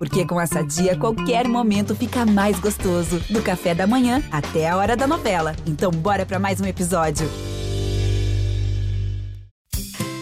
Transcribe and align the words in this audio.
Porque 0.00 0.24
com 0.24 0.40
essa 0.40 0.62
dia, 0.62 0.96
qualquer 0.96 1.46
momento 1.46 1.94
fica 1.94 2.24
mais 2.24 2.58
gostoso. 2.58 3.20
Do 3.28 3.42
café 3.42 3.74
da 3.74 3.86
manhã 3.86 4.22
até 4.32 4.66
a 4.66 4.74
hora 4.78 4.96
da 4.96 5.06
novela. 5.06 5.54
Então, 5.66 5.90
bora 5.90 6.24
para 6.24 6.38
mais 6.38 6.58
um 6.58 6.64
episódio. 6.64 7.28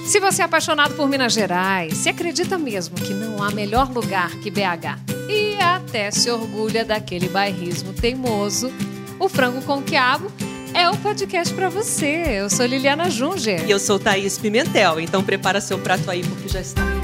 Se 0.05 0.19
você 0.19 0.43
é 0.43 0.45
apaixonado 0.47 0.95
por 0.95 1.09
Minas 1.09 1.33
Gerais, 1.33 1.97
se 1.97 2.09
acredita 2.09 2.59
mesmo 2.59 2.97
que 2.97 3.15
não 3.15 3.41
há 3.41 3.53
melhor 3.53 3.89
lugar 3.89 4.31
que 4.41 4.51
BH 4.51 4.99
e 5.29 5.55
até 5.63 6.11
se 6.11 6.29
orgulha 6.29 6.85
daquele 6.85 7.29
bairrismo 7.29 7.93
teimoso, 7.93 8.73
o 9.21 9.29
Frango 9.29 9.63
com 9.63 9.81
Quiabo 9.81 10.33
é 10.75 10.91
o 10.91 10.97
podcast 10.97 11.55
para 11.55 11.69
você. 11.69 12.41
Eu 12.41 12.51
sou 12.51 12.67
Liliana 12.67 13.09
Junger. 13.09 13.65
E 13.65 13.71
eu 13.71 13.79
sou 13.79 13.97
Thaís 13.97 14.39
Pimentel. 14.39 14.99
Então 14.99 15.23
prepara 15.23 15.61
seu 15.61 15.79
prato 15.79 16.11
aí 16.11 16.25
porque 16.25 16.49
já 16.49 16.61
está 16.61 16.98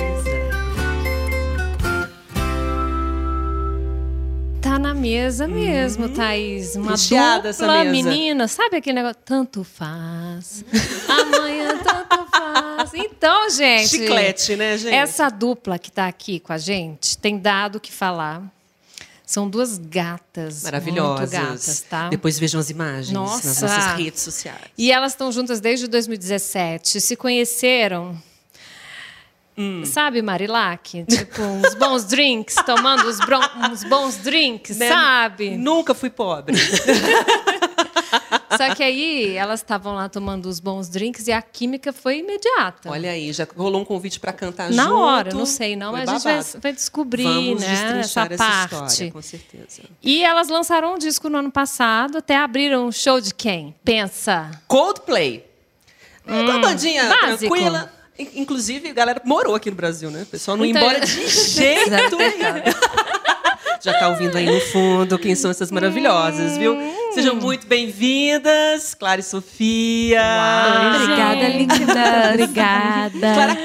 mesa 5.04 5.46
mesmo, 5.46 6.06
Uhum. 6.06 6.14
Thaís. 6.14 6.76
Uma 6.76 6.92
Recheada 6.92 7.50
essa 7.50 7.66
dupla 7.66 7.84
mesa. 7.84 7.92
menina. 8.08 8.48
Sabe 8.48 8.76
aquele 8.76 8.96
negócio? 8.96 9.18
Tanto 9.24 9.62
faz. 9.62 10.64
Amanhã 11.08 11.76
tanto 11.78 12.26
faz. 12.30 12.90
Então, 12.94 13.50
gente. 13.50 13.88
Chiclete, 13.88 14.56
né, 14.56 14.78
gente? 14.78 14.94
Essa 14.94 15.28
dupla 15.28 15.78
que 15.78 15.92
tá 15.92 16.06
aqui 16.06 16.40
com 16.40 16.52
a 16.52 16.58
gente 16.58 17.18
tem 17.18 17.38
dado 17.38 17.76
o 17.76 17.80
que 17.80 17.92
falar. 17.92 18.42
São 19.26 19.48
duas 19.48 19.78
gatas. 19.78 20.62
Maravilhosas. 20.64 21.30
Gatas, 21.30 21.80
tá? 21.88 22.08
Depois 22.08 22.38
vejam 22.38 22.60
as 22.60 22.68
imagens 22.70 23.10
nas 23.10 23.22
Nossa. 23.22 23.66
nossas 23.66 23.86
redes 23.98 24.22
sociais. 24.22 24.60
E 24.76 24.92
elas 24.92 25.12
estão 25.12 25.32
juntas 25.32 25.60
desde 25.60 25.86
2017. 25.88 27.00
Se 27.00 27.16
conheceram. 27.16 28.16
Hum. 29.56 29.84
Sabe, 29.84 30.20
Marilac? 30.20 31.04
Tipo, 31.04 31.42
uns 31.42 31.74
bons 31.74 32.04
drinks, 32.10 32.56
tomando 32.66 33.08
uns, 33.08 33.18
uns 33.70 33.84
bons 33.84 34.16
drinks, 34.16 34.76
Né? 34.78 34.88
sabe? 34.88 35.50
Nunca 35.56 35.94
fui 35.94 36.10
pobre. 36.10 36.56
Só 38.56 38.72
que 38.74 38.82
aí 38.82 39.36
elas 39.36 39.60
estavam 39.60 39.94
lá 39.94 40.08
tomando 40.08 40.46
os 40.46 40.60
bons 40.60 40.88
drinks 40.88 41.26
e 41.26 41.32
a 41.32 41.42
química 41.42 41.92
foi 41.92 42.18
imediata. 42.18 42.88
Olha 42.90 43.10
aí, 43.10 43.32
já 43.32 43.46
rolou 43.56 43.80
um 43.80 43.84
convite 43.84 44.20
para 44.20 44.32
cantar 44.32 44.70
Na 44.70 44.84
junto. 44.84 44.96
hora, 44.96 45.34
não 45.34 45.44
sei 45.46 45.74
não, 45.74 45.90
mas 45.92 46.08
a 46.08 46.12
gente 46.12 46.22
vai, 46.22 46.60
vai 46.60 46.72
descobrir, 46.72 47.24
Vamos 47.24 47.60
né, 47.60 47.68
destrinchar 47.68 48.32
essa 48.32 48.44
essa 48.44 48.68
parte. 48.68 48.92
história, 48.92 49.12
com 49.12 49.22
certeza. 49.22 49.82
E 50.02 50.22
elas 50.22 50.48
lançaram 50.48 50.94
um 50.94 50.98
disco 50.98 51.28
no 51.28 51.38
ano 51.38 51.50
passado, 51.50 52.18
até 52.18 52.36
abriram 52.36 52.86
um 52.86 52.92
show 52.92 53.20
de 53.20 53.34
quem? 53.34 53.74
Pensa. 53.84 54.50
Coldplay. 54.68 55.44
Uma 56.26 56.58
bandinha 56.60 57.04
Hum, 57.04 57.08
básico. 57.20 57.54
tranquila. 57.54 57.92
In- 58.18 58.28
Inclusive, 58.42 58.88
a 58.90 58.92
galera 58.92 59.20
morou 59.24 59.54
aqui 59.54 59.70
no 59.70 59.76
Brasil, 59.76 60.10
né? 60.10 60.22
O 60.22 60.26
pessoal 60.26 60.56
não 60.56 60.64
ia 60.64 60.72
Muita- 60.72 60.86
embora 60.86 61.04
de 61.04 61.26
jeito 61.28 62.16
nenhum. 62.16 62.62
Já 63.82 63.92
tá 63.98 64.08
ouvindo 64.08 64.36
aí 64.38 64.46
no 64.46 64.60
fundo 64.60 65.18
quem 65.18 65.34
são 65.34 65.50
essas 65.50 65.70
maravilhosas, 65.70 66.56
viu? 66.56 66.74
Sejam 67.12 67.34
muito 67.36 67.66
bem-vindas, 67.66 68.94
Clara 68.94 69.20
e 69.20 69.24
Sofia. 69.24 70.22
Obrigada, 70.96 71.40
gente. 71.50 71.78
linda. 71.78 72.30
Obrigada. 72.30 73.34
Clara 73.34 73.56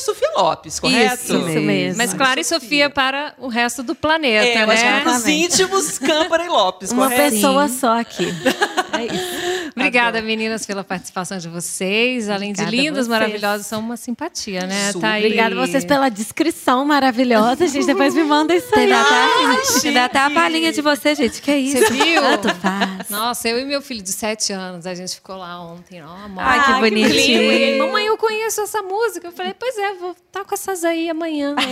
e 0.00 0.04
Sofia 0.04 0.30
Lopes, 0.36 0.80
correto? 0.80 1.22
Isso 1.24 1.60
mesmo. 1.60 1.98
Mas 1.98 2.12
Clara 2.14 2.40
e 2.40 2.44
Sofia 2.44 2.88
para 2.90 3.34
o 3.38 3.48
resto 3.48 3.82
do 3.82 3.94
planeta, 3.94 4.46
É, 4.46 4.52
que 4.52 4.66
né? 4.66 5.00
era 5.00 5.10
os 5.10 5.26
íntimos 5.26 5.98
Câmara 5.98 6.44
e 6.44 6.48
Lopes, 6.48 6.90
Uma 6.90 7.04
correto? 7.08 7.30
pessoa 7.32 7.68
só 7.68 7.98
aqui. 7.98 8.26
É 8.92 9.04
isso. 9.06 9.70
Obrigada, 9.74 10.20
meninas, 10.20 10.66
pela 10.66 10.84
participação 10.84 11.38
de 11.38 11.48
vocês. 11.48 12.28
Além 12.28 12.50
Obrigada 12.50 12.70
de 12.70 12.76
lindas, 12.82 13.08
maravilhosas, 13.08 13.66
são 13.66 13.80
uma 13.80 13.96
simpatia, 13.96 14.66
né, 14.66 14.92
Super. 14.92 15.00
Thaís? 15.06 15.24
Obrigada 15.24 15.54
a 15.54 15.66
vocês 15.66 15.84
pela 15.84 16.08
descrição 16.10 16.84
maravilhosa, 16.84 17.66
gente. 17.66 17.86
Depois 17.86 18.14
me 18.14 18.24
manda 18.24 18.54
isso 18.54 18.66
aí. 18.74 18.80
Teve 18.88 18.92
até, 18.92 19.80
teve 19.80 19.98
até 19.98 20.18
a 20.18 20.30
palhinha 20.30 20.72
de 20.72 20.82
você, 20.82 21.14
gente. 21.14 21.40
Que 21.40 21.54
isso? 21.54 21.78
Você 21.78 21.92
viu? 21.92 22.20
Tanto 22.20 22.54
faz. 22.56 23.08
Nossa, 23.08 23.48
eu 23.48 23.58
e 23.58 23.64
meu 23.64 23.80
filho 23.80 24.02
de 24.02 24.12
sete 24.12 24.52
anos, 24.52 24.84
a 24.86 24.94
gente 24.94 25.14
ficou 25.14 25.36
lá 25.36 25.62
ontem, 25.62 26.02
ó, 26.02 26.08
amor. 26.24 26.42
Ai, 26.44 26.64
que 26.64 26.74
que 26.74 26.80
bonitinho. 26.80 27.42
E 27.42 27.46
ele, 27.46 27.78
Mamãe, 27.78 28.06
eu 28.06 28.18
conheço 28.18 28.60
essa 28.60 28.82
música. 28.82 29.28
Eu 29.28 29.32
falei, 29.32 29.54
pois 29.58 29.78
é, 29.78 29.89
vou 29.98 30.12
estar 30.12 30.44
com 30.44 30.54
essas 30.54 30.84
aí 30.84 31.08
amanhã. 31.10 31.54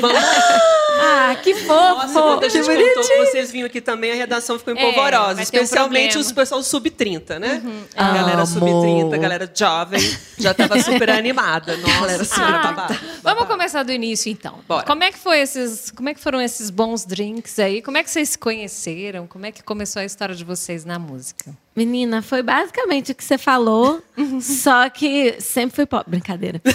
Ah, 1.01 1.37
que 1.37 1.55
fofo. 1.55 1.69
Nossa, 1.69 2.13
quando 2.13 2.39
a 2.39 2.41
que 2.41 2.51
gente 2.51 2.65
bonitinho. 2.67 2.89
contou 2.95 3.05
que 3.09 3.27
vocês 3.27 3.53
vinham 3.53 3.67
aqui 3.67 3.81
também, 3.81 4.11
a 4.11 4.15
redação 4.17 4.59
ficou 4.59 4.75
É, 4.75 4.81
empolvorosa. 4.81 5.39
um 5.39 5.43
especialmente 5.43 6.01
problema. 6.15 6.21
os 6.21 6.33
pessoal 6.33 6.63
sub-30, 6.63 7.39
né? 7.39 7.63
Uhum. 7.65 7.85
A 7.95 8.13
galera 8.15 8.39
Amo. 8.39 8.47
sub-30, 8.47 9.15
a 9.15 9.17
galera 9.17 9.53
jovem, 9.55 10.01
já 10.37 10.53
tava 10.55 10.77
super 10.83 11.09
animada. 11.11 11.77
Nossa 11.77 12.25
senhora, 12.25 12.57
Ah, 12.57 12.63
babado. 12.73 12.95
Vamos 12.95 13.23
babado. 13.23 13.47
começar 13.47 13.85
do 13.85 13.93
início, 13.93 14.29
então. 14.33 14.59
Bora. 14.67 14.85
Como 14.85 15.05
é 15.05 15.13
que 15.13 15.19
foi 15.19 15.39
esses, 15.39 15.93
como 15.93 16.09
é 16.09 16.15
que 16.15 16.21
foram 16.21 16.41
esses 16.41 16.69
bons 16.69 17.05
drinks 17.07 17.61
aí? 17.61 17.81
Como 17.81 17.97
é 17.97 18.03
que 18.03 18.11
vocês 18.11 18.31
se 18.31 18.39
conheceram? 18.39 19.29
Como 19.29 19.47
é 19.47 19.53
que 19.53 19.63
começou 19.63 20.03
a 20.03 20.05
história 20.05 20.35
de 20.35 20.43
vocês 20.45 20.85
na 20.85 20.99
música? 20.99 21.57
Menina, 21.79 22.23
foi 22.23 22.43
basicamente 22.43 23.13
o 23.13 23.15
que 23.15 23.23
você 23.23 23.39
falou, 23.39 24.03
só 24.41 24.91
que 24.91 25.41
sempre 25.41 25.77
fui 25.77 25.87
pobre. 25.87 26.11
Brincadeira. 26.11 26.61
É. 26.67 26.73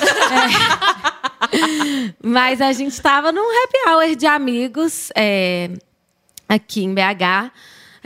Mas 2.24 2.62
a 2.62 2.72
gente 2.72 2.94
estava 2.94 3.30
num 3.30 3.42
happy 3.42 3.90
hour 3.90 4.16
de 4.16 4.25
amigos 4.25 5.12
é, 5.13 5.72
aqui 6.47 6.86
em 6.86 6.94
BH. 6.94 7.52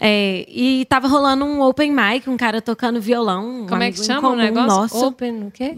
é, 0.02 0.44
e 0.48 0.86
tava 0.86 1.08
rolando 1.08 1.46
um 1.46 1.62
open 1.62 1.92
mic, 1.92 2.28
um 2.28 2.36
cara 2.36 2.64
tocando 2.64 3.00
violão. 3.00 3.62
um 3.62 3.68
Como 3.68 3.84
é 3.84 3.92
que 3.92 4.04
chama 4.04 4.30
o 4.30 4.36
negócio? 4.36 4.68
Nosso. 4.68 5.06
Open 5.06 5.44
o 5.44 5.52
quê? 5.52 5.78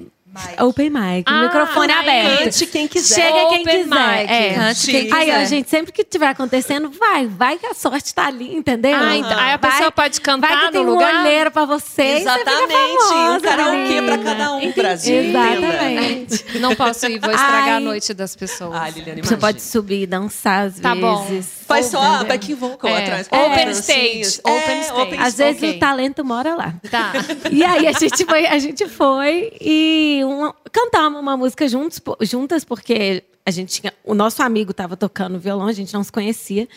Open 0.59 0.90
mic, 0.90 1.23
Ah, 1.28 1.44
microfone 1.44 1.91
aberto. 1.91 2.40
Cante 2.44 2.66
quem 2.67 2.88
quiser. 2.88 3.16
Chega 3.16 3.47
quem 3.50 3.62
Open 3.62 3.84
quiser. 3.84 4.19
mic. 4.19 4.31
É. 4.31 4.53
Cante 4.53 4.91
quem 4.91 5.13
Aí, 5.13 5.29
ó, 5.29 5.34
quiser. 5.34 5.45
gente, 5.47 5.69
sempre 5.69 5.91
que 5.91 6.03
tiver 6.03 6.28
acontecendo, 6.28 6.90
vai, 6.91 7.25
vai 7.28 7.57
que 7.57 7.66
a 7.66 7.73
sorte 7.73 8.13
tá 8.13 8.28
ali, 8.28 8.56
entendeu? 8.56 8.95
Ah, 8.95 9.16
então, 9.17 9.31
aí 9.38 9.53
a 9.53 9.57
Vai- 9.57 9.72
pessoa 9.72 9.91
pode 9.91 10.22
cantar 10.22 10.47
vai 10.50 10.57
que 10.59 10.66
no 10.66 10.72
tem 10.72 10.85
lugar? 10.85 11.16
um 11.16 11.19
olheiro 11.22 11.51
pra 11.51 11.66
você 11.66 12.01
e 12.03 12.22
você 12.23 12.29
fica 12.29 12.41
Exatamente. 12.41 12.73
famosa, 12.73 13.31
um 13.38 13.41
karaokê 13.41 14.01
pra 14.03 14.17
cada 14.19 14.53
um, 14.53 14.72
Brasil. 14.72 15.23
entenda. 15.23 15.53
Exatamente. 15.57 16.59
Não 16.59 16.75
posso 16.75 17.06
ir, 17.07 17.19
vou 17.19 17.31
estragar 17.31 17.63
Ai. 17.63 17.72
a 17.78 17.79
noite 17.79 18.13
das 18.13 18.35
pessoas. 18.35 18.75
Ah, 18.75 18.90
Liliane, 18.90 19.22
Você 19.22 19.38
pode 19.38 19.61
subir 19.61 20.03
e 20.03 20.07
dançar 20.07 20.67
às 20.67 20.79
Tá 20.79 20.94
bom. 20.96 21.23
vezes. 21.25 21.59
Faz 21.67 21.85
só 21.88 22.01
a 22.01 22.23
backing 22.23 22.56
vocal 22.56 22.90
É. 22.90 23.03
atrás. 23.03 23.28
Open 23.31 23.67
É, 23.67 23.72
stage, 23.72 24.01
dancinhas. 24.01 24.40
open 24.40 24.75
É, 24.75 24.81
stage. 24.81 25.01
open 25.01 25.19
Às 25.19 25.35
vezes 25.38 25.57
Ok. 25.61 25.75
o 25.75 25.79
talento 25.79 26.25
mora 26.25 26.56
lá. 26.56 26.73
Tá. 26.90 27.11
E 27.51 27.63
aí 27.63 27.88
a 27.88 27.91
gente 27.91 28.25
foi, 28.25 28.47
a 28.47 28.57
gente 28.57 28.88
foi 28.90 29.51
e 29.61 30.19
uma- 30.24 30.56
cantamos 30.72 31.19
uma 31.19 31.35
música 31.38 31.68
juntos, 31.68 32.02
juntas, 32.22 32.63
porque 32.63 33.24
a 33.46 33.52
gente 33.52 33.81
tinha. 33.81 33.94
O 34.03 34.13
nosso 34.13 34.41
amigo 34.44 34.72
estava 34.72 34.96
tocando 34.97 35.40
violão, 35.40 35.68
a 35.68 35.74
gente 35.74 35.94
não 35.94 36.03
se 36.03 36.12
conhecia. 36.12 36.68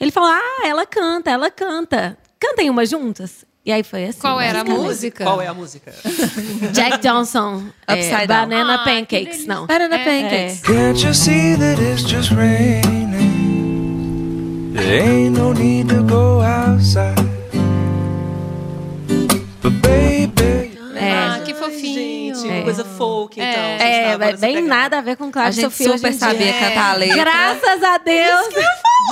Ele 0.00 0.10
falou: 0.10 0.30
Ah, 0.30 0.66
ela 0.66 0.84
canta, 0.86 1.30
ela 1.30 1.50
canta. 1.50 2.16
Cantem 2.38 2.70
uma 2.70 2.84
juntas. 2.86 3.44
E 3.66 3.72
aí 3.72 3.82
foi 3.82 4.06
assim. 4.06 4.20
Qual 4.20 4.40
era 4.40 4.60
a 4.60 4.64
música? 4.64 5.24
Qual 5.24 5.42
é 5.42 5.46
a 5.46 5.52
música? 5.52 5.92
Jack 6.72 6.98
Johnson. 7.02 7.64
é, 7.86 7.94
Upside 7.94 8.26
Down. 8.26 8.48
Banana 8.48 8.74
Ah, 8.76 8.84
Pancakes, 8.84 9.44
não. 9.46 9.66
Banana 9.66 9.96
É, 9.96 10.04
pancakes. 10.04 10.60
Can't 10.62 11.04
you 11.06 11.12
see 11.14 11.56
that 11.56 11.82
it's 11.82 12.02
just 12.08 12.30
raining? 12.32 13.08
There 14.74 15.02
ain't 15.02 15.36
no 15.38 15.52
need 15.52 15.88
to 15.88 16.02
go 16.04 16.40
outside. 16.40 17.16
But 19.60 19.72
baby, 19.82 20.77
Ah, 21.00 21.40
que 21.44 21.54
fofinho. 21.54 22.34
Gente, 22.34 22.48
uma 22.48 22.62
coisa 22.62 22.84
folk, 22.84 23.40
então. 23.40 23.48
É. 23.48 23.78
vocês 23.78 23.88
É, 23.90 24.02
é 24.12 24.18
nessa 24.18 24.36
bem 24.38 24.54
pegada. 24.56 24.68
nada 24.74 24.98
a 24.98 25.00
ver 25.00 25.16
com 25.16 25.30
Clara 25.30 25.48
A 25.48 25.50
gente 25.50 25.64
Sofia 25.64 25.92
super 25.96 26.12
sabia 26.14 26.52
cantar 26.52 26.90
a 26.90 26.94
letra. 26.94 27.16
Graças 27.16 27.82
a 27.82 27.98
Deus. 27.98 28.48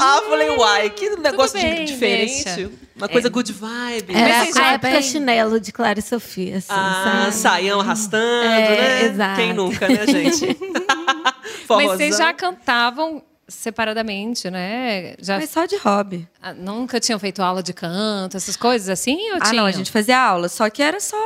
Ah, 0.01 0.23
falei, 0.29 0.51
uai, 0.51 0.91
que 0.91 1.11
negócio 1.17 1.59
de- 1.59 1.65
bem, 1.67 1.85
diferente. 1.85 2.45
deixa. 2.45 2.71
Uma 2.97 3.09
coisa 3.09 3.29
good 3.29 3.53
vibe. 3.53 4.15
Era 4.15 4.39
Mas 4.39 4.57
a 4.57 4.73
época 4.73 4.91
bem- 4.91 5.03
chinelo 5.03 5.61
de 5.61 5.71
Clara 5.71 5.99
e 5.99 6.03
Sofia, 6.03 6.57
assim, 6.59 6.67
Ah, 6.71 7.21
sabe? 7.31 7.35
saião 7.35 7.81
arrastando, 7.81 8.45
É, 8.47 8.69
né? 8.81 9.03
exato. 9.05 9.37
Quem 9.37 9.53
nunca, 9.53 9.87
né, 9.89 10.07
gente? 10.07 10.57
Mas 11.69 11.87
vocês 11.89 12.17
já 12.17 12.33
cantavam 12.33 13.23
separadamente, 13.49 14.51
né? 14.51 15.15
Já 15.21 15.37
Mas 15.39 15.51
só 15.51 15.66
de 15.66 15.77
hobby. 15.77 16.27
ah, 16.43 16.53
nunca 16.55 16.99
tinham 16.99 17.19
feito 17.19 17.43
aula 17.43 17.63
de 17.63 17.72
canto, 17.72 18.37
essas 18.37 18.57
coisas 18.57 18.89
assim? 18.89 19.31
Ou 19.33 19.37
Ah, 19.37 19.41
tinham? 19.41 19.57
não, 19.57 19.66
a 19.66 19.71
gente 19.72 19.91
fazia 19.93 20.19
aula, 20.19 20.49
só 20.49 20.69
que 20.71 20.83
era 20.83 20.99
só 20.99 21.16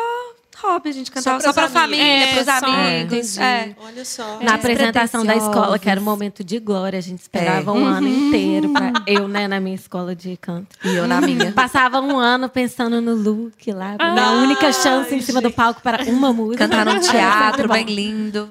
hobby, 0.63 0.89
a 0.91 0.93
gente 0.93 1.11
cantava 1.11 1.41
só 1.41 1.53
pra 1.53 1.65
amigas. 1.65 1.83
família, 1.83 2.05
É, 2.05 2.35
pros 2.35 2.45
só, 2.45 2.53
amigos. 2.67 3.37
entendi. 3.37 3.41
É. 3.41 3.75
Olha 3.85 4.05
só. 4.05 4.39
Na 4.41 4.55
apresentação 4.55 5.25
da 5.25 5.37
escola, 5.37 5.79
que 5.79 5.89
era 5.89 6.01
um 6.01 6.05
momento 6.05 6.43
de 6.45 6.59
glória, 6.59 6.99
a 6.99 7.03
gente 7.03 7.21
esperava 7.21 7.71
É. 7.71 7.75
um 7.75 7.85
ano 7.85 8.09
inteiro. 8.09 8.73
Pra, 8.73 8.93
eu, 9.07 9.27
né, 9.29 9.49
na 9.49 9.59
minha 9.61 9.75
escola 9.75 10.15
de 10.15 10.37
canto. 10.37 10.77
E 10.85 10.95
eu 10.95 11.07
na 11.09 11.21
minha. 11.21 11.53
Passava 11.53 12.01
um 12.01 12.19
ano 12.19 12.49
pensando 12.49 13.01
no 13.01 13.15
look 13.15 13.73
lá, 13.73 13.97
na 13.99 14.33
única 14.33 14.73
chance 14.73 15.15
em 15.15 15.21
cima 15.21 15.41
do 15.41 15.51
palco 15.51 15.81
para 15.83 16.05
uma 16.05 16.33
música. 16.33 16.69
Cantar 16.69 16.85
num 16.87 17.01
teatro 17.01 17.69
bem 17.69 17.85
lindo. 17.85 18.49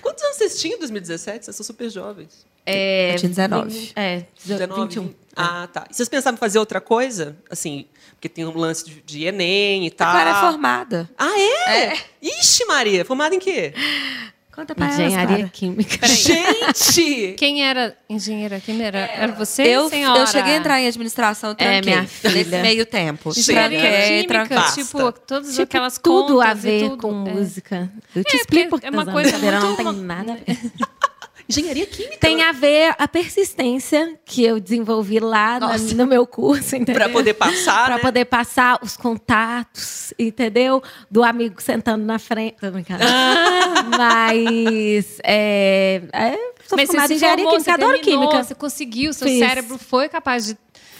Quantos 0.00 0.22
anos 0.24 0.36
vocês 0.36 0.60
tinham 0.60 0.76
em 0.76 0.78
2017? 0.78 1.44
Vocês 1.44 1.56
são 1.56 1.64
super 1.64 1.90
jovens. 1.90 2.46
É, 2.64 3.14
Eu 3.14 3.18
tinha 3.18 3.28
19. 3.30 3.92
É, 3.96 4.24
19, 4.44 4.82
21. 4.82 5.10
Ah, 5.38 5.68
tá. 5.72 5.86
E 5.90 5.94
vocês 5.94 6.08
pensavam 6.08 6.36
em 6.36 6.40
fazer 6.40 6.58
outra 6.58 6.80
coisa? 6.80 7.36
Assim, 7.50 7.86
porque 8.12 8.28
tem 8.28 8.44
um 8.44 8.56
lance 8.56 8.84
de, 8.84 9.00
de 9.02 9.24
Enem 9.24 9.86
e 9.86 9.90
tal. 9.90 10.08
A 10.08 10.12
Clara 10.12 10.30
é 10.30 10.34
formada. 10.40 11.10
Ah, 11.16 11.38
é? 11.40 11.96
Ixi, 12.20 12.64
Maria. 12.66 13.04
Formada 13.04 13.34
em 13.34 13.38
quê? 13.38 13.72
Conta 14.52 14.74
pra 14.74 14.86
elas, 14.86 14.98
Engenharia 14.98 15.36
Clara. 15.36 15.50
química. 15.50 16.04
Gente! 16.08 17.34
Quem 17.38 17.64
era 17.64 17.96
engenheira 18.10 18.58
química? 18.58 18.86
Era, 18.86 18.98
era 18.98 19.32
você, 19.32 19.62
Eu, 19.62 19.88
senhora? 19.88 20.18
eu 20.18 20.26
cheguei 20.26 20.54
a 20.54 20.56
entrar 20.56 20.80
em 20.80 20.88
administração, 20.88 21.54
tranquei. 21.54 21.78
É, 21.78 21.80
minha 21.82 22.02
Nesse 22.02 22.28
filha. 22.44 22.60
meio 22.62 22.84
tempo. 22.84 23.30
Engenharia 23.30 23.78
Tranquei, 23.78 24.08
química, 24.24 24.46
tranquei. 24.48 24.82
tipo, 24.84 25.12
todas 25.12 25.50
Tipo, 25.50 25.62
aquelas 25.62 25.98
tudo 25.98 26.34
contas 26.34 26.50
a 26.50 26.54
ver 26.54 26.80
tudo. 26.88 26.96
com 26.96 27.08
É. 27.28 27.32
música. 27.34 27.92
Eu 28.16 28.24
te 28.24 28.34
É, 28.36 28.40
explico 28.40 28.70
porque 28.70 28.86
é 28.88 28.90
uma 28.90 29.06
coisa 29.06 29.30
brincadeira, 29.30 29.60
não 29.60 29.66
muito- 29.76 29.76
tem 29.94 30.02
nada 30.02 30.32
a 30.32 30.34
ver. 30.34 30.44
Engenharia 31.48 31.86
química. 31.86 32.18
Tem 32.18 32.42
a 32.42 32.52
ver 32.52 32.94
a 32.98 33.08
persistência 33.08 34.18
que 34.24 34.44
eu 34.44 34.60
desenvolvi 34.60 35.18
lá 35.18 35.58
na- 35.58 35.78
no 35.78 36.06
meu 36.06 36.26
curso, 36.26 36.76
entendeu? 36.76 36.94
Pra 36.94 37.08
poder 37.08 37.34
passar, 37.34 37.86
Pra 37.86 37.96
né? 37.96 38.02
poder 38.02 38.24
passar 38.26 38.78
os 38.82 38.96
contatos, 38.96 40.12
entendeu? 40.18 40.82
Do 41.10 41.22
amigo 41.24 41.60
sentando 41.62 42.04
na 42.04 42.18
frente. 42.18 42.56
Tô 42.60 42.70
brincando. 42.70 43.02
Ah. 43.02 43.84
Mas. 43.96 45.18
É, 45.24 46.02
é, 46.12 46.32
sou 46.66 46.76
Mas 46.76 46.86
formada 46.88 47.08
se 47.08 47.14
em 47.14 47.16
engenharia 47.16 47.44
formou, 47.44 47.52
química, 47.62 47.64
você 47.64 47.70
adoro 47.82 47.98
terminou, 47.98 48.20
química. 48.28 48.44
Você 48.44 48.54
conseguiu, 48.54 49.12
seu 49.14 49.26
Fiz. 49.26 49.38
cérebro 49.38 49.78
foi 49.78 50.08
capaz 50.08 50.46
de 50.46 50.56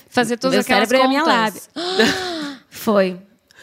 fazer 0.08 0.38
todas 0.38 0.54
Meu 0.54 0.60
aquelas 0.62 0.88
cérebro 0.88 0.96
é 0.96 1.04
a 1.04 1.08
minha 1.08 1.24
contas. 1.24 1.68
Foi. 2.70 3.18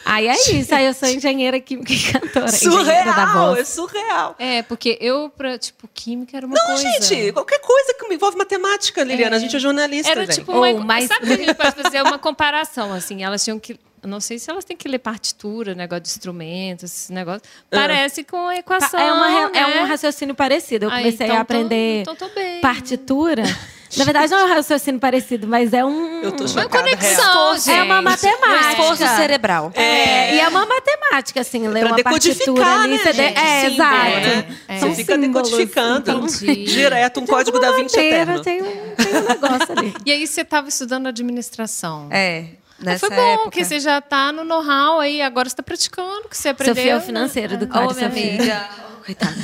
Aí 0.08 0.28
é 0.28 0.34
isso, 0.52 0.72
aí 0.74 0.86
eu 0.86 0.94
sou 0.94 1.08
engenheira 1.08 1.58
química 1.58 1.92
e 1.92 2.12
cantora. 2.12 2.46
engenheira 2.46 3.04
da 3.12 3.26
Surreal, 3.26 3.48
voz. 3.48 3.58
é 3.58 3.64
surreal. 3.64 4.36
É, 4.38 4.62
porque 4.62 4.96
eu, 5.00 5.28
pra, 5.30 5.58
tipo, 5.58 5.88
química 5.92 6.36
era 6.36 6.46
uma 6.46 6.54
Não, 6.54 6.64
coisa... 6.66 6.82
gente, 6.82 7.32
qualquer 7.32 7.58
coisa 7.58 7.94
que 7.94 8.14
envolve 8.14 8.36
matemática, 8.38 9.02
Liliana, 9.02 9.34
a 9.34 9.38
gente 9.40 9.56
é 9.56 9.58
jornalista, 9.58 10.12
Era 10.12 10.24
gente. 10.24 10.36
tipo 10.36 10.52
uma... 10.52 10.68
Ou 10.68 10.78
mais- 10.78 11.08
Sabe 11.08 11.26
que 11.26 11.32
a 11.32 11.36
gente 11.36 11.54
pode 11.54 11.82
fazer 11.82 12.02
uma 12.02 12.18
comparação, 12.18 12.92
assim, 12.92 13.24
elas 13.24 13.42
tinham 13.42 13.58
que... 13.58 13.76
Não 14.04 14.20
sei 14.20 14.38
se 14.38 14.48
elas 14.48 14.64
têm 14.64 14.76
que 14.76 14.86
ler 14.86 15.00
partitura, 15.00 15.74
negócio 15.74 16.02
de 16.04 16.08
instrumentos, 16.10 16.84
esse 16.84 17.12
negócio. 17.12 17.42
Parece 17.68 18.22
com 18.22 18.46
a 18.46 18.56
equação, 18.56 19.00
É, 19.00 19.12
uma, 19.12 19.48
né? 19.50 19.58
é 19.58 19.82
um 19.82 19.86
raciocínio 19.88 20.32
parecido. 20.32 20.84
Eu 20.86 20.90
Aí, 20.90 21.02
comecei 21.02 21.26
então 21.26 21.34
a 21.36 21.38
tô- 21.38 21.42
aprender 21.42 22.00
então 22.02 22.14
tô 22.14 22.28
bem. 22.28 22.60
partitura. 22.60 23.42
Na 23.96 24.04
verdade, 24.04 24.30
não 24.32 24.38
é 24.38 24.44
um 24.44 24.48
raciocínio 24.54 25.00
parecido, 25.00 25.46
mas 25.46 25.72
é 25.72 25.84
um. 25.84 26.22
Eu 26.22 26.32
tô 26.32 26.44
Uma 26.44 26.68
conexão, 26.68 27.54
real. 27.54 27.76
É 27.78 27.82
uma 27.82 28.02
matemática. 28.02 28.70
Esforço 28.82 29.06
cerebral. 29.16 29.70
É, 29.74 30.34
e 30.36 30.40
é 30.40 30.48
uma 30.48 30.66
matemática, 30.66 31.40
assim, 31.40 31.66
ler 31.68 31.80
Pra 31.80 31.88
uma 31.94 32.02
partitura 32.02 32.64
decodificar, 32.64 32.80
ali. 32.82 33.16
né? 33.16 33.34
É, 33.34 33.60
Símbolo, 33.60 33.74
exato. 33.74 34.26
né? 34.26 34.56
É. 34.68 34.78
São 34.78 34.88
Você 34.90 34.96
fica 34.96 35.14
símbolos. 35.14 35.50
decodificando. 35.50 36.10
Entendi. 36.26 36.64
Direto, 36.64 37.20
um 37.20 37.26
código 37.26 37.58
da 37.58 37.72
Vinci 37.72 37.96
Inteiro, 37.96 38.32
eterno. 38.32 38.42
tem 38.42 38.62
um, 38.62 38.94
tem 38.96 39.16
um 39.16 39.28
negócio 39.28 39.78
ali. 39.78 39.94
E 40.04 40.12
aí 40.12 40.26
você 40.26 40.40
estava 40.42 40.68
estudando 40.68 41.06
administração. 41.06 42.08
É. 42.10 42.46
Ah, 42.52 42.66
Nessa 42.78 43.06
Foi 43.06 43.16
bom, 43.16 43.22
época. 43.22 43.44
porque 43.44 43.64
você 43.64 43.80
já 43.80 44.00
tá 44.02 44.30
no 44.32 44.44
know-how 44.44 45.00
aí, 45.00 45.22
agora 45.22 45.48
você 45.48 45.56
tá 45.56 45.62
praticando, 45.62 46.28
que 46.28 46.36
você 46.36 46.50
aprendeu. 46.50 46.74
Sofia 46.74 46.92
é 46.92 46.94
o 46.94 46.98
né? 46.98 47.04
financeiro 47.06 47.56
do 47.56 47.66
Cláudio 47.66 47.96
minha 47.96 48.10
Sofia. 48.10 48.34
amiga. 48.34 48.68
Coitada. 49.06 49.36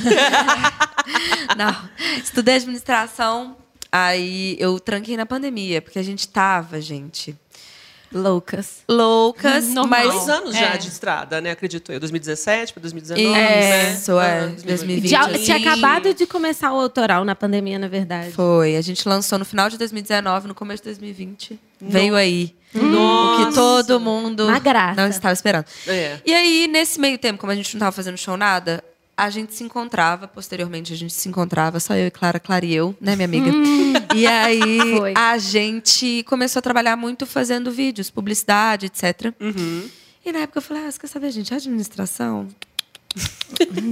Não. 1.57 1.75
Estudei 2.21 2.55
administração, 2.55 3.55
aí 3.95 4.55
eu 4.59 4.79
tranquei 4.79 5.15
na 5.15 5.25
pandemia, 5.25 5.79
porque 5.81 5.99
a 5.99 6.03
gente 6.03 6.27
tava, 6.27 6.81
gente, 6.81 7.35
Loucas. 8.11 8.83
loucas, 8.87 9.67
Normal. 9.69 9.87
mas... 9.87 10.11
Dois 10.13 10.29
anos 10.29 10.55
já 10.55 10.73
É. 10.73 10.77
de 10.77 10.87
estrada, 10.87 11.41
né? 11.41 11.51
Acredito 11.51 11.91
eu. 11.91 11.99
2017 11.99 12.73
para 12.73 12.81
2019, 12.81 13.29
né? 13.31 13.91
Isso, 13.93 14.19
é. 14.19 14.39
Ah, 14.39 14.47
2020. 14.65 15.07
Já, 15.09 15.33
tinha 15.37 15.57
acabado 15.57 16.13
de 16.13 16.25
começar 16.27 16.71
o 16.73 16.79
autoral 16.79 17.23
na 17.25 17.35
pandemia, 17.35 17.79
na 17.79 17.87
verdade. 17.87 18.31
Foi. 18.31 18.75
A 18.75 18.81
gente 18.81 19.07
lançou 19.07 19.39
no 19.39 19.45
final 19.45 19.69
de 19.69 19.77
2019, 19.79 20.47
no 20.47 20.53
começo 20.55 20.83
de 20.83 20.89
2020. 20.89 21.59
Veio 21.81 22.15
aí. 22.15 22.55
Nossa. 22.73 23.41
O 23.43 23.47
que 23.47 23.53
todo 23.55 23.99
mundo 23.99 24.47
não 24.95 25.07
estava 25.07 25.33
esperando. 25.33 25.65
É. 25.87 26.19
E 26.25 26.33
aí, 26.33 26.67
nesse 26.67 26.99
meio 26.99 27.17
tempo, 27.17 27.39
como 27.39 27.51
a 27.51 27.55
gente 27.55 27.73
não 27.73 27.79
estava 27.79 27.91
fazendo 27.91 28.17
show 28.17 28.37
nada, 28.37 28.83
a 29.23 29.29
gente 29.29 29.53
se 29.53 29.63
encontrava, 29.63 30.27
posteriormente 30.27 30.91
a 30.93 30.95
gente 30.95 31.13
se 31.13 31.29
encontrava, 31.29 31.79
só 31.79 31.95
eu 31.95 32.07
e 32.07 32.11
Clara, 32.11 32.39
Clara 32.39 32.65
e 32.65 32.73
eu, 32.73 32.95
né, 32.99 33.15
minha 33.15 33.27
amiga? 33.27 33.51
E 34.15 34.27
aí 34.27 34.97
Foi. 34.97 35.13
a 35.15 35.37
gente 35.37 36.23
começou 36.27 36.59
a 36.59 36.61
trabalhar 36.61 36.95
muito 36.95 37.25
fazendo 37.25 37.71
vídeos, 37.71 38.09
publicidade, 38.11 38.85
etc. 38.87 39.33
Uhum. 39.39 39.89
E 40.25 40.31
na 40.31 40.39
época 40.39 40.59
eu 40.59 40.61
falei, 40.61 40.85
ah, 40.85 40.91
você 40.91 40.99
quer 40.99 41.07
saber, 41.07 41.31
gente, 41.31 41.53
administração? 41.53 42.47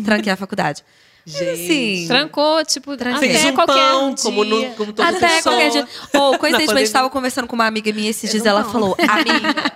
Tranquei 0.05 0.31
a 0.31 0.35
faculdade. 0.35 0.83
Mas, 1.25 1.41
assim, 1.41 2.05
Trancou, 2.07 2.65
tipo, 2.65 2.97
Tranquei. 2.97 3.35
até 3.35 3.51
um 3.51 3.55
qualquer 3.55 3.91
pão, 3.91 4.13
dia. 4.13 4.23
como, 4.23 4.43
no, 4.43 4.65
como 4.71 4.93
toda 4.93 5.07
Até 5.09 5.35
pessoa. 5.35 5.55
qualquer 5.55 5.69
dia. 5.69 5.87
Ou, 6.13 6.31
coincidentemente, 6.37 6.67
pandemia. 6.67 6.83
estava 6.83 7.09
conversando 7.09 7.47
com 7.47 7.55
uma 7.55 7.67
amiga 7.67 7.91
minha 7.93 8.09
esses 8.09 8.29
dias, 8.29 8.45
ela 8.45 8.63
falou, 8.63 8.95
amiga, 8.97 9.71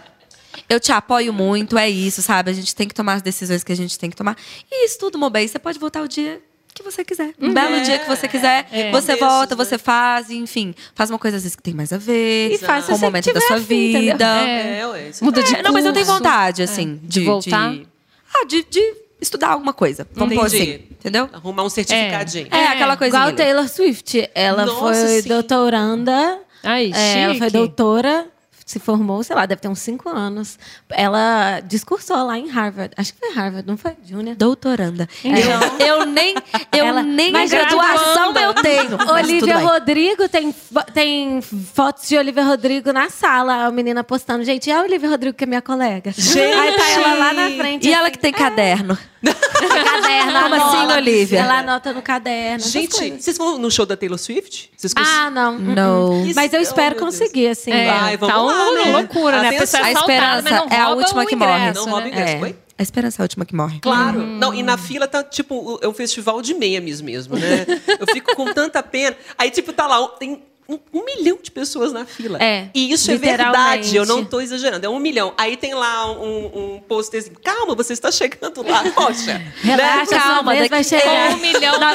eu 0.70 0.80
te 0.80 0.92
apoio 0.92 1.32
muito, 1.34 1.78
é 1.78 1.90
isso, 1.90 2.22
sabe? 2.22 2.52
A 2.52 2.54
gente 2.54 2.76
tem 2.76 2.88
que 2.88 2.94
tomar 2.94 3.14
as 3.14 3.22
decisões 3.22 3.64
que 3.64 3.72
a 3.72 3.76
gente 3.76 3.98
tem 4.00 4.10
que 4.10 4.16
tomar. 4.16 4.36
E 4.72 4.86
isso 4.86 4.98
tudo, 5.00 5.20
você 5.20 5.60
pode 5.60 5.78
voltar 5.80 6.02
o 6.02 6.08
dia 6.08 6.42
que 6.74 6.84
você 6.84 7.06
quiser. 7.06 7.34
Um 7.40 7.54
belo 7.54 7.82
dia 7.82 8.00
que 8.00 8.08
você 8.08 8.28
quiser, 8.28 8.68
você 8.92 9.14
Começos, 9.16 9.20
volta, 9.20 9.56
né? 9.56 9.64
você 9.64 9.78
faz, 9.78 10.30
enfim. 10.30 10.76
Faz 10.94 11.10
uma 11.10 11.18
coisa 11.18 11.38
às 11.38 11.44
vezes 11.44 11.56
que 11.56 11.64
tem 11.64 11.74
mais 11.74 11.94
a 11.94 11.98
ver 11.98 12.52
E 12.52 12.58
faz 12.58 12.86
com 12.86 12.96
o 12.96 13.00
momento 13.00 13.32
da 13.34 13.40
sua 13.40 13.58
entendeu? 13.60 14.08
vida. 14.12 14.26
É, 14.26 14.88
ué. 14.88 15.10
isso 15.10 15.24
Muda 15.24 15.42
de 15.42 15.56
É, 15.56 15.62
não, 15.64 15.72
mas 15.72 15.86
eu 15.86 15.94
tenho 15.94 16.06
vontade, 16.06 16.62
assim, 16.62 17.00
de, 17.04 17.22
De 17.22 17.26
voltar? 17.26 17.72
de- 17.72 17.88
ah, 18.34 18.46
de, 18.46 18.64
de 18.70 18.94
estudar 19.22 19.50
alguma 19.52 19.72
coisa. 19.72 20.06
Vamos 20.14 20.36
pôr 20.36 20.46
assim, 20.48 20.82
entendeu? 20.92 21.30
Arrumar 21.32 21.64
um 21.64 21.70
certificadinho. 21.70 22.48
É, 22.52 22.68
aquela 22.68 22.98
coisinha. 22.98 23.22
Igual 23.22 23.34
Taylor 23.36 23.70
Swift. 23.70 24.30
Ela 24.36 24.66
Nossa, 24.66 24.80
foi 24.80 25.22
sim. 25.22 25.30
doutoranda. 25.30 26.40
Ai, 26.62 26.92
é, 26.94 27.20
ela 27.22 27.36
foi 27.36 27.50
doutora, 27.52 28.28
se 28.66 28.80
formou, 28.80 29.24
sei 29.24 29.36
lá, 29.36 29.46
deve 29.46 29.62
ter 29.62 29.68
uns 29.68 29.78
cinco 29.80 30.10
anos. 30.10 30.58
Ela 30.90 31.60
discursou 31.60 32.18
lá 32.26 32.38
em 32.40 32.48
Harvard. 32.50 32.92
Acho 32.98 33.14
que 33.14 33.20
foi 33.20 33.32
Harvard, 33.36 33.68
não 33.68 33.78
foi? 33.78 33.94
Júnior? 34.04 34.36
Doutoranda. 34.36 35.08
Eu, 35.24 35.86
eu 36.00 36.06
nem, 36.08 36.34
eu 36.76 36.86
Ela- 36.86 37.04
nem 37.04 37.32
mas 37.32 37.52
graduação 37.52 38.34
eu 38.36 38.54
tenho. 38.56 38.98
Olivia. 39.14 39.58
Rodrigo 39.60 40.28
tem, 40.28 40.54
tem 40.96 41.42
fotos 41.42 42.08
de 42.10 42.18
Olivia 42.18 42.44
Rodrigo 42.44 42.92
na 42.92 43.08
sala, 43.10 43.66
a 43.68 43.72
menina 43.72 44.04
postando. 44.04 44.44
Gente, 44.44 44.68
e 44.68 44.72
a 44.74 44.82
Olivia 44.82 45.10
Rodrigo, 45.10 45.38
que 45.38 45.44
é 45.44 45.48
minha 45.48 45.62
colega? 45.62 46.10
Aí 46.18 46.74
tá 46.76 46.90
ela 46.90 47.14
lá 47.14 47.34
na 47.34 47.50
frente. 47.52 47.88
E 47.88 47.94
ela 47.94 48.04
assim, 48.04 48.12
que 48.14 48.20
tem 48.20 48.34
caderno. 48.34 48.98
caderno, 49.24 50.32
Como 50.34 50.56
anota. 50.56 50.66
assim, 50.66 50.94
Olivia? 50.98 51.40
Ela 51.40 51.60
anota 51.60 51.94
no 51.94 52.02
caderno. 52.02 52.64
Gente, 52.66 53.22
vocês 53.22 53.38
vão 53.38 53.58
no 53.58 53.70
show 53.72 53.86
da 53.86 53.96
Taylor 53.98 54.18
Swift? 54.18 54.72
Cons- 54.82 54.94
Ah, 54.96 55.30
não. 55.30 55.58
Não. 55.58 56.26
Mas 56.36 56.54
eu 56.54 56.62
espero 56.62 56.96
oh, 56.98 57.00
conseguir, 57.00 57.48
assim. 57.48 57.72
É, 57.72 57.90
Ai, 57.90 58.18
vamos 58.18 58.36
tá 58.36 58.42
lá, 58.42 58.55
uma 58.56 58.86
né? 58.86 58.92
loucura, 58.92 59.42
né? 59.42 59.50
A 59.56 59.60
pessoa 59.60 59.80
é 59.80 59.84
A 59.84 59.94
mas 59.94 60.00
esperança 60.02 60.50
não 60.50 60.68
é 60.70 60.80
a 60.80 60.90
última 60.90 61.26
que 61.26 61.36
morre. 61.36 61.74
Não 61.74 61.84
rouba 61.84 61.98
o 61.98 62.02
né? 62.02 62.08
ingresso, 62.10 62.34
É. 62.36 62.40
foi? 62.40 62.56
A 62.78 62.84
esperança 62.84 63.22
é 63.22 63.24
a 63.24 63.26
última 63.26 63.46
que 63.46 63.56
morre. 63.56 63.80
Claro. 63.80 64.20
Não, 64.20 64.54
e 64.54 64.62
na 64.62 64.78
fila 64.78 65.08
tá, 65.08 65.24
tipo, 65.24 65.80
é 65.82 65.88
um 65.88 65.94
festival 65.94 66.42
de 66.42 66.54
memes 66.54 67.00
mesmo, 67.00 67.38
né? 67.38 67.66
Eu 68.00 68.06
fico 68.08 68.36
com 68.36 68.54
tanta 68.54 68.84
pena. 68.84 69.16
Aí, 69.38 69.50
tipo, 69.50 69.72
tá 69.72 69.88
lá, 69.88 70.06
tem 70.10 70.44
um, 70.68 70.80
um 70.94 71.06
milhão 71.06 71.38
de 71.42 71.52
pessoas 71.52 71.94
na 71.94 72.06
fila. 72.06 72.38
É, 72.42 72.70
E 72.74 72.92
isso 72.92 73.12
é 73.12 73.18
verdade, 73.18 73.96
eu 73.96 74.06
não 74.06 74.26
tô 74.26 74.42
exagerando. 74.42 74.86
É 74.86 74.90
um 74.90 75.00
milhão. 75.00 75.34
Aí 75.38 75.56
tem 75.58 75.74
lá 75.74 76.12
um, 76.12 76.76
um 76.76 76.80
posterzinho. 76.88 77.36
Calma, 77.44 77.76
você 77.76 77.94
está 77.94 78.12
chegando 78.12 78.64
lá. 78.68 78.84
Poxa. 78.96 79.42
Relaxa, 79.62 80.16
né? 80.16 80.22
calma, 80.22 80.52
vez 80.56 80.68
vai 80.70 80.84
daqui- 80.84 80.90
chegar. 80.90 81.34
Um 81.34 81.38
milhão 81.38 81.80
Não 81.80 81.88
é 81.88 81.92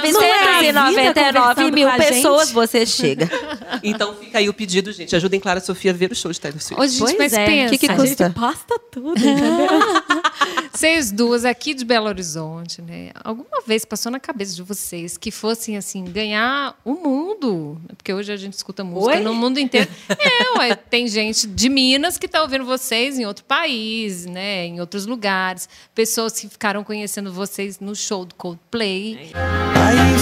a 0.57 0.61
vida 0.61 0.81
999 0.81 1.71
mil 1.73 1.89
a 1.89 1.93
pessoas 1.95 2.51
você 2.53 2.87
chega. 2.87 3.29
Então 3.83 4.15
fica 4.15 4.39
aí 4.39 4.49
o 4.49 4.53
pedido, 4.53 4.93
gente. 4.93 5.15
Ajudem 5.17 5.41
Clara 5.41 5.61
Sofia 5.61 5.91
a 5.93 5.95
ver 5.95 6.11
o 6.13 6.15
show 6.15 6.31
de 6.31 6.39
Taylor 6.41 6.61
Swift. 6.61 6.83
Ô, 6.83 6.87
gente, 6.87 6.99
Pois 7.01 7.17
mas 7.19 7.33
é. 7.33 7.47
pensa. 7.47 7.71
Que 7.71 7.79
que 7.79 7.87
A 7.93 7.97
custa? 7.97 8.25
gente 8.27 8.35
posta 8.35 8.79
tudo, 8.91 9.17
entendeu? 9.17 9.69
Vocês 10.73 11.13
duas 11.13 11.45
aqui 11.45 11.75
de 11.75 11.85
Belo 11.85 12.07
Horizonte, 12.07 12.81
né? 12.81 13.11
Alguma 13.23 13.61
vez 13.67 13.85
passou 13.85 14.11
na 14.11 14.21
cabeça 14.21 14.55
de 14.55 14.63
vocês 14.63 15.17
que 15.19 15.31
fossem 15.31 15.77
assim 15.77 16.05
ganhar 16.05 16.75
o 16.85 16.95
mundo? 16.95 17.81
Porque 17.97 18.13
hoje 18.13 18.33
a 18.33 18.37
gente 18.37 18.55
escuta 18.55 18.83
música 18.83 19.17
Oi? 19.17 19.23
no 19.23 19.35
mundo 19.35 19.59
inteiro. 19.59 19.91
É, 20.09 20.59
ué, 20.59 20.75
tem 20.75 21.07
gente 21.09 21.47
de 21.47 21.69
Minas 21.69 22.19
que 22.19 22.27
está 22.27 22.43
ouvindo 22.43 22.65
vocês 22.65 23.19
em 23.19 23.27
outro 23.27 23.45
país, 23.45 24.27
né? 24.27 24.67
Em 24.67 24.81
outros 24.81 25.07
lugares. 25.07 25.69
Pessoas 25.95 26.39
que 26.39 26.49
ficaram 26.49 26.85
conhecendo 26.85 27.33
vocês 27.33 27.81
no 27.81 27.95
show 27.95 28.25
do 28.25 28.35
Coldplay. 28.35 29.33
I 29.35 30.21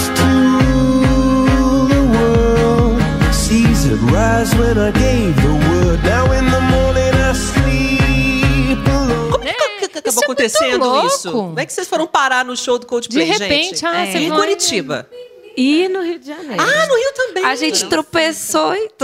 isso 10.18 10.24
é 10.24 10.26
acontecendo 10.26 10.84
louco. 10.88 11.06
isso? 11.06 11.32
Como 11.32 11.60
é 11.60 11.66
que 11.66 11.72
vocês 11.72 11.88
foram 11.88 12.06
parar 12.06 12.44
no 12.44 12.56
show 12.56 12.78
do 12.78 12.82
De 12.82 12.86
Coldplay, 12.88 13.24
repente, 13.26 13.68
gente? 13.76 13.86
ah, 13.86 14.00
É. 14.06 14.10
você 14.12 14.18
Em 14.18 14.28
vai- 14.28 14.38
Curitiba. 14.38 15.08
E 15.56 15.88
no 15.88 16.02
Rio 16.02 16.18
de 16.20 16.26
Janeiro. 16.28 16.62
Ah, 16.62 16.86
no 16.86 16.94
Rio 16.96 17.12
também. 17.14 17.44
A 17.44 17.54
gente 17.56 17.86
tropeçou 17.88 18.74
e. 18.74 18.88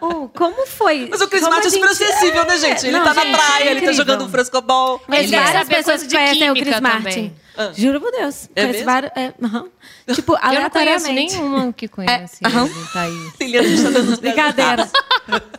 Oh, 0.00 0.28
como 0.28 0.66
foi? 0.66 1.08
Mas 1.10 1.20
o 1.20 1.28
Chris 1.28 1.42
Martin 1.42 1.66
é 1.66 1.70
super 1.70 1.90
acessível, 1.90 2.44
né, 2.46 2.56
gente? 2.58 2.86
Ele 2.86 2.96
Não, 2.96 3.04
tá 3.04 3.12
na 3.12 3.22
gente, 3.24 3.36
praia, 3.36 3.64
é 3.64 3.70
ele 3.72 3.80
tá 3.82 3.92
jogando 3.92 4.24
um 4.24 4.28
frescobol. 4.28 5.00
Mas 5.06 5.20
Ele 5.24 5.30
quer 5.30 5.42
várias 5.44 5.68
pessoas 5.68 6.06
de 6.06 6.14
conhecem 6.14 6.50
o 6.50 6.54
Chris 6.54 6.80
Martin. 6.80 6.98
também. 7.08 7.34
Ah. 7.56 7.72
Juro 7.74 8.00
por 8.00 8.10
Deus. 8.10 8.48
É 8.54 8.66
Conheço 8.66 8.84
vários. 8.84 9.12
É. 9.14 9.32
Tipo, 10.14 10.32
Eu 10.32 10.38
não 10.60 10.70
conheço 10.70 11.06
aleatoriamente. 11.06 11.34
nenhuma 11.36 11.72
que 11.72 11.88
conhece 11.88 12.38
É, 12.44 12.46
aham. 12.48 12.66
ele, 12.66 12.74
tá 12.92 13.02
aí. 13.02 13.58
Os 14.12 14.18
Brincadeira. 14.18 14.90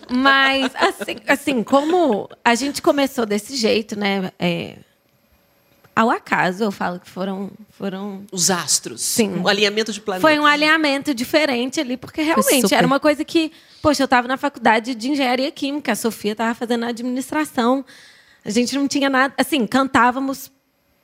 Mas, 0.10 0.72
assim, 0.76 1.16
assim, 1.28 1.64
como 1.64 2.30
a 2.44 2.54
gente 2.56 2.82
começou 2.82 3.26
desse 3.26 3.56
jeito, 3.56 3.98
né? 3.98 4.32
é, 4.38 4.76
ao 5.96 6.10
acaso. 6.12 6.64
Eu 6.64 6.72
falo 6.72 7.00
que 7.00 7.10
foram, 7.10 7.50
foram 7.72 8.24
Os 8.32 8.52
astros. 8.52 9.02
Sim. 9.02 9.38
Um 9.40 9.48
alinhamento 9.48 9.94
de 9.94 10.02
planetas. 10.02 10.30
foi 10.30 10.38
um 10.40 10.46
alinhamento 10.46 11.14
diferente 11.14 11.80
ali, 11.80 11.96
porque 11.96 12.22
realmente 12.22 12.76
era 12.76 12.86
uma 12.86 13.00
coisa 13.00 13.24
que, 13.24 13.52
poxa, 13.82 14.04
eu 14.04 14.06
estava 14.06 14.28
na 14.28 14.36
faculdade 14.38 14.94
de 14.94 15.10
engenharia 15.10 15.52
química, 15.52 15.94
a 15.94 15.96
Sofia 15.96 16.34
estava 16.34 16.54
fazendo 16.54 16.86
administração. 16.86 17.86
A 18.44 18.50
gente 18.50 18.76
não 18.76 18.88
tinha 18.88 19.10
nada, 19.10 19.34
assim, 19.38 19.66
cantávamos 19.66 20.52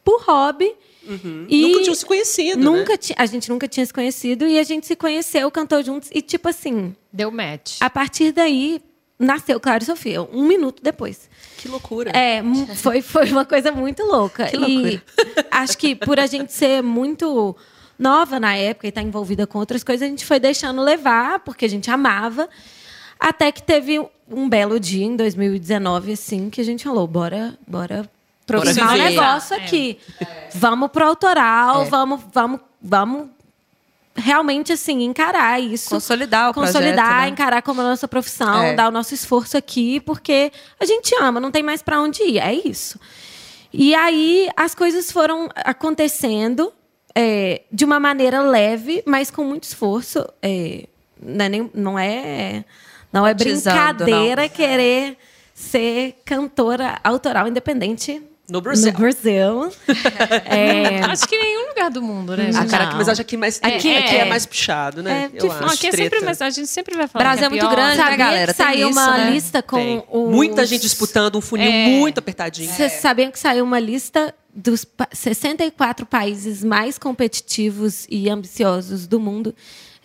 por 0.04 0.22
hobby. 0.24 0.74
E 1.04 1.10
Uhum. 1.10 1.48
Nunca 1.50 1.82
tinham 1.82 1.96
se 1.96 2.06
conhecido, 2.06 2.64
Nunca 2.64 2.94
né? 2.94 3.00
a 3.18 3.26
gente 3.26 3.50
nunca 3.50 3.68
tinha 3.68 3.84
se 3.86 3.92
conhecido 3.92 4.46
e 4.48 4.60
a 4.60 4.64
gente 4.64 4.86
se 4.86 4.96
conheceu, 4.96 5.50
cantou 5.50 5.82
juntos 5.82 6.10
e 6.14 6.22
tipo 6.22 6.48
assim, 6.48 6.96
Deu 7.12 7.32
match. 7.32 7.78
a 7.80 7.90
partir 7.90 8.32
daí 8.32 8.80
nasceu 9.18 9.60
Claro 9.60 9.82
e 9.82 9.86
Sofia, 9.86 10.22
um 10.22 10.46
minuto 10.48 10.82
depois. 10.82 11.28
Que 11.58 11.68
loucura. 11.68 12.12
É, 12.12 12.42
foi, 12.76 13.02
foi 13.02 13.32
uma 13.32 13.46
coisa 13.46 13.72
muito 13.72 14.04
louca. 14.04 14.46
Que 14.46 14.58
loucura. 14.58 14.94
E 14.94 15.02
acho 15.50 15.78
que 15.78 15.96
por 15.96 16.20
a 16.20 16.28
gente 16.28 16.54
ser 16.54 16.82
muito 16.84 17.56
nova 17.98 18.40
na 18.40 18.56
época 18.56 18.88
e 18.88 18.90
estar 18.90 19.02
envolvida 19.02 19.46
com 19.46 19.60
outras 19.60 19.84
coisas, 19.84 20.06
a 20.06 20.10
gente 20.10 20.26
foi 20.26 20.40
deixando 20.40 20.82
levar, 20.82 21.40
porque 21.40 21.66
a 21.66 21.70
gente 21.70 21.90
amava. 21.90 22.50
Até 23.20 23.52
que 23.52 23.62
teve 23.62 24.04
um 24.28 24.50
belo 24.50 24.80
dia, 24.80 25.06
em 25.06 25.16
2019, 25.16 26.14
assim, 26.14 26.50
que 26.50 26.60
a 26.60 26.64
gente 26.64 26.84
falou, 26.84 27.06
bora, 27.06 27.56
bora 27.68 28.10
profissional 28.60 28.94
viver. 28.96 29.10
negócio 29.10 29.56
É. 29.56 29.58
aqui. 29.64 29.98
Vamos 30.56 30.92
pro 30.92 31.06
autoral, 31.06 31.86
vamos, 31.86 32.22
vamos, 32.34 32.60
vamos 32.82 33.28
realmente, 34.16 34.74
assim, 34.74 35.04
encarar 35.04 35.62
isso 35.62 35.90
Consolidar 35.90 36.50
o 36.50 36.54
consolidar, 36.54 36.96
projeto, 37.06 37.22
né? 37.22 37.28
encarar 37.30 37.62
como 37.62 37.80
a 37.82 37.84
nossa 37.86 38.08
profissão, 38.08 38.62
É. 38.64 38.74
dar 38.74 38.90
o 38.90 38.92
nosso 38.92 39.14
esforço 39.14 39.56
aqui, 39.58 40.00
porque 40.02 40.52
a 40.80 40.86
gente 40.86 41.16
ama, 41.22 41.40
não 41.40 41.50
tem 41.52 41.64
mais 41.64 41.82
para 41.82 42.02
onde 42.02 42.22
ir, 42.24 42.38
é 42.40 42.54
isso. 42.54 43.00
E 43.74 43.96
aí 43.96 44.50
as 44.58 44.76
coisas 44.76 45.10
foram 45.12 45.50
acontecendo 45.56 46.74
é, 47.16 47.62
de 47.72 47.84
uma 47.86 48.00
maneira 48.00 48.42
leve, 48.42 49.02
mas 49.06 49.30
com 49.32 49.44
muito 49.44 49.64
esforço. 49.64 50.26
É, 50.42 50.86
não, 51.22 51.46
é 51.46 51.50
nem- 51.50 51.72
não 51.74 52.00
é, 52.00 52.64
não 53.12 53.28
é 53.28 53.34
brincadeira 53.34 54.48
querer 54.50 55.18
ser 55.54 56.22
cantora 56.26 57.00
autoral 57.04 57.48
independente 57.50 58.22
No 58.52 58.60
Brasil. 58.60 58.92
no 58.92 58.98
Brasil. 59.00 59.72
É, 60.46 61.00
Acho 61.06 61.26
que 61.28 61.36
em 61.36 61.40
nenhum 61.40 61.70
lugar 61.70 61.90
do 61.90 62.02
mundo, 62.02 62.36
né? 62.36 62.48
Ah, 62.50 62.62
gente? 62.62 62.70
cara, 62.70 62.94
mas 62.96 63.08
acho 63.08 63.18
que 63.18 63.22
aqui, 63.22 63.38
mais, 63.38 63.60
aqui, 63.64 63.90
É, 63.90 63.98
aqui 64.00 64.16
é, 64.16 64.20
é. 64.20 64.26
mais 64.26 64.46
puxado, 64.46 65.02
né? 65.02 65.24
É 65.24 65.26
Eu 65.38 65.48
difícil. 65.48 65.52
acho. 65.66 65.74
Aqui 65.76 65.88
é 65.88 65.92
sempre, 65.92 66.20
mas 66.22 66.42
a 66.42 66.50
gente 66.50 66.68
sempre 66.68 66.96
vai 66.98 67.08
falar. 67.08 67.24
Brasil 67.24 67.50
que 67.50 67.58
é 67.58 67.62
muito 67.62 67.76
grande, 67.76 67.98
né, 67.98 68.04
sabia 68.04 68.18
galera? 68.18 68.54
que 68.54 68.58
Tem 68.58 68.66
saiu 68.68 68.90
isso, 68.90 69.00
uma 69.00 69.18
né? 69.18 69.32
lista 69.32 69.64
com 69.64 70.04
os... 70.12 70.30
Muita 70.32 70.66
gente 70.66 70.82
disputando, 70.82 71.38
um 71.38 71.42
funil 71.42 71.72
É. 71.72 71.88
muito 71.88 72.18
apertadinho. 72.18 72.70
Vocês 72.72 72.92
sabiam 72.94 73.32
que 73.32 73.40
saiu 73.40 73.64
uma 73.64 73.80
lista 73.80 74.36
dos 74.54 74.84
pa- 74.84 75.08
64 75.14 76.06
países 76.06 76.62
mais 76.64 76.98
competitivos 76.98 78.06
e 78.10 78.30
ambiciosos 78.30 79.08
do 79.08 79.18
mundo, 79.20 79.56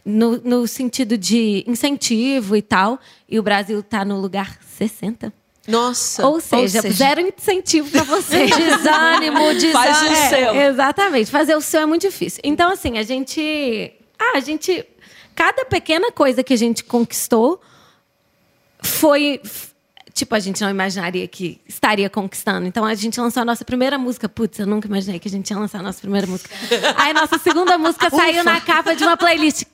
no, 0.04 0.36
no 0.38 0.66
sentido 0.68 1.18
de 1.18 1.64
incentivo 1.66 2.54
e 2.54 2.62
tal, 2.62 3.00
e 3.28 3.40
o 3.40 3.42
Brasil 3.42 3.80
está 3.80 4.04
no 4.04 4.20
lugar 4.20 4.56
60? 4.78 5.32
Nossa. 5.66 6.26
Ou 6.26 6.40
seja, 6.40 6.80
seja- 6.82 6.94
zero 6.94 7.20
incentivo 7.20 7.90
para 7.90 8.02
você. 8.04 8.46
Desânimo, 8.46 9.38
desânimo. 9.54 9.72
Faz 9.72 10.02
o 10.02 10.06
É, 10.06 10.28
seu. 10.28 10.54
Exatamente. 10.54 11.30
Fazer 11.30 11.56
o 11.56 11.60
seu 11.60 11.80
é 11.80 11.86
muito 11.86 12.02
difícil. 12.02 12.40
Então, 12.44 12.70
assim, 12.72 12.98
a 12.98 13.02
gente. 13.02 13.92
Ah, 14.18 14.36
a 14.36 14.40
gente. 14.40 14.84
Cada 15.34 15.64
pequena 15.64 16.10
coisa 16.12 16.42
que 16.42 16.54
a 16.54 16.56
gente 16.56 16.84
conquistou 16.84 17.60
foi. 18.82 19.40
Tipo, 20.14 20.34
a 20.34 20.38
gente 20.38 20.62
não 20.62 20.70
imaginaria 20.70 21.28
que 21.28 21.60
estaria 21.68 22.08
conquistando. 22.08 22.66
Então, 22.66 22.86
a 22.86 22.94
gente 22.94 23.20
lançou 23.20 23.42
a 23.42 23.44
nossa 23.44 23.66
primeira 23.66 23.98
música. 23.98 24.26
Putz, 24.30 24.58
eu 24.58 24.66
nunca 24.66 24.88
imaginei 24.88 25.18
que 25.20 25.28
a 25.28 25.30
gente 25.30 25.50
ia 25.50 25.58
lançar 25.58 25.80
a 25.80 25.82
nossa 25.82 26.00
primeira 26.00 26.26
música. 26.26 26.48
Aí, 26.96 27.12
nossa 27.12 27.36
segunda 27.38 27.76
música 27.76 28.08
saiu 28.14 28.42
na 28.42 28.58
capa 28.60 28.94
de 28.96 29.04
uma 29.04 29.14
playlist. 29.16 29.64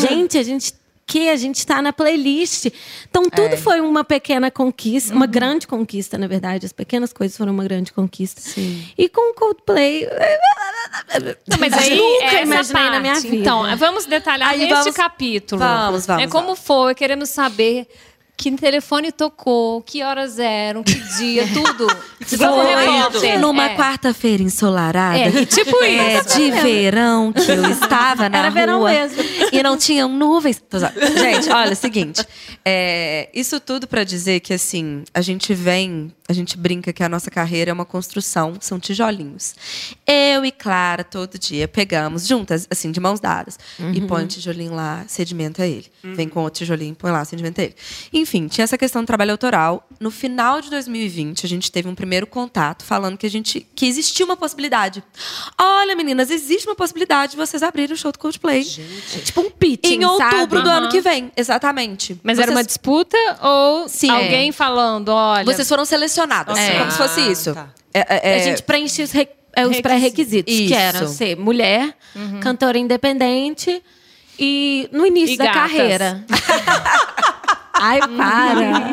Gente, 0.00 0.36
a 0.38 0.42
gente. 0.42 0.74
Que 1.04 1.28
a 1.28 1.36
gente 1.36 1.56
está 1.56 1.82
na 1.82 1.92
playlist. 1.92 2.66
Então, 3.10 3.24
tudo 3.28 3.56
foi 3.56 3.80
uma 3.80 4.04
pequena 4.04 4.50
conquista, 4.50 5.12
uma 5.14 5.26
grande 5.26 5.66
conquista, 5.66 6.16
na 6.16 6.26
verdade. 6.26 6.64
As 6.64 6.72
pequenas 6.72 7.12
coisas 7.12 7.36
foram 7.36 7.52
uma 7.52 7.64
grande 7.64 7.92
conquista. 7.92 8.40
E 8.96 9.08
com 9.08 9.32
o 9.32 9.34
Coldplay. 9.34 10.06
Não, 11.48 11.58
mas 11.58 11.72
aí 11.74 11.96
Nunca 11.96 12.40
imaginei 12.42 12.82
na 12.84 12.90
parte. 12.90 13.00
minha 13.02 13.14
vida. 13.20 13.36
Então, 13.36 13.76
vamos 13.76 14.06
detalhar 14.06 14.48
Aí 14.50 14.62
este 14.62 14.74
vamos- 14.74 14.94
capítulo. 14.96 15.58
vamos, 15.58 16.06
vamos, 16.06 16.22
É 16.22 16.26
como 16.28 16.44
vamos. 16.46 16.60
foi, 16.60 16.94
queremos 16.94 17.28
saber 17.30 17.86
que 18.42 18.56
telefone 18.56 19.12
tocou, 19.12 19.80
que 19.82 20.02
horas 20.02 20.38
eram, 20.38 20.82
que 20.82 20.94
dia, 21.16 21.44
tudo. 21.54 21.86
Repórter. 22.20 23.38
Numa 23.38 23.70
É. 23.70 23.76
quarta-feira 23.76 24.42
ensolarada. 24.42 25.16
É, 25.18 25.46
tipo 25.46 25.82
É, 25.84 26.18
isso. 26.18 26.36
de 26.36 26.50
verão, 26.50 27.32
que 27.32 27.50
eu 27.50 27.64
estava 27.70 28.28
na 28.28 28.38
Era 28.38 28.48
rua. 28.48 28.60
verão 28.60 28.82
mesmo. 28.84 29.22
E 29.52 29.62
não 29.62 29.76
tinham 29.76 30.08
nuvens. 30.08 30.60
Gente, 31.18 31.50
olha, 31.50 31.70
é 31.70 31.72
o 31.72 31.76
seguinte. 31.76 32.24
É, 32.64 33.28
isso 33.34 33.58
tudo 33.60 33.86
pra 33.86 34.04
dizer 34.04 34.40
que, 34.40 34.52
assim, 34.52 35.04
a 35.12 35.20
gente 35.20 35.54
vem... 35.54 36.12
A 36.28 36.32
gente 36.34 36.56
brinca 36.56 36.94
que 36.94 37.02
a 37.02 37.08
nossa 37.10 37.30
carreira 37.30 37.70
é 37.70 37.74
uma 37.74 37.84
construção, 37.84 38.54
são 38.58 38.80
tijolinhos. 38.80 39.54
Eu 40.06 40.46
e 40.46 40.50
Clara, 40.50 41.04
todo 41.04 41.38
dia, 41.38 41.68
pegamos 41.68 42.26
juntas, 42.26 42.66
assim, 42.70 42.90
de 42.90 42.98
mãos 43.00 43.20
dadas. 43.20 43.58
E 43.92 44.00
põe 44.00 44.24
um 44.24 44.26
tijolinho 44.26 44.72
lá, 44.74 45.04
sedimenta 45.08 45.66
ele. 45.66 45.86
Vem 46.02 46.28
com 46.28 46.40
outro 46.40 46.58
tijolinho, 46.58 46.94
põe 46.94 47.10
lá, 47.10 47.22
sedimenta 47.24 47.62
ele. 47.62 47.74
Enfim, 48.14 48.46
tinha 48.48 48.64
essa 48.64 48.78
questão 48.78 49.02
do 49.02 49.06
trabalho 49.06 49.32
autoral. 49.32 49.86
No 50.00 50.10
final 50.10 50.62
de 50.62 50.70
2020, 50.70 51.44
a 51.44 51.48
gente 51.48 51.70
teve 51.70 51.86
um 51.86 51.94
primeiro 51.94 52.26
contato 52.26 52.82
falando 52.82 53.18
que 53.18 53.26
a 53.26 53.30
gente 53.30 53.66
que 53.74 53.84
existia 53.86 54.24
uma 54.24 54.36
possibilidade. 54.36 55.02
Olha, 55.60 55.94
meninas, 55.94 56.30
existe 56.30 56.66
uma 56.66 56.76
possibilidade 56.76 57.32
de 57.32 57.36
vocês 57.36 57.62
abrirem 57.62 57.94
o 57.94 57.98
show 57.98 58.10
do 58.10 58.18
Coldplay. 58.18 58.64
tipo 58.64 59.40
um 59.42 59.50
pitching, 59.50 59.96
Em 59.96 60.04
outubro 60.06 60.30
sabe? 60.38 60.62
do 60.62 60.68
ano 60.70 60.88
que 60.88 61.00
vem, 61.02 61.30
exatamente. 61.36 62.18
Mas 62.22 62.38
Vocês- 62.38 62.48
era 62.48 62.51
uma 62.52 62.64
disputa 62.64 63.16
ou 63.42 63.88
Sim. 63.88 64.08
alguém 64.10 64.52
falando, 64.52 65.08
olha... 65.10 65.44
Vocês 65.44 65.68
foram 65.68 65.84
selecionados, 65.84 66.58
É. 66.58 66.78
como 66.78 66.90
se 66.90 66.96
fosse 66.98 67.20
Ah, 67.20 67.30
isso. 67.30 67.54
tá. 67.54 67.68
É, 67.94 68.00
é, 68.00 68.34
A 68.34 68.36
é, 68.36 68.42
gente 68.44 68.62
preenchia 68.62 69.04
os, 69.04 69.12
re- 69.12 69.28
é, 69.54 69.62
os 69.66 69.76
Requisitos. 69.76 69.80
pré-requisitos, 69.82 70.54
que 70.54 70.64
Isso. 70.64 70.74
era 70.74 71.06
ser 71.08 71.36
mulher, 71.36 71.94
cantora 72.40 72.78
independente 72.78 73.82
e 74.38 74.88
no 74.92 75.04
início 75.06 75.34
E 75.34 75.36
da 75.36 75.44
gatas. 75.46 75.60
carreira. 75.62 76.24
Ai, 77.84 77.98
para. 78.16 78.90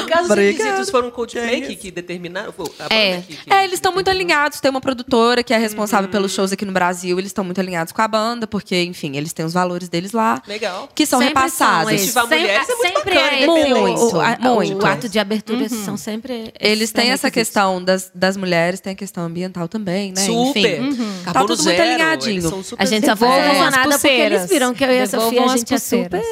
No 0.00 0.06
caso, 0.08 0.28
os 0.30 0.34
requisitos 0.34 0.90
foram 0.90 1.08
o 1.08 1.12
Coldplay 1.12 1.60
que, 1.62 1.76
que 1.76 1.90
determinaram. 1.90 2.52
Foi 2.52 2.66
a 2.78 2.82
banda 2.84 2.94
É. 2.94 3.20
que- 3.20 3.36
que- 3.36 3.52
É, 3.52 3.62
eles 3.64 3.74
estão 3.74 3.92
muito 3.92 4.08
alinhados. 4.08 4.58
Tem 4.60 4.70
uma 4.70 4.80
produtora 4.80 5.42
que 5.42 5.52
é 5.52 5.58
responsável 5.58 6.08
pelos 6.08 6.32
shows 6.32 6.52
aqui 6.52 6.64
no 6.64 6.72
Brasil. 6.72 7.18
Eles 7.18 7.28
estão 7.30 7.44
muito 7.44 7.60
alinhados 7.60 7.92
com 7.92 8.00
a 8.00 8.08
banda, 8.08 8.46
porque, 8.46 8.82
enfim, 8.82 9.16
eles 9.16 9.32
têm 9.32 9.44
os 9.44 9.52
valores 9.52 9.88
deles 9.88 10.12
lá. 10.12 10.40
Legal. 10.48 10.88
Que 10.94 11.04
são 11.04 11.18
Sempre 11.20 11.34
repassados. 11.34 11.82
são 11.84 11.90
esses. 11.94 12.06
Incentivar 12.08 12.26
mulheres 12.26 12.68
é 12.68 12.74
muito 12.74 12.86
sempre 12.94 13.14
bacana, 13.14 13.30
é 13.36 13.40
esse 13.40 13.50
independente. 13.50 14.00
o, 14.00 14.16
o, 14.16 14.20
a- 14.20 14.38
Muito. 14.54 14.82
o 14.82 14.86
ato 14.86 15.08
de 15.08 15.18
abertura 15.18 15.68
são 15.68 15.96
sempre 15.96 16.52
Eles 16.58 16.90
têm 16.92 17.10
essa 17.10 17.30
questão 17.30 17.82
das, 17.84 18.10
das 18.14 18.36
mulheres, 18.36 18.80
tem 18.80 18.92
a 18.92 18.96
questão 18.96 19.24
ambiental 19.24 19.68
também, 19.68 20.12
né? 20.12 20.22
Super. 20.22 20.80
Enfim, 20.82 20.96
Carbono 21.24 21.46
tá 21.48 21.54
tudo 21.54 21.62
muito 21.64 21.76
zero, 21.76 21.82
alinhadinho. 21.92 22.42
são 22.48 22.62
super 22.62 22.82
A 22.82 22.86
gente 22.86 23.06
só 23.06 23.16
foi 23.16 23.28
as 23.28 23.44
emocionada 23.56 23.88
porque 23.98 24.08
eles 24.08 24.46
viram 24.48 24.72
que 24.74 24.84
eu 24.84 24.90
e 24.90 25.00
a 25.00 25.06
Sofia, 25.06 25.44
a 25.44 25.56
gente 25.56 25.74
é 25.74 25.78
super 25.78 26.22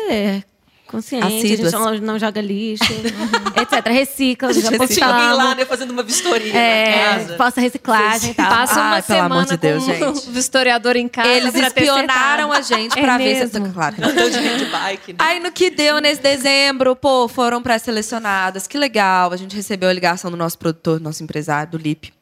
consciente, 0.97 1.27
Assíduas. 1.27 1.75
a 1.75 1.79
gente 1.93 2.01
não, 2.01 2.13
não 2.13 2.19
joga 2.19 2.41
lixo, 2.41 2.85
etc. 3.61 3.87
Recicla, 3.89 4.53
já 4.53 4.61
Tinha 4.63 4.79
alguém 4.79 4.99
lá, 5.01 5.29
postamos. 5.31 5.57
né, 5.57 5.65
fazendo 5.65 5.91
uma 5.91 6.03
vistoria 6.03 6.53
É, 6.57 7.11
na 7.13 7.19
casa. 7.19 7.35
posta 7.37 7.61
reciclagem 7.61 8.31
e 8.31 8.35
tal. 8.35 8.49
Passa 8.49 8.75
uma 8.81 8.91
amor 8.91 9.03
semana 9.03 9.47
de 9.47 9.57
Deus, 9.57 9.85
com 9.85 9.93
gente. 9.93 10.29
o 10.31 10.39
historiador 10.39 10.97
em 10.97 11.09
casa 11.09 11.29
Eles 11.29 11.51
pra 11.53 11.71
ter 11.71 11.81
espionaram 11.83 12.53
a 12.53 12.61
gente 12.61 12.99
É 12.99 13.03
pra 13.03 13.19
ver 13.19 13.25
mesmo. 13.41 13.67
se. 13.67 13.73
Claro. 13.73 13.97
Andando 13.99 14.31
de 14.31 14.39
handbike. 14.39 15.13
Né? 15.13 15.19
Aí 15.19 15.41
no 15.41 15.51
que 15.51 15.71
deu 15.71 16.01
nesse 16.01 16.23
dezembro, 16.23 16.95
pô, 16.95 17.27
foram 17.29 17.63
pré-selecionadas, 17.63 18.67
que 18.67 18.79
legal. 18.79 19.33
A 19.33 19.37
gente 19.37 19.55
recebeu 19.57 19.89
a 19.89 19.93
ligação 19.93 20.31
do 20.31 20.37
nosso 20.37 20.59
produtor, 20.59 21.01
nosso 21.01 21.23
empresário, 21.23 21.73
do 21.73 21.79
Lip. 21.79 22.13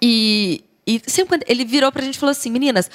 E, 0.00 0.64
e 0.86 1.00
sempre 1.06 1.38
quando 1.38 1.44
ele 1.48 1.64
virou 1.64 1.90
pra 1.90 2.02
gente 2.02 2.16
e 2.16 2.18
falou 2.18 2.30
assim, 2.30 2.50
meninas, 2.50 2.90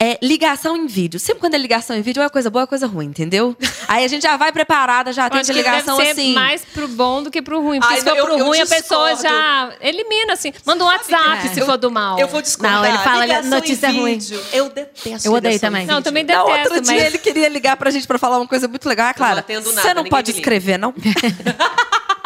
é, 0.00 0.18
ligação 0.22 0.76
em 0.76 0.86
vídeo. 0.86 1.20
Sempre 1.20 1.40
quando 1.40 1.54
é 1.54 1.58
ligação 1.58 1.96
em 1.96 2.02
vídeo, 2.02 2.22
é 2.22 2.28
coisa 2.28 2.50
boa, 2.50 2.64
é 2.64 2.66
coisa 2.66 2.86
ruim, 2.86 3.06
entendeu? 3.06 3.56
Aí 3.86 4.04
a 4.04 4.08
gente 4.08 4.22
já 4.22 4.36
vai 4.36 4.52
preparada, 4.52 5.12
já 5.12 5.28
que 5.28 5.52
ligação 5.52 5.96
deve 5.98 6.14
ser 6.14 6.20
assim. 6.20 6.32
mais 6.32 6.64
pro 6.64 6.88
bom 6.88 7.22
do 7.22 7.30
que 7.30 7.42
pro 7.42 7.60
ruim. 7.60 7.80
Porque 7.80 7.94
Ai, 7.94 8.00
se 8.00 8.06
for 8.06 8.16
eu- 8.16 8.24
pro 8.24 8.38
eu 8.38 8.46
ruim, 8.46 8.60
a 8.60 8.66
pessoa 8.66 9.14
já 9.16 9.72
elimina, 9.80 10.32
assim. 10.32 10.52
Manda 10.64 10.84
um 10.84 10.86
WhatsApp 10.86 11.48
se 11.48 11.60
for 11.62 11.76
do 11.76 11.90
mal. 11.90 12.18
Eu 12.18 12.28
vou 12.28 12.40
discordar. 12.40 12.78
Não, 12.80 12.84
ele 12.86 12.98
fala 12.98 13.26
Ligação 13.26 13.50
notícia 13.50 13.86
em 13.88 14.00
ruim. 14.00 14.18
vídeo. 14.18 14.42
Eu 14.52 14.68
detesto 14.70 15.28
Eu 15.28 15.32
odeio 15.32 15.60
também. 15.60 15.86
Não, 15.86 16.00
também 16.02 16.24
detesto, 16.24 16.50
outro 16.50 16.80
dia 16.80 16.94
mas... 16.94 17.04
ele 17.04 17.18
queria 17.18 17.48
ligar 17.48 17.76
pra 17.76 17.90
gente 17.90 18.06
pra 18.06 18.18
falar 18.18 18.38
uma 18.38 18.46
coisa 18.48 18.66
muito 18.68 18.88
legal. 18.88 19.08
Ah, 19.08 19.14
Clara, 19.14 19.44
nada, 19.46 19.60
você 19.60 19.88
não 19.88 20.02
ninguém 20.02 20.10
pode 20.10 20.30
escrever, 20.30 20.78
não? 20.78 20.94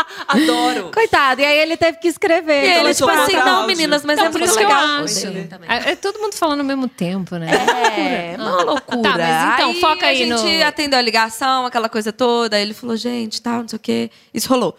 Adoro. 0.29 0.91
Coitado, 0.93 1.41
e 1.41 1.45
aí 1.45 1.59
ele 1.59 1.77
teve 1.77 1.99
que 1.99 2.09
escrever. 2.09 2.65
E 2.65 2.69
Então, 2.71 2.85
ele, 2.85 2.95
tipo 2.95 3.11
assim, 3.11 3.37
não, 3.37 3.49
áudio. 3.61 3.67
meninas, 3.67 4.05
mas 4.05 4.15
Então, 4.19 4.27
é 4.29 4.31
por 4.33 4.38
muito 4.38 4.50
isso 4.50 4.59
que 4.59 4.65
eu 4.65 4.69
legal. 4.69 5.05
acho. 5.05 5.27
É, 5.88 5.93
é 5.93 5.97
todo 5.97 6.19
mundo 6.19 6.35
falando 6.35 6.61
ao 6.61 6.65
mesmo 6.67 6.88
tempo, 6.88 7.37
né? 7.37 7.49
É, 7.53 8.37
uma 8.38 8.62
loucura. 8.62 9.03
Tá, 9.03 9.19
mas 9.19 9.55
então, 9.55 9.71
aí 9.71 9.81
foca 9.81 10.07
aí 10.07 10.23
a 10.23 10.27
gente 10.27 10.59
no- 10.59 10.65
atendeu 10.67 10.99
a 10.99 11.03
ligação, 11.03 11.67
aquela 11.67 11.88
coisa 11.88 12.12
toda. 12.12 12.57
Aí 12.57 12.62
ele 12.62 12.75
falou, 12.75 12.97
gente, 12.97 13.41
tal, 13.43 13.61
não 13.61 13.69
sei 13.69 13.77
o 13.77 13.81
quê. 13.81 14.11
Isso 14.33 14.49
rolou. 14.49 14.77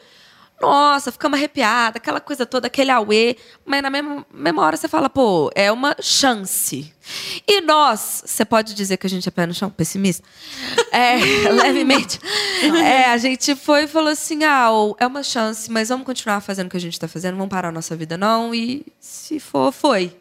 Nossa, 0.61 1.11
ficamos 1.11 1.37
arrepiada, 1.37 1.97
aquela 1.97 2.19
coisa 2.19 2.45
toda, 2.45 2.67
aquele 2.67 2.91
auê. 2.91 3.35
Mas 3.65 3.81
na 3.81 3.89
mesma, 3.89 4.25
mesma 4.33 4.61
hora 4.63 4.75
você 4.75 4.87
fala, 4.87 5.09
pô, 5.09 5.49
é 5.55 5.71
uma 5.71 5.95
chance. 6.01 6.93
E 7.47 7.61
nós, 7.61 8.23
você 8.25 8.45
pode 8.45 8.73
dizer 8.73 8.97
que 8.97 9.07
a 9.07 9.09
gente 9.09 9.27
é 9.27 9.31
pé 9.31 9.45
no 9.45 9.53
chão, 9.53 9.69
pessimista? 9.69 10.27
É, 10.91 11.17
levemente. 11.51 12.19
É, 12.83 13.05
a 13.05 13.17
gente 13.17 13.55
foi 13.55 13.83
e 13.83 13.87
falou 13.87 14.09
assim: 14.09 14.43
ah, 14.43 14.69
é 14.99 15.07
uma 15.07 15.23
chance, 15.23 15.71
mas 15.71 15.89
vamos 15.89 16.05
continuar 16.05 16.41
fazendo 16.41 16.67
o 16.67 16.69
que 16.69 16.77
a 16.77 16.81
gente 16.81 16.93
está 16.93 17.07
fazendo, 17.07 17.35
vamos 17.35 17.49
parar 17.49 17.69
a 17.69 17.71
nossa 17.71 17.95
vida, 17.95 18.17
não. 18.17 18.53
E 18.53 18.85
se 18.99 19.39
for, 19.39 19.71
foi. 19.71 20.15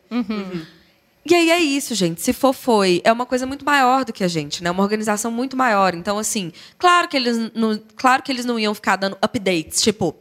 E 1.29 1.35
aí 1.35 1.51
é 1.51 1.61
isso, 1.61 1.95
gente. 1.95 2.23
Se 2.23 2.33
for, 2.33 2.55
foi. 2.55 3.03
É 3.05 3.13
uma 3.13 3.27
coisa 3.27 3.47
muito 3.47 3.63
maior 3.63 4.03
do 4.03 4.15
que 4.15 4.25
a 4.25 4.29
gente, 4.29 4.65
né? 4.65 4.71
Uma 4.71 4.83
organização 4.83 5.31
muito 5.31 5.57
maior. 5.57 5.95
Então, 5.95 6.19
assim, 6.19 6.51
claro 6.79 7.07
que 7.07 7.17
eles 7.17 7.53
não, 7.55 7.79
claro 7.97 8.23
que 8.23 8.33
eles 8.33 8.47
não 8.47 8.59
iam 8.59 8.75
ficar 8.75 8.97
dando 8.97 9.19
updates. 9.21 9.83
Tipo, 9.83 10.17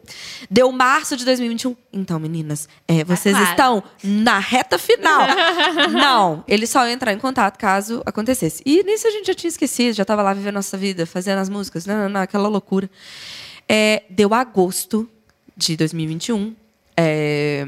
deu 0.51 0.69
março 0.71 1.15
de 1.15 1.23
2021. 1.23 1.75
Então, 1.93 2.19
meninas, 2.19 2.67
é, 2.87 3.05
vocês 3.05 3.35
claro. 3.35 3.51
estão 3.51 3.83
na 4.03 4.37
reta 4.37 4.77
final. 4.77 5.27
não, 5.91 6.43
eles 6.45 6.69
só 6.69 6.85
iam 6.85 6.91
entrar 6.91 7.13
em 7.13 7.19
contato 7.19 7.57
caso 7.57 8.01
acontecesse. 8.05 8.61
E 8.65 8.83
nisso 8.83 9.07
a 9.07 9.11
gente 9.11 9.27
já 9.27 9.33
tinha 9.33 9.49
esquecido, 9.49 9.95
já 9.95 10.03
estava 10.03 10.21
lá 10.21 10.33
vivendo 10.33 10.55
nossa 10.55 10.77
vida, 10.77 11.05
fazendo 11.05 11.39
as 11.39 11.47
músicas, 11.47 11.85
não, 11.85 11.95
não, 11.95 12.09
não, 12.09 12.21
aquela 12.21 12.49
loucura. 12.49 12.89
É, 13.69 14.03
deu 14.09 14.33
agosto 14.33 15.09
de 15.55 15.77
2021. 15.77 16.53
É, 16.97 17.65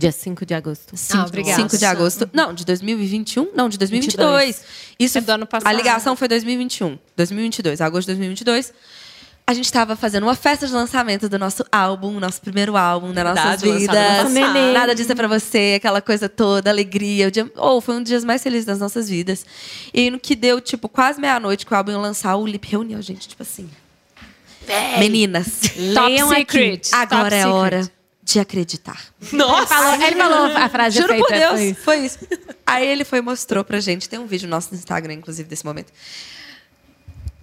Dia 0.00 0.12
5 0.12 0.46
de 0.46 0.54
agosto. 0.54 0.94
Ah, 1.12 1.26
obrigada. 1.26 1.60
5 1.62 1.76
de 1.76 1.84
agosto. 1.84 2.30
Não, 2.32 2.54
de 2.54 2.64
2021? 2.64 3.50
Não, 3.54 3.68
de 3.68 3.76
2022. 3.76 4.62
Isso, 4.98 5.18
É 5.18 5.20
do 5.20 5.30
ano 5.30 5.46
passado. 5.46 5.68
A 5.68 5.72
ligação 5.74 6.16
foi 6.16 6.26
2021. 6.26 6.98
2022, 7.14 7.82
agosto 7.82 8.06
de 8.06 8.12
2022. 8.14 8.72
A 9.46 9.52
gente 9.52 9.66
estava 9.66 9.96
fazendo 9.96 10.22
uma 10.22 10.34
festa 10.34 10.66
de 10.66 10.72
lançamento 10.72 11.28
do 11.28 11.38
nosso 11.38 11.62
álbum, 11.70 12.18
nosso 12.18 12.40
primeiro 12.40 12.78
álbum 12.78 13.12
da 13.12 13.24
passado. 13.24 13.66
Neném. 14.30 14.72
Nada 14.72 14.94
disso 14.94 15.12
é 15.12 15.14
pra 15.14 15.28
você, 15.28 15.74
aquela 15.76 16.00
coisa 16.00 16.30
toda, 16.30 16.70
alegria. 16.70 17.28
O 17.28 17.30
dia, 17.30 17.50
ou 17.56 17.82
foi 17.82 17.96
um 17.96 17.98
dos 18.02 18.08
dias 18.08 18.24
mais 18.24 18.42
felizes 18.42 18.64
das 18.64 18.78
nossas 18.78 19.06
vidas. 19.06 19.44
E 19.92 20.10
no 20.10 20.18
que 20.18 20.34
deu, 20.34 20.62
tipo, 20.62 20.88
quase 20.88 21.20
meia-noite 21.20 21.66
que 21.66 21.74
o 21.74 21.76
álbum 21.76 21.90
ia 21.90 21.98
lançar, 21.98 22.36
o 22.36 22.46
Lip 22.46 22.66
reuniu 22.70 22.96
a 22.96 23.02
gente, 23.02 23.28
tipo 23.28 23.42
assim. 23.42 23.68
Meninas, 24.98 25.60
Top 25.94 26.06
Leiam 26.08 26.30
aqui. 26.30 26.40
secret. 26.40 26.88
agora 26.92 27.22
Top 27.24 27.34
é 27.34 27.42
secret. 27.42 27.52
hora 27.52 27.90
de 28.32 28.40
acreditar. 28.40 29.00
Nossa! 29.32 29.66
Falou- 29.66 30.02
ele 30.02 30.16
falou 30.16 30.56
a 30.56 30.68
frase 30.68 30.98
Juro 31.00 31.16
por 31.16 31.28
feita, 31.28 31.46
Deus, 31.48 31.52
foi 31.58 31.64
isso. 31.70 31.80
foi 31.82 31.98
isso. 31.98 32.18
Aí 32.66 32.86
ele 32.86 33.04
foi 33.04 33.18
e 33.18 33.22
mostrou 33.22 33.64
pra 33.64 33.80
gente. 33.80 34.08
Tem 34.08 34.18
um 34.18 34.26
vídeo 34.26 34.48
nosso 34.48 34.68
no 34.72 34.78
Instagram, 34.78 35.14
inclusive, 35.14 35.48
desse 35.48 35.64
momento. 35.64 35.92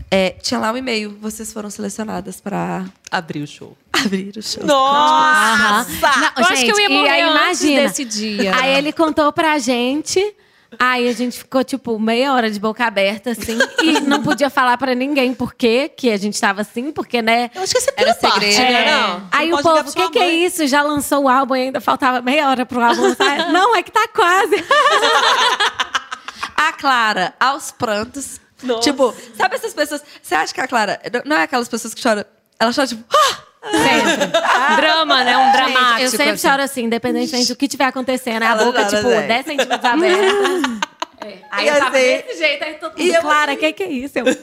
É, 0.10 0.30
tinha 0.42 0.58
lá 0.60 0.72
um 0.72 0.78
e-mail. 0.78 1.18
Vocês 1.20 1.52
foram 1.52 1.70
selecionadas 1.70 2.40
pra 2.40 2.86
Abriu 3.12 3.44
o 3.44 3.48
show. 3.48 3.78
abrir 3.92 4.32
o 4.38 4.42
show. 4.42 4.64
Nossa! 4.66 5.86
Não, 6.18 6.32
Eu 6.38 6.46
acho 6.46 6.64
que 6.64 6.72
eu 6.72 6.80
ia 6.80 6.86
e 6.86 6.90
morrer 6.94 7.10
aí, 7.10 7.22
antes 7.24 7.62
imagina. 7.62 7.82
desse 7.90 8.06
dia. 8.06 8.56
Aí 8.56 8.76
ele 8.78 8.94
contou 8.94 9.34
pra 9.34 9.60
gente. 9.60 10.20
Aí 10.80 11.08
a 11.08 11.14
gente 11.14 11.38
ficou, 11.40 11.64
tipo, 11.64 11.98
meia 11.98 12.34
hora 12.34 12.52
de 12.52 12.60
boca 12.60 12.86
aberta, 12.86 13.32
assim. 13.32 13.58
e 13.82 14.00
não 14.02 14.22
podia 14.22 14.50
falar 14.50 14.78
pra 14.78 14.94
ninguém 14.94 15.34
por 15.34 15.54
quê 15.54 15.90
que 15.90 16.10
a 16.12 16.18
gente 16.18 16.40
tava 16.40 16.62
assim, 16.62 16.92
porque, 16.92 17.22
né? 17.22 17.50
Eu 17.56 17.64
acho 17.64 17.72
que 17.72 17.78
essa 17.78 17.92
é 17.96 18.14
parte, 18.14 18.52
segredo. 18.54 18.58
né? 18.58 18.88
É. 18.88 18.92
Não, 18.92 19.20
Você 19.20 19.26
Aí 19.32 19.50
não 19.50 19.60
o 19.60 19.64
povo, 19.64 19.90
o 19.90 19.94
que, 19.94 20.10
que 20.10 20.20
é 20.20 20.32
isso? 20.34 20.68
Já 20.68 20.82
lançou 20.82 21.24
o 21.24 21.30
álbum 21.30 21.56
e 21.56 21.62
ainda 21.62 21.80
faltava 21.80 22.22
meia 22.22 22.50
hora 22.50 22.66
pro 22.66 22.82
álbum 22.82 23.02
lançar. 23.02 23.48
não, 23.52 23.76
é 23.76 23.82
que 23.82 23.92
tá 23.92 24.08
quase. 24.10 24.56
A 26.56 26.74
Clara, 26.74 27.34
aos 27.40 27.72
prantos. 27.72 28.40
Nossa. 28.64 28.82
Tipo, 28.82 29.14
sabe 29.36 29.56
essas 29.56 29.74
pessoas... 29.74 30.02
Você 30.22 30.34
acha 30.34 30.54
que 30.54 30.60
a 30.60 30.68
Clara... 30.68 31.00
Não 31.24 31.38
é 31.38 31.44
aquelas 31.44 31.70
pessoas 31.70 31.94
que 31.94 32.02
choram... 32.02 32.26
Ela 32.60 32.74
chora, 32.74 32.88
tipo... 32.88 33.04
"Ah!" 33.14 33.47
Drama, 34.76 35.24
né? 35.24 35.38
Um 35.38 35.52
dramático. 35.52 36.02
eu 36.02 36.10
sempre 36.10 36.30
assim. 36.32 36.48
choro 36.48 36.62
assim, 36.64 36.84
independentemente 36.84 37.48
do 37.48 37.56
que 37.56 37.68
tiver 37.68 37.86
acontecendo. 37.86 38.44
A 38.44 38.48
Ela 38.48 38.64
boca, 38.66 38.84
chora, 38.84 38.98
tipo, 38.98 39.10
Zé. 39.10 39.28
10 39.28 39.46
centímetros 39.46 39.86
aberta. 39.86 40.88
É. 41.20 41.40
Aí 41.50 41.66
E 41.66 41.70
eu 41.70 41.74
tava 41.80 41.98
assim- 41.98 42.06
desse 42.08 42.38
jeito, 42.38 42.64
aí 42.64 42.74
todo 42.76 42.94
E 42.96 43.08
mundo, 43.12 43.22
Clara, 43.22 43.54
o 43.54 43.58
que, 43.58 43.74
que 43.74 43.82
é 43.84 43.88
isso? 43.90 44.20
Eu, 44.20 44.26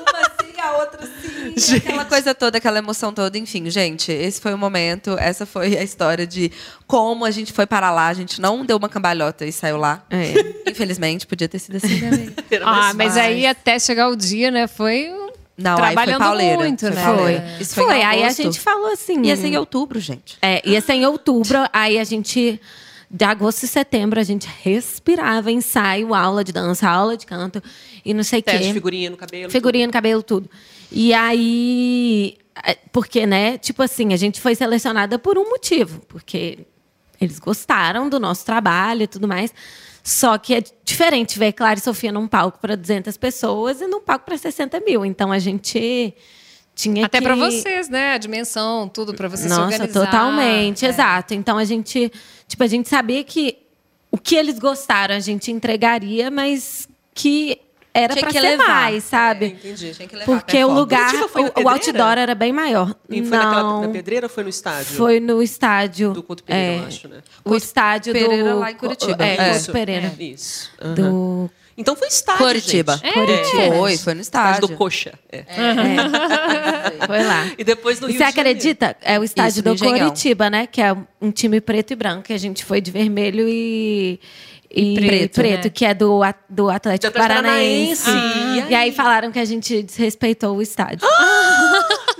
Uma 0.00 0.18
assim, 0.20 0.60
a 0.60 0.72
outra 0.78 1.04
assim. 1.04 1.76
Aquela 1.76 2.04
coisa 2.04 2.34
toda, 2.34 2.58
aquela 2.58 2.78
emoção 2.78 3.12
toda. 3.12 3.38
Enfim, 3.38 3.70
gente, 3.70 4.10
esse 4.10 4.40
foi 4.40 4.52
o 4.54 4.58
momento. 4.58 5.16
Essa 5.18 5.46
foi 5.46 5.76
a 5.78 5.82
história 5.84 6.26
de 6.26 6.50
como 6.86 7.24
a 7.24 7.30
gente 7.30 7.52
foi 7.52 7.64
para 7.64 7.92
lá. 7.92 8.08
A 8.08 8.14
gente 8.14 8.40
não 8.40 8.64
deu 8.64 8.76
uma 8.76 8.88
cambalhota 8.88 9.46
e 9.46 9.52
saiu 9.52 9.76
lá. 9.76 10.02
É. 10.10 10.70
Infelizmente, 10.70 11.24
podia 11.26 11.48
ter 11.48 11.58
sido 11.60 11.76
assim, 11.76 12.00
né? 12.00 12.32
Era 12.50 12.66
Ah, 12.66 12.92
mas 12.94 13.14
fácil. 13.14 13.22
aí 13.22 13.46
até 13.46 13.78
chegar 13.78 14.08
o 14.08 14.16
dia, 14.16 14.50
né? 14.50 14.66
Foi 14.66 15.10
um- 15.12 15.19
Não, 15.60 15.76
foi 15.76 15.86
Trabalhando 15.86 16.18
pauleira. 16.18 16.58
muito, 16.58 16.80
foi 16.80 16.90
né? 16.90 17.04
pauleira. 17.04 17.40
Foi. 17.42 17.62
Isso 17.62 17.74
foi, 17.74 17.84
Foi, 17.84 18.02
aí 18.02 18.24
a 18.24 18.30
gente 18.30 18.58
falou 18.60 18.92
assim. 18.92 19.22
Ia 19.24 19.36
ser 19.36 19.48
em 19.48 19.56
outubro, 19.56 20.00
gente. 20.00 20.38
É, 20.40 20.66
ia 20.68 20.80
ser 20.80 20.94
em 20.94 21.06
outubro, 21.06 21.58
aí 21.72 21.98
a 21.98 22.04
gente. 22.04 22.60
De 23.12 23.24
agosto 23.24 23.64
e 23.64 23.66
setembro, 23.66 24.20
a 24.20 24.22
gente 24.22 24.48
respirava 24.62 25.50
ensaio, 25.50 26.14
aula 26.14 26.44
de 26.44 26.52
dança, 26.52 26.88
aula 26.88 27.16
de 27.16 27.26
canto 27.26 27.60
e 28.04 28.14
não 28.14 28.22
sei 28.22 28.38
o 28.38 28.42
quê. 28.44 28.72
figurinha 28.72 29.10
no 29.10 29.16
cabelo. 29.16 29.50
Figurinha 29.50 29.86
no 29.88 29.92
cabelo, 29.92 30.22
tudo. 30.22 30.48
E 30.92 31.12
aí. 31.12 32.36
é, 32.64 32.76
Porque, 32.92 33.26
né? 33.26 33.58
Tipo 33.58 33.82
assim, 33.82 34.12
a 34.12 34.16
gente 34.16 34.40
foi 34.40 34.54
selecionada 34.54 35.18
por 35.18 35.36
um 35.36 35.48
motivo. 35.50 36.00
Porque 36.06 36.60
eles 37.20 37.38
gostaram 37.40 38.08
do 38.08 38.20
nosso 38.20 38.46
trabalho 38.46 39.02
e 39.02 39.06
tudo 39.08 39.26
mais. 39.26 39.52
Só 40.02 40.38
que 40.38 40.54
é 40.54 40.62
diferente 40.84 41.38
ver 41.38 41.52
Clara 41.52 41.78
e 41.78 41.82
Sofia 41.82 42.10
num 42.10 42.26
palco 42.26 42.58
para 42.58 42.76
200 42.76 43.16
pessoas 43.16 43.80
e 43.80 43.86
num 43.86 44.00
palco 44.00 44.24
para 44.24 44.36
60 44.38 44.80
mil. 44.80 45.04
Então 45.04 45.30
a 45.30 45.38
gente 45.38 46.14
tinha 46.74 47.06
até 47.06 47.18
que. 47.18 47.24
pra 47.24 47.34
vocês, 47.34 47.88
né? 47.88 48.14
A 48.14 48.18
dimensão, 48.18 48.88
tudo 48.88 49.12
pra 49.14 49.28
vocês 49.28 49.52
se 49.52 49.58
Nossa, 49.58 49.74
organizar. 49.74 50.06
totalmente, 50.06 50.84
É. 50.84 50.88
exato. 50.88 51.34
Então 51.34 51.58
a 51.58 51.64
gente, 51.64 52.10
tipo, 52.48 52.62
a 52.62 52.66
gente 52.66 52.88
sabia 52.88 53.22
que 53.22 53.58
o 54.10 54.16
que 54.18 54.34
eles 54.34 54.58
gostaram 54.58 55.14
a 55.14 55.20
gente 55.20 55.50
entregaria, 55.52 56.30
mas 56.30 56.88
que 57.14 57.60
era 57.92 58.14
que 58.14 58.30
ser 58.32 58.40
levar. 58.40 58.66
mais, 58.68 59.04
sabe? 59.04 59.46
entendi. 59.46 59.92
Tinha 59.94 60.06
que 60.08 60.14
levar 60.16 60.26
Porque 60.26 60.62
o 60.64 60.70
lugar, 60.72 61.12
o, 61.14 61.62
o 61.64 61.68
outdoor 61.68 62.18
era 62.18 62.34
bem 62.34 62.52
maior. 62.52 62.94
E 63.08 63.20
foi 63.24 63.36
naquela, 63.36 63.62
Não, 63.62 63.80
na 63.82 63.88
pedreira 63.88 64.26
ou 64.26 64.30
foi 64.30 64.44
no 64.44 64.50
estádio? 64.50 64.96
foi 64.96 65.18
no 65.20 65.42
estádio. 65.42 66.12
Do 66.12 66.22
Couto 66.22 66.44
Pereira, 66.44 66.74
é, 66.74 66.78
eu 66.78 66.86
acho, 66.86 67.08
né? 67.08 67.18
O 67.44 67.56
estádio 67.56 68.12
Pereira 68.12 68.52
do 68.54 68.58
lá 68.60 68.70
em 68.70 68.74
Curitiba. 68.76 69.24
É, 69.24 69.34
É. 69.34 69.54
Couto 69.54 69.72
Pereira. 69.72 70.12
Isso. 70.18 70.70
aham. 70.80 70.94
Do 70.94 71.50
Então 71.76 71.96
foi 71.96 72.08
estádio, 72.08 72.44
Curitiba. 72.46 72.96
gente. 73.02 73.12
Curitiba. 73.14 73.74
Foi, 73.76 73.96
foi 73.96 74.14
no 74.14 74.20
Estádio 74.20 74.50
estádio. 74.54 74.68
do 74.68 74.76
Coxa. 74.76 75.12
É. 75.32 75.44
foi 77.06 77.22
lá. 77.24 77.50
E 77.58 77.64
depois 77.64 78.00
no 78.00 78.08
E 78.08 78.12
Rio 78.12 78.18
você 78.18 78.24
de 78.30 78.36
Janeiro. 78.36 78.50
acredita? 78.58 78.96
É 79.00 79.18
o 79.18 79.24
estádio 79.24 79.50
Isso, 79.50 79.62
do. 79.62 79.76
Curitiba, 79.76 80.50
né? 80.50 80.66
Que 80.66 80.82
é 80.82 80.94
um 81.20 81.30
time 81.30 81.60
preto 81.60 81.92
e 81.92 81.96
branco. 81.96 82.24
que 82.24 82.32
A 82.32 82.38
gente 82.38 82.64
foi 82.64 82.80
de 82.80 82.90
vermelho 82.90 83.48
e. 83.48 84.20
E, 84.72 84.94
preto, 84.94 85.34
preto, 85.34 85.64
né? 85.64 85.70
que 85.70 85.84
é 85.84 85.92
do, 85.92 86.20
do 86.48 86.70
Atlético 86.70 87.12
Do 87.12 87.18
Atlético 87.18 87.18
Paranaense. 87.18 88.04
Paranaense. 88.04 88.70
E, 88.70 88.74
aí? 88.74 88.92
falaram 88.92 89.32
que 89.32 89.38
a 89.40 89.44
gente 89.44 89.82
desrespeitou 89.82 90.56
o 90.56 90.62
estádio. 90.62 91.08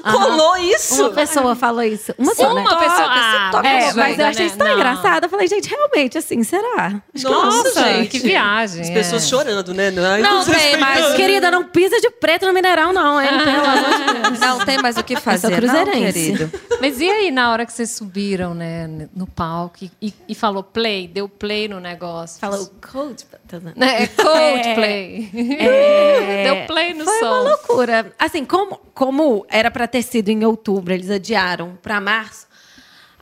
Colou 0.03 0.57
isso? 0.57 1.03
Uma 1.03 1.11
pessoa 1.11 1.55
falou 1.55 1.83
isso. 1.83 2.15
Uma 2.19 2.35
só, 2.35 2.53
né? 2.55 2.61
Uma 2.63 2.79
pessoa. 2.79 3.07
Ah, 3.09 3.49
toca, 3.53 3.69
É, 3.69 3.93
mas 3.95 4.19
eu 4.19 4.27
achei 4.27 4.41
né? 4.43 4.47
isso 4.49 4.57
tão 4.59 4.67
Não. 4.69 4.75
engraçado. 4.75 5.25
Eu 5.25 5.31
falei, 5.31 5.47
gente, 5.49 5.69
realmente, 5.69 6.19
assim, 6.19 6.43
será? 6.43 6.87
Acho 7.15 7.27
que 7.27 7.33
Nossa, 7.33 7.57
Nossa, 7.69 7.85
gente. 7.95 8.09
que 8.09 8.19
viagem. 8.21 8.83
As 8.83 8.91
pessoas 8.91 9.25
é. 9.25 9.27
chorando, 9.27 9.75
né? 9.75 9.91
Não, 9.91 10.39
nos 10.39 10.47
tem, 10.47 10.77
mas- 10.79 11.15
Querida, 11.15 11.51
não 11.51 11.65
pisa 11.65 12.01
de 12.01 12.11
preto 12.11 12.47
no 12.47 12.53
Mineirão, 12.53 12.93
não, 12.93 13.21
hein? 13.21 13.29
Pelo 13.45 13.51
amor 13.67 14.15
de 14.15 14.21
Deus. 14.29 14.41
Não 14.41 14.65
tem 14.65 14.79
mais 14.79 14.97
o 14.97 15.03
que 15.05 15.17
fazer, 15.17 15.49
não, 15.51 15.57
cruzeirense. 15.57 16.13
querido. 16.33 16.53
Mas 16.81 17.01
e 17.01 17.11
aí, 17.11 17.31
na 17.31 17.51
hora 17.53 17.67
que 17.67 17.73
vocês 17.73 17.91
subiram, 17.91 18.55
né, 18.55 18.89
no 19.15 19.27
palco 19.27 19.77
e, 19.83 19.91
e- 20.01 20.15
e 20.29 20.35
falou 20.35 20.63
play, 20.63 21.07
deu 21.09 21.29
play 21.29 21.69
no 21.69 21.79
negócio? 21.81 22.39
Falou, 22.41 22.71
coach. 22.93 23.27
Né, 23.75 24.05
É 24.05 24.07
Coldplay. 24.07 25.29
É, 25.59 26.45
Deu 26.45 26.67
play 26.67 26.95
no 26.95 27.05
Foi 27.05 27.19
som. 27.19 27.27
uma 27.27 27.41
loucura. 27.41 28.13
Assim, 28.19 28.45
como, 28.45 28.79
como 28.95 29.45
era 29.49 29.71
pra 29.71 29.89
ter 29.91 30.03
sido 30.03 30.29
em 30.31 30.45
outubro, 30.45 30.95
eles 30.95 31.11
adiaram 31.11 31.79
pra 31.83 32.01
março. 32.01 32.47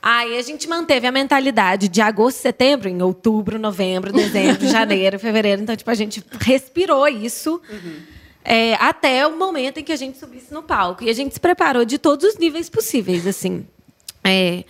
Aí 0.01 0.39
a 0.39 0.43
gente 0.43 0.69
manteve 0.69 1.07
a 1.07 1.13
mentalidade 1.13 1.89
de 1.89 2.01
agosto, 2.01 2.39
setembro, 2.39 2.89
em 2.89 3.03
outubro, 3.03 3.59
novembro, 3.59 4.13
dezembro, 4.13 4.67
janeiro, 4.69 5.19
fevereiro. 5.19 5.63
Então, 5.63 5.75
tipo, 5.75 5.91
a 5.91 5.95
gente 5.95 6.23
respirou 6.41 7.09
isso 7.09 7.61
é, 8.45 8.75
até 8.75 9.27
o 9.27 9.37
momento 9.37 9.79
em 9.79 9.85
que 9.85 9.93
a 9.93 9.97
gente 9.97 10.17
subisse 10.17 10.55
no 10.55 10.63
palco. 10.63 11.03
E 11.03 11.11
a 11.11 11.13
gente 11.13 11.35
se 11.35 11.41
preparou 11.41 11.85
de 11.85 11.99
todos 11.99 12.25
os 12.31 12.39
níveis 12.39 12.71
possíveis, 12.71 13.27
assim. 13.27 13.67
É, 14.23 14.65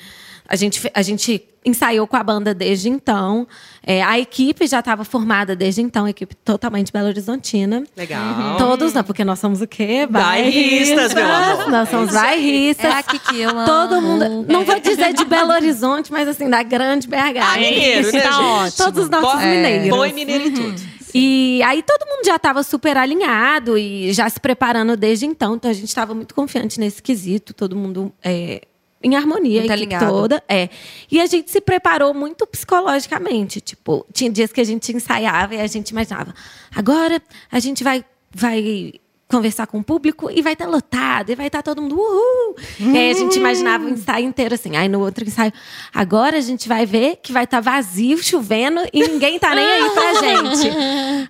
a, 0.48 0.56
gente, 0.56 0.90
a 0.94 1.02
gente 1.02 1.44
ensaiou 1.64 2.06
com 2.06 2.16
a 2.16 2.22
banda 2.22 2.54
desde 2.54 2.88
então. 2.88 3.46
É, 3.86 4.02
a 4.02 4.18
equipe 4.18 4.66
já 4.66 4.78
estava 4.80 5.04
formada 5.04 5.54
desde 5.54 5.82
então, 5.82 6.06
a 6.06 6.10
equipe 6.10 6.34
totalmente 6.36 6.90
Belo 6.92 7.08
Horizontina. 7.08 7.84
Legal. 7.96 8.56
Todos, 8.56 8.92
não, 8.94 9.04
porque 9.04 9.24
nós 9.24 9.38
somos 9.38 9.60
o 9.60 9.66
quê? 9.66 10.06
Bairristas, 10.10 11.12
meu 11.14 11.26
amor. 11.26 11.70
Nós 11.70 11.88
somos 11.88 12.12
bairristas. 12.12 12.84
É 12.86 12.98
aqui 12.98 13.18
que 13.18 13.40
eu 13.40 13.50
amo. 13.50 13.66
Todo 13.66 14.00
mundo. 14.00 14.46
Não 14.48 14.64
vou 14.64 14.80
dizer 14.80 15.12
de 15.12 15.24
Belo 15.24 15.50
Horizonte, 15.52 16.10
mas 16.12 16.26
assim, 16.28 16.48
da 16.48 16.62
grande 16.62 17.06
BH. 17.08 17.14
Ah, 17.42 17.58
mineiro, 17.58 18.12
né, 18.12 18.20
Tá 18.20 18.30
gente? 18.32 18.40
ótimo. 18.42 18.84
Todos 18.84 19.04
os 19.04 19.10
nossos 19.10 19.32
Bo- 19.32 19.38
mineiros. 19.38 19.88
Bom 19.90 20.06
e 20.06 20.12
mineiro 20.12 20.46
e 20.46 20.50
tudo. 20.52 20.98
E 21.14 21.62
aí 21.64 21.82
todo 21.82 22.06
mundo 22.06 22.24
já 22.26 22.36
estava 22.36 22.62
super 22.62 22.96
alinhado 22.96 23.78
e 23.78 24.12
já 24.12 24.28
se 24.28 24.38
preparando 24.38 24.94
desde 24.96 25.24
então. 25.26 25.56
Então 25.56 25.70
a 25.70 25.74
gente 25.74 25.88
estava 25.88 26.14
muito 26.14 26.34
confiante 26.34 26.78
nesse 26.78 27.02
quesito, 27.02 27.54
todo 27.54 27.74
mundo 27.74 28.12
é, 28.22 28.60
em 29.02 29.14
harmonia, 29.16 29.72
alinhado. 29.72 30.06
toda. 30.06 30.42
É. 30.48 30.68
E 31.10 31.20
a 31.20 31.26
gente 31.26 31.50
se 31.50 31.60
preparou 31.60 32.12
muito 32.14 32.46
psicologicamente. 32.46 33.60
Tipo, 33.60 34.06
tinha 34.12 34.30
dias 34.30 34.52
que 34.52 34.60
a 34.60 34.64
gente 34.64 34.92
ensaiava 34.94 35.54
e 35.54 35.60
a 35.60 35.66
gente 35.66 35.90
imaginava. 35.90 36.34
Agora 36.74 37.20
a 37.50 37.58
gente 37.60 37.84
vai, 37.84 38.04
vai 38.34 38.92
conversar 39.30 39.66
com 39.66 39.78
o 39.78 39.84
público 39.84 40.30
e 40.30 40.40
vai 40.40 40.54
estar 40.54 40.66
lotado, 40.66 41.30
e 41.30 41.34
vai 41.34 41.48
estar 41.48 41.62
todo 41.62 41.82
mundo 41.82 41.96
uhul. 41.96 42.56
E 42.80 42.96
aí 42.96 43.10
a 43.10 43.14
gente 43.14 43.36
imaginava 43.38 43.84
o 43.84 43.88
ensaio 43.90 44.24
inteiro 44.26 44.54
assim. 44.54 44.74
Aí 44.74 44.88
no 44.88 45.00
outro 45.00 45.22
ensaio, 45.22 45.52
agora 45.92 46.38
a 46.38 46.40
gente 46.40 46.66
vai 46.66 46.86
ver 46.86 47.16
que 47.22 47.30
vai 47.30 47.44
estar 47.44 47.60
vazio, 47.60 48.16
chovendo 48.22 48.80
e 48.90 49.06
ninguém 49.06 49.38
tá 49.38 49.54
nem 49.54 49.64
aí 49.66 49.90
pra 49.90 50.14
gente. 50.22 50.70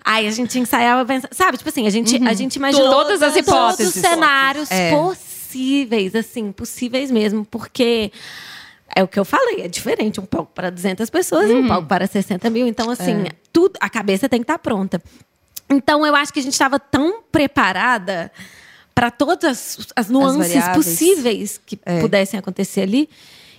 Aí 0.04 0.28
a 0.28 0.30
gente 0.30 0.56
ensaiava, 0.60 1.04
sabe? 1.32 1.58
Tipo 1.58 1.68
assim, 1.70 1.88
a 1.88 1.90
gente, 1.90 2.16
a 2.24 2.32
gente 2.34 2.54
imaginou 2.54 2.88
Todas 2.88 3.20
as 3.20 3.34
todos 3.34 3.48
hipóteses. 3.48 3.96
os 3.96 4.00
cenários 4.00 4.70
É. 4.70 4.90
possíveis, 4.92 5.27
assim, 6.14 6.52
possíveis 6.52 7.10
mesmo, 7.10 7.44
porque 7.44 8.12
é 8.94 9.02
o 9.02 9.08
que 9.08 9.18
eu 9.18 9.24
falei, 9.24 9.62
é 9.62 9.68
diferente 9.68 10.20
um 10.20 10.26
palco 10.26 10.52
para 10.54 10.70
200 10.70 11.08
pessoas 11.10 11.50
e 11.50 11.54
um 11.54 11.68
palco 11.68 11.86
para 11.86 12.06
60 12.06 12.48
mil. 12.50 12.66
Então, 12.66 12.90
assim, 12.90 13.26
tudo, 13.52 13.76
a 13.80 13.88
cabeça 13.88 14.28
tem 14.28 14.40
que 14.40 14.44
estar 14.44 14.58
pronta. 14.58 15.00
Então, 15.70 16.04
eu 16.06 16.16
acho 16.16 16.32
que 16.32 16.40
a 16.40 16.42
gente 16.42 16.54
estava 16.54 16.78
tão 16.80 17.22
preparada 17.30 18.32
para 18.94 19.10
todas 19.10 19.44
as, 19.44 19.86
as 19.94 20.08
nuances 20.08 20.54
variáveis. 20.54 20.76
possíveis 20.76 21.60
que 21.64 21.78
pudessem 22.00 22.38
acontecer 22.38 22.82
ali. 22.82 23.08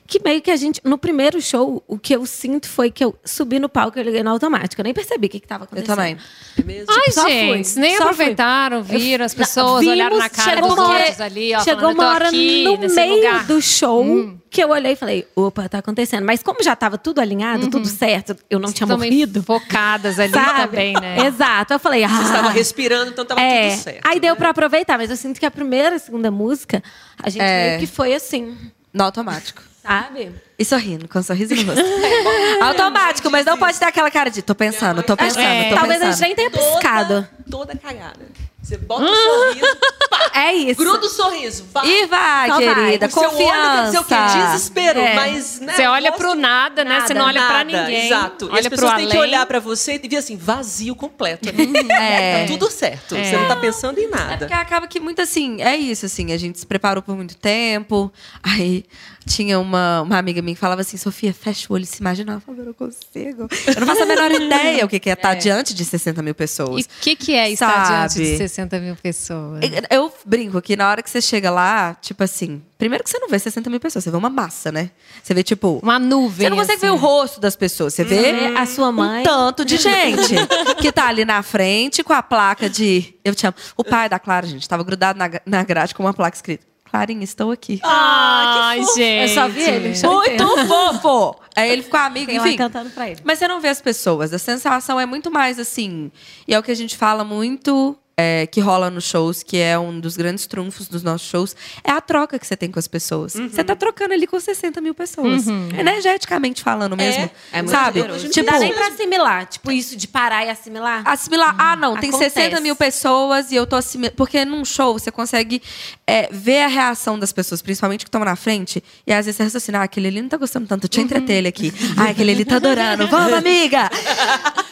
Que 0.10 0.20
meio 0.26 0.42
que 0.42 0.50
a 0.50 0.56
gente, 0.56 0.82
no 0.84 0.98
primeiro 0.98 1.40
show, 1.40 1.84
o 1.88 2.00
que 2.00 2.16
eu 2.16 2.26
sinto 2.26 2.68
foi 2.68 2.90
que 2.90 3.04
eu 3.06 3.16
subi 3.24 3.60
no 3.60 3.70
palco 3.70 3.96
e 3.96 4.02
eu 4.02 4.06
liguei 4.06 4.24
no 4.24 4.32
automático. 4.32 4.82
Eu 4.82 4.84
nem 4.84 4.94
percebi 4.94 5.28
o 5.28 5.30
que 5.30 5.38
estava 5.38 5.66
Eu 5.66 5.66
acontecendo. 5.66 5.96
também. 5.96 6.18
É 6.58 6.64
mesmo? 6.64 6.88
Ai, 6.92 7.12
só 7.12 7.22
fui. 7.22 7.30
gente, 7.32 7.76
nem 7.80 7.92
Só 7.92 7.98
fui. 7.98 8.12
aproveitaram, 8.12 8.82
viram 8.82 9.24
as 9.24 9.36
pessoas, 9.36 9.82
vimos, 9.82 9.94
olharam 9.94 10.18
na 10.18 10.28
cara 10.28 10.56
chegou 10.56 10.70
dos 10.70 10.78
uma 10.80 10.88
hora- 10.88 10.98
outros 11.00 11.22
ali, 11.22 11.54
ó. 11.56 11.60
Chegou 11.60 11.82
falando, 11.82 11.98
uma 12.00 12.04
"Eu 12.06 12.10
hora 12.10 12.28
aqui, 12.30 12.64
no 12.64 12.96
meio 12.96 13.16
lugar." 13.18 13.44
Hum. 13.44 13.46
do 13.46 13.62
show 13.62 14.40
que 14.50 14.64
eu 14.64 14.70
olhei 14.72 14.94
e 14.94 14.96
falei, 14.96 15.28
opa, 15.36 15.70
tá 15.70 15.78
acontecendo. 15.78 16.26
Mas 16.26 16.42
como 16.42 16.64
já 16.64 16.76
tava 16.76 16.98
tudo 16.98 17.22
alinhado, 17.22 17.70
tudo 17.70 17.88
certo, 17.88 18.36
eu 18.50 18.58
não 18.58 18.72
tinha 18.72 18.88
Também 18.88 19.12
morrido. 19.12 19.44
focadas 19.44 20.18
ali 20.18 20.34
Sabe? 20.34 20.70
também, 20.72 20.94
né? 21.00 21.28
Exato. 21.28 21.72
Eu 21.74 21.78
falei, 21.80 22.04
ah. 22.04 22.08
Você 22.10 22.24
estava 22.24 22.50
respirando, 22.50 23.12
então 23.12 23.22
estava 23.22 23.40
é. 23.40 23.70
tudo 23.70 23.82
certo. 23.84 24.08
Aí 24.08 24.20
deu 24.20 24.34
né? 24.34 24.40
pra 24.40 24.50
aproveitar, 24.50 24.98
mas 24.98 25.12
eu 25.12 25.16
sinto 25.16 25.40
que 25.40 25.46
a 25.46 25.52
primeira 25.52 25.94
e 25.94 25.98
a 25.98 26.00
segunda 26.00 26.32
música, 26.32 26.82
a 27.22 27.30
gente 27.30 27.44
É. 27.44 27.68
meio 27.68 27.80
que 27.82 27.86
foi 27.86 28.16
assim, 28.16 28.58
No 28.92 29.04
automático. 29.04 29.62
Sabe? 29.82 30.32
E 30.58 30.66
sorrindo, 30.66 31.08
com 31.08 31.20
um 31.20 31.24
sorriso 31.24 31.56
no 31.56 31.64
rosto. 31.64 31.82
automático, 32.62 33.30
mas 33.30 33.46
não 33.46 33.58
pode 33.58 33.78
ter 33.80 33.86
aquela 33.86 34.12
cara 34.12 34.30
de 34.30 34.42
tô 34.42 34.56
pensando, 34.56 35.04
tô 35.04 35.16
pensando, 35.16 35.42
É. 35.44 35.70
tô 35.70 35.76
Talvez 35.76 36.02
a 36.02 36.06
pensando. 36.06 36.18
gente 36.20 36.28
nem 36.28 36.36
tenha 36.36 36.52
piscado. 36.52 37.28
Toda 37.50 37.76
cagada. 37.76 38.28
Você 38.62 38.78
bota 38.78 39.04
o 39.04 39.16
sorriso, 39.16 39.66
pá, 40.12 40.32
É 40.36 40.54
isso. 40.54 40.76
gruda 40.76 41.04
o 41.06 41.10
sorriso, 41.10 41.66
vai. 41.74 41.88
E 41.88 42.06
vai, 42.06 42.50
Só 42.50 42.56
vai. 42.62 42.76
querida, 42.76 43.08
O 43.08 43.10
seu 43.10 43.22
olho 43.24 43.38
quer 43.38 43.86
dizer 43.86 43.98
o 44.00 44.04
quê? 44.04 44.16
confiança. 44.16 44.46
Desespero, 44.52 45.00
É. 45.00 45.16
mas... 45.16 45.60
Né, 45.62 45.74
Você 45.74 45.88
olha 45.88 46.12
rosto- 46.12 46.22
pro 46.24 46.36
nada, 46.36 46.84
né? 46.84 47.02
Você 47.02 47.14
não 47.16 47.26
olha 47.26 47.42
pra 47.48 47.64
Nada, 47.64 47.82
ninguém. 47.86 48.06
Exato. 48.08 48.46
e 48.46 48.50
Olha 48.50 48.60
as 48.60 48.68
pro 48.68 48.76
pessoas 48.78 48.94
têm 48.96 49.08
que 49.10 49.18
olhar 49.18 49.44
pra 49.48 49.60
você 49.60 50.00
e 50.04 50.08
ver 50.08 50.18
assim, 50.18 50.38
vazio 50.38 50.94
completo. 50.94 51.50
ali. 51.50 51.72
É. 51.90 52.42
Tá 52.46 52.48
tudo 52.54 52.70
certo. 52.70 53.16
É. 53.16 53.24
Você 53.24 53.38
não 53.38 53.48
tá 53.48 53.56
pensando 53.56 53.98
em 53.98 54.06
É 54.06 54.10
nada. 54.10 54.38
porque 54.40 54.54
acaba 54.54 54.88
que 54.88 55.00
muito 55.00 55.22
assim, 55.22 55.62
é 55.62 55.76
isso, 55.76 56.06
assim, 56.06 56.32
a 56.34 56.38
gente 56.38 56.60
se 56.60 56.66
preparou 56.66 57.02
por 57.02 57.16
muito 57.16 57.36
tempo. 57.38 58.12
Aí 58.44 58.86
tinha 59.30 59.60
uma, 59.60 60.02
uma 60.02 60.18
amiga 60.18 60.42
minha 60.42 60.56
que 60.56 60.60
falava 60.60 60.82
assim, 60.82 60.98
Sofia, 60.98 61.32
fecha 61.34 61.68
o 61.70 61.74
olho 61.74 61.84
e 61.84 61.86
se 61.86 62.00
imagina. 62.02 62.34
Eu 62.34 62.40
falava, 62.42 62.64
eu 62.64 62.66
não 62.68 62.74
consigo. 62.74 63.48
Eu 63.68 63.80
não 63.80 63.88
faço 63.88 64.04
a 64.04 64.06
menor 64.08 64.32
ideia 64.32 64.84
o 64.84 64.90
que 64.90 65.00
que 65.00 65.10
é 65.10 65.14
estar 65.14 65.36
diante 65.36 65.74
de 65.74 65.86
60 65.86 66.22
mil 66.22 66.32
E 66.32 66.34
pessoas. 66.34 66.86
o 66.86 66.90
que, 67.02 67.16
que 67.16 67.34
é 67.34 67.50
estar 67.52 68.08
diante 68.08 68.18
de 68.18 68.38
60 68.38 68.80
mil 68.80 68.96
pessoas? 68.96 69.62
Eu 69.90 70.12
brinco 70.26 70.62
que 70.62 70.76
na 70.76 70.90
hora 70.90 71.04
que 71.04 71.10
você 71.10 71.22
chega 71.22 71.50
lá, 71.52 71.96
tipo 72.02 72.24
assim, 72.24 72.62
primeiro 72.78 73.04
que 73.04 73.10
você 73.10 73.20
não 73.20 73.30
vê 73.30 73.38
60 73.38 73.70
mil 73.70 73.80
pessoas, 73.80 74.04
você 74.04 74.12
vê 74.12 74.18
uma 74.18 74.30
massa, 74.30 74.72
né? 74.72 74.90
Você 75.22 75.34
vê, 75.34 75.44
tipo. 75.44 75.80
Uma 75.84 76.00
nuvem. 76.00 76.46
Você 76.48 76.50
não 76.50 76.58
consegue 76.58 76.78
assim. 76.78 76.88
ver 76.88 76.92
o 76.92 76.96
rosto 76.96 77.40
das 77.40 77.56
pessoas, 77.56 77.94
você 77.94 78.04
vê 78.04 78.34
Vê 78.34 78.58
a 78.58 78.66
sua 78.66 78.92
mãe. 78.92 79.22
um 79.22 79.24
tanto 79.24 79.64
de 79.64 79.78
gente 79.78 80.34
que 80.82 80.92
tá 80.92 81.08
ali 81.08 81.24
na 81.24 81.44
frente 81.44 82.04
com 82.04 82.14
a 82.14 82.24
placa 82.24 82.70
de 82.70 83.14
eu 83.24 83.36
te 83.36 83.46
amo. 83.46 83.56
O 83.78 83.84
pai 83.84 84.10
da 84.10 84.18
Clara, 84.20 84.48
gente, 84.48 84.68
tava 84.68 84.84
grudado 84.84 85.18
na, 85.20 85.30
na 85.46 85.64
grade 85.64 85.94
com 85.94 86.04
uma 86.04 86.14
placa 86.14 86.36
escrita: 86.36 86.66
Clarinha, 86.92 87.24
estou 87.24 87.52
aqui. 87.52 87.80
Ai, 87.84 88.82
gente. 88.96 89.30
Eu 89.30 89.36
só 89.36 89.48
vi 89.48 89.62
ele. 89.62 89.94
Muito 90.08 90.68
fofo! 90.68 91.36
Aí 91.56 91.72
ele 91.72 91.84
ficou 91.84 92.00
amigo, 92.00 92.26
Fiquei 92.26 92.40
lá 92.40 92.48
enfim. 92.48 92.58
cantando 92.58 92.90
pra 92.90 93.10
ele. 93.10 93.20
Mas 93.24 93.38
você 93.40 93.48
não 93.48 93.60
vê 93.60 93.68
as 93.68 93.82
pessoas. 93.82 94.34
A 94.34 94.40
sensação 94.40 95.00
é 95.00 95.06
muito 95.06 95.30
mais 95.30 95.60
assim. 95.60 96.12
E 96.48 96.54
é 96.54 96.60
o 96.60 96.64
que 96.64 96.72
a 96.72 96.76
gente 96.76 96.98
fala 96.98 97.24
muito. 97.24 97.98
É, 98.20 98.46
que 98.48 98.60
rola 98.60 98.90
nos 98.90 99.06
shows, 99.06 99.44
que 99.44 99.58
é 99.58 99.80
um 99.80 99.98
dos 99.98 100.18
grandes 100.18 100.46
trunfos 100.46 100.90
dos 100.90 101.02
nossos 101.02 101.30
shows, 101.30 101.56
é 101.84 101.92
a 101.92 102.02
troca 102.02 102.38
que 102.38 102.46
você 102.46 102.58
tem 102.58 102.70
com 102.70 102.78
as 102.78 102.88
pessoas. 102.88 103.34
Você 103.34 103.64
tá 103.64 103.78
trocando 103.78 104.14
ali 104.14 104.28
com 104.28 104.38
60 104.38 104.82
mil 104.82 104.94
pessoas. 104.94 105.46
Energeticamente 105.78 106.62
falando 106.62 106.98
mesmo. 106.98 107.32
É 107.54 107.62
muito 107.62 107.72
sabe? 107.72 108.02
Tipo, 108.02 108.38
Não 108.38 108.46
dá 108.46 108.60
nem 108.60 108.74
pra 108.74 108.88
assimilar. 108.88 109.46
Tipo, 109.46 109.72
isso 109.72 109.96
de 109.96 110.08
parar 110.08 110.46
e 110.46 110.50
assimilar. 110.50 111.04
assimilar. 111.06 111.56
Ah, 111.58 111.78
não, 111.78 111.96
tem 111.96 112.10
Acontece. 112.10 112.36
60 112.36 112.60
mil 112.60 112.76
pessoas 112.76 113.52
e 113.52 113.56
eu 113.56 113.66
tô 113.66 113.78
assimilando. 113.78 114.16
Porque 114.18 114.44
num 114.44 114.66
show 114.66 114.92
você 114.92 115.12
consegue 115.12 115.62
é, 116.06 116.28
ver 116.32 116.64
a 116.64 116.68
reação 116.68 117.18
das 117.18 117.32
pessoas, 117.32 117.62
principalmente 117.62 118.04
que 118.04 118.10
estão 118.10 118.26
na 118.26 118.36
frente, 118.36 118.84
e 119.08 119.14
às 119.14 119.26
vezes 119.26 119.38
você 119.38 119.44
raciocina, 119.44 119.80
ah, 119.80 119.84
aquele 119.84 120.08
ali 120.10 120.22
não 120.22 120.30
tá 120.30 120.38
gostando 120.38 120.68
tanto, 120.68 120.90
deixa 120.90 121.02
eu 121.02 121.06
entreter 121.06 121.38
ele 121.38 121.48
aqui. 121.48 121.74
Ah, 121.96 122.10
aquele 122.10 122.32
ali 122.32 122.44
tá 122.44 122.58
adorando. 122.58 123.08
Vamos, 123.10 123.34
amiga! 123.34 123.90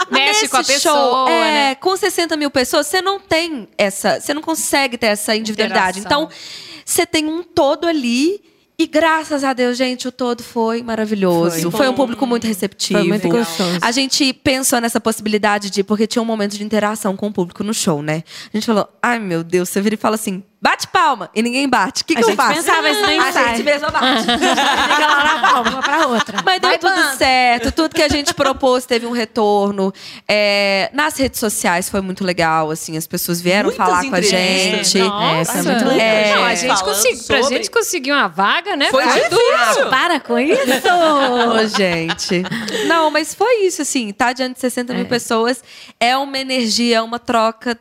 Mexe 0.09 0.41
Nesse 0.41 0.49
com 0.49 0.57
a 0.57 0.63
show, 0.63 0.73
pessoa, 0.73 1.29
é, 1.29 1.51
né? 1.51 1.75
Com 1.75 1.95
60 1.95 2.37
mil 2.37 2.49
pessoas, 2.49 2.87
você 2.87 3.01
não 3.01 3.19
tem 3.19 3.36
essa. 3.77 4.19
Você 4.19 4.33
não 4.33 4.41
consegue 4.41 4.97
ter 4.97 5.07
essa 5.07 5.35
individualidade. 5.35 5.99
Interação. 5.99 6.23
Então, 6.23 6.37
você 6.85 7.05
tem 7.05 7.25
um 7.27 7.43
todo 7.43 7.85
ali. 7.85 8.41
E 8.79 8.85
graças 8.85 9.43
a 9.43 9.53
Deus, 9.53 9.75
gente, 9.75 10.07
o 10.07 10.11
todo 10.11 10.43
foi 10.43 10.83
maravilhoso. 10.83 11.71
Foi, 11.71 11.89
um 11.89 11.95
público 11.95 12.27
muito 12.27 12.45
receptivo. 12.45 12.99
Foi 12.99 13.07
muito 13.07 13.27
gostoso. 13.27 13.79
A 13.81 13.91
gente 13.91 14.31
pensou 14.33 14.79
nessa 14.79 15.01
possibilidade 15.01 15.71
de. 15.71 15.83
Porque 15.83 16.05
tinha 16.05 16.21
um 16.21 16.25
momento 16.25 16.55
de 16.55 16.63
interação 16.63 17.17
com 17.17 17.27
o 17.27 17.33
público 17.33 17.63
no 17.63 17.73
show, 17.73 18.03
né? 18.03 18.23
A 18.53 18.55
gente 18.55 18.67
falou: 18.67 18.87
ai 19.01 19.17
meu 19.17 19.43
Deus, 19.43 19.69
você 19.69 19.81
vira 19.81 19.95
e 19.95 19.97
fala 19.97 20.13
assim: 20.13 20.43
bate 20.61 20.87
palma. 20.87 21.29
E 21.35 21.41
ninguém 21.41 21.67
bate. 21.69 22.01
O 22.03 22.05
que, 22.05 22.13
que 22.15 22.19
A 22.19 22.23
eu 22.23 22.27
gente 22.29 22.35
faço? 22.37 22.53
pensava 22.55 22.89
isso 22.89 23.01
no 23.01 23.07
A 23.07 23.31
gente 23.49 23.63
mesmo 23.63 23.91
bate. 23.91 24.23
Fica 24.27 25.07
lá 25.07 25.23
na 25.23 25.51
palma, 25.51 25.69
uma 25.71 25.81
pra 25.81 26.07
outra. 26.07 26.37
Mas 26.43 26.59
deu 26.59 26.69
Vai, 26.69 26.79
tudo 26.79 26.95
banda. 26.95 27.15
certo, 27.15 27.71
tudo 27.71 27.93
que 27.95 28.01
a 28.01 28.07
gente 28.09 28.33
propôs 28.33 28.85
teve 28.85 29.05
um 29.05 29.11
retorno. 29.11 29.93
É, 30.27 30.89
nas 30.93 31.17
redes 31.17 31.39
sociais 31.39 31.89
foi 31.89 32.01
muito 32.01 32.23
legal, 32.23 32.71
assim, 32.71 32.97
as 32.97 33.05
pessoas 33.07 33.39
vieram 33.41 33.69
Muitas 33.69 33.85
falar 33.85 34.03
com 34.09 34.15
a 34.15 34.21
gente. 34.21 34.99
Nossa, 34.99 35.59
é 35.59 35.61
muito 35.61 35.85
legal. 35.85 35.99
É. 35.99 36.35
Não, 36.35 36.43
a 36.45 36.55
gente 36.55 36.67
Falando 36.79 36.83
consegui, 36.95 37.23
pra 37.23 37.41
sobre- 37.43 37.57
gente 37.57 37.71
conseguir 37.71 38.11
uma 38.11 38.27
vaga, 38.27 38.75
né? 38.75 38.89
Foi 38.89 39.03
difícil. 39.05 39.37
Ah, 39.55 39.89
para 39.89 40.19
com 40.19 40.37
isso! 40.39 40.57
Gente. 41.77 42.43
Não, 42.87 43.09
mas 43.11 43.33
foi 43.33 43.65
isso, 43.65 43.81
assim, 43.81 44.11
tá 44.11 44.33
diante 44.33 44.55
de 44.55 44.61
60 44.61 44.93
mil 44.93 45.05
pessoas. 45.05 45.63
É 45.99 46.17
uma 46.17 46.37
energia, 46.37 46.97
é 46.97 47.01
uma 47.01 47.19
troca 47.19 47.77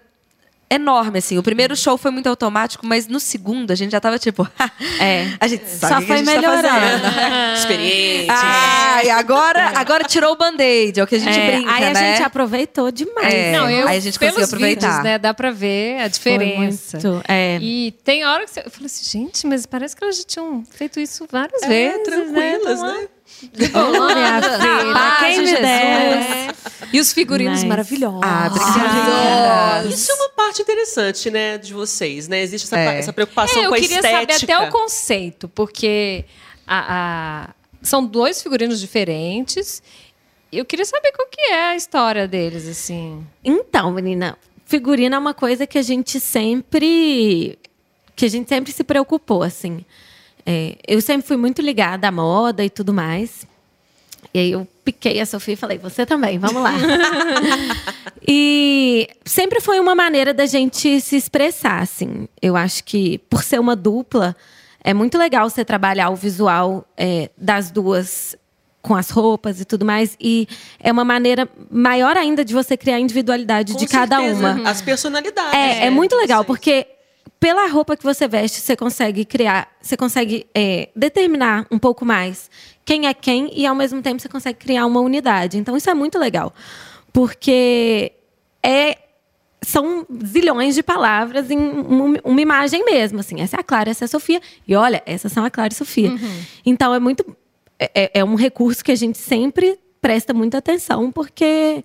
enorme, 0.68 1.18
assim. 1.18 1.38
O 1.38 1.42
primeiro 1.42 1.76
show 1.76 1.96
foi 1.96 2.10
muito 2.10 2.28
automático, 2.28 2.84
mas 2.86 3.06
no 3.06 3.20
segundo 3.20 3.70
a 3.70 3.74
gente 3.74 3.92
já 3.92 4.00
tava 4.00 4.18
tipo, 4.18 4.46
É. 5.00 5.28
a 5.38 5.46
gente 5.46 5.66
sabe 5.68 5.94
Só 5.94 6.00
que 6.00 6.06
foi 6.06 6.16
a 6.16 6.18
gente 6.18 6.26
tá 6.26 6.32
melhorando. 6.40 6.68
fazendo. 6.68 7.54
Experiente. 7.56 8.30
Ah, 8.30 9.04
e 9.04 9.10
agora, 9.10 9.72
agora 9.78 10.04
tirou 10.04 10.32
o 10.32 10.36
band-aid, 10.36 10.98
é 10.98 11.04
o 11.04 11.06
que 11.06 11.14
a 11.14 11.18
gente 11.20 11.38
É, 11.38 11.56
brinca, 11.56 11.72
aí 11.72 11.84
a 11.84 11.92
né? 11.92 12.12
gente 12.16 12.22
aproveitou 12.26 12.90
demais. 12.90 13.32
É. 13.34 13.52
Não, 13.52 13.70
eu, 13.70 13.86
Aí 13.86 13.96
a 13.96 14.00
gente 14.00 14.18
conseguiu 14.18 14.44
aproveitar. 14.44 14.86
vídeos, 14.88 15.04
né, 15.04 15.18
dá 15.18 15.32
pra 15.34 15.50
ver 15.50 16.00
a 16.00 16.08
diferença. 16.08 16.98
muito, 16.98 17.22
é. 17.28 17.58
E 17.60 17.92
tem 18.04 18.24
hora 18.24 18.44
que 18.44 18.50
você, 18.50 18.60
eu 18.64 18.70
falei 18.70 18.86
assim, 18.86 19.04
gente, 19.20 19.46
mas 19.46 19.66
parece 19.66 19.94
que 19.94 20.02
elas 20.02 20.16
já 20.18 20.24
tinham 20.24 20.64
feito 20.70 20.98
isso 20.98 21.26
várias 21.30 21.62
É, 21.62 21.68
vezes, 21.68 22.02
tranquilas, 22.04 22.82
né? 22.82 22.92
né? 22.92 23.08
Ô, 23.42 24.14
minha 24.14 24.42
filha, 24.42 25.16
quem 25.20 25.38
me 25.42 25.52
dera. 25.60 26.54
E 26.92 27.00
os 27.00 27.12
figurinos 27.12 27.54
Nice. 27.58 27.66
maravilhosos. 27.66 28.20
Ah, 28.22 28.46
obrigada. 28.50 29.88
Isso 29.88 30.10
é 30.10 30.14
uma 30.14 30.28
parte 30.30 30.62
interessante, 30.62 31.30
né, 31.30 31.58
de 31.58 31.72
vocês, 31.74 32.28
né? 32.28 32.40
Existe 32.42 32.64
essa, 32.66 32.78
É. 32.78 32.98
essa 32.98 33.12
preocupação 33.12 33.60
É, 33.62 33.66
eu 33.66 33.68
com 33.70 33.74
a 33.74 33.78
queria 33.80 33.96
estética. 33.96 34.38
saber 34.38 34.52
até 34.52 34.68
o 34.68 34.70
conceito, 34.72 35.48
porque 35.48 36.24
a- 36.66 37.46
a- 37.48 37.54
são 37.82 38.04
dois 38.04 38.42
figurinos 38.42 38.80
diferentes. 38.80 39.82
Eu 40.52 40.64
queria 40.64 40.84
saber 40.84 41.12
qual 41.12 41.28
que 41.28 41.40
é 41.52 41.70
a 41.70 41.76
história 41.76 42.26
deles, 42.26 42.66
assim. 42.68 43.26
Então, 43.44 43.90
menina, 43.92 44.38
figurino 44.64 45.14
é 45.14 45.18
uma 45.18 45.34
coisa 45.34 45.66
que 45.66 45.78
a 45.78 45.82
gente 45.82 46.18
sempre 46.20 47.58
que 48.14 48.24
a 48.24 48.28
gente 48.28 48.48
sempre 48.48 48.72
se 48.72 48.82
preocupou, 48.82 49.42
assim. 49.42 49.84
É, 50.46 50.76
eu 50.86 51.00
sempre 51.00 51.26
fui 51.26 51.36
muito 51.36 51.60
ligada 51.60 52.06
à 52.06 52.12
moda 52.12 52.64
e 52.64 52.70
tudo 52.70 52.94
mais. 52.94 53.44
E 54.32 54.38
aí 54.38 54.52
eu 54.52 54.66
piquei 54.84 55.20
a 55.20 55.26
Sofia 55.26 55.54
e 55.54 55.56
falei, 55.56 55.78
você 55.78 56.06
também, 56.06 56.38
vamos 56.38 56.62
lá. 56.62 56.72
e 58.26 59.08
sempre 59.24 59.60
foi 59.60 59.80
uma 59.80 59.94
maneira 59.94 60.32
da 60.32 60.46
gente 60.46 61.00
se 61.00 61.16
expressar, 61.16 61.82
assim. 61.82 62.28
Eu 62.40 62.54
acho 62.54 62.84
que, 62.84 63.18
por 63.30 63.42
ser 63.42 63.58
uma 63.58 63.74
dupla, 63.74 64.36
é 64.84 64.94
muito 64.94 65.18
legal 65.18 65.50
você 65.50 65.64
trabalhar 65.64 66.10
o 66.10 66.14
visual 66.14 66.86
é, 66.96 67.30
das 67.36 67.70
duas 67.70 68.36
com 68.80 68.94
as 68.94 69.10
roupas 69.10 69.60
e 69.60 69.64
tudo 69.64 69.84
mais. 69.84 70.16
E 70.20 70.46
é 70.78 70.92
uma 70.92 71.04
maneira 71.04 71.48
maior 71.68 72.16
ainda 72.16 72.44
de 72.44 72.54
você 72.54 72.76
criar 72.76 72.96
a 72.96 73.00
individualidade 73.00 73.72
Com 73.72 73.78
de 73.78 73.86
cada 73.88 74.18
certeza. 74.18 74.38
uma. 74.38 74.70
As 74.70 74.80
personalidades. 74.80 75.54
É, 75.54 75.86
é 75.86 75.90
muito 75.90 76.14
legal, 76.14 76.44
porque 76.44 76.86
pela 77.38 77.66
roupa 77.68 77.96
que 77.96 78.02
você 78.04 78.26
veste, 78.26 78.60
você 78.60 78.76
consegue 78.76 79.24
criar, 79.24 79.68
você 79.80 79.96
consegue 79.96 80.46
é, 80.54 80.88
determinar 80.96 81.66
um 81.70 81.78
pouco 81.78 82.04
mais 82.04 82.50
quem 82.84 83.06
é 83.06 83.14
quem 83.14 83.50
e 83.52 83.66
ao 83.66 83.74
mesmo 83.74 84.00
tempo 84.00 84.20
você 84.20 84.28
consegue 84.28 84.58
criar 84.58 84.86
uma 84.86 85.00
unidade. 85.00 85.58
Então 85.58 85.76
isso 85.76 85.90
é 85.90 85.94
muito 85.94 86.18
legal, 86.18 86.54
porque 87.12 88.12
é 88.62 88.98
são 89.62 90.06
zilhões 90.24 90.76
de 90.76 90.82
palavras 90.82 91.50
em 91.50 91.58
uma, 91.58 92.40
imagem 92.40 92.84
mesmo, 92.84 93.18
assim. 93.18 93.40
Essa 93.40 93.56
é 93.56 93.60
a 93.60 93.64
Clara, 93.64 93.90
essa 93.90 94.04
é 94.04 94.06
a 94.06 94.08
Sofia. 94.08 94.40
E 94.68 94.76
olha, 94.76 95.02
essas 95.04 95.32
são 95.32 95.44
a 95.44 95.50
Clara 95.50 95.72
e 95.72 95.74
a 95.74 95.76
Sofia. 95.76 96.10
Então 96.64 96.94
é 96.94 97.00
muito 97.00 97.24
é- 97.78 97.90
é, 97.94 98.10
é 98.20 98.24
um 98.24 98.34
recurso 98.34 98.84
que 98.84 98.92
a 98.92 98.96
gente 98.96 99.18
sempre 99.18 99.78
presta 100.00 100.32
muita 100.32 100.58
atenção, 100.58 101.10
porque, 101.10 101.82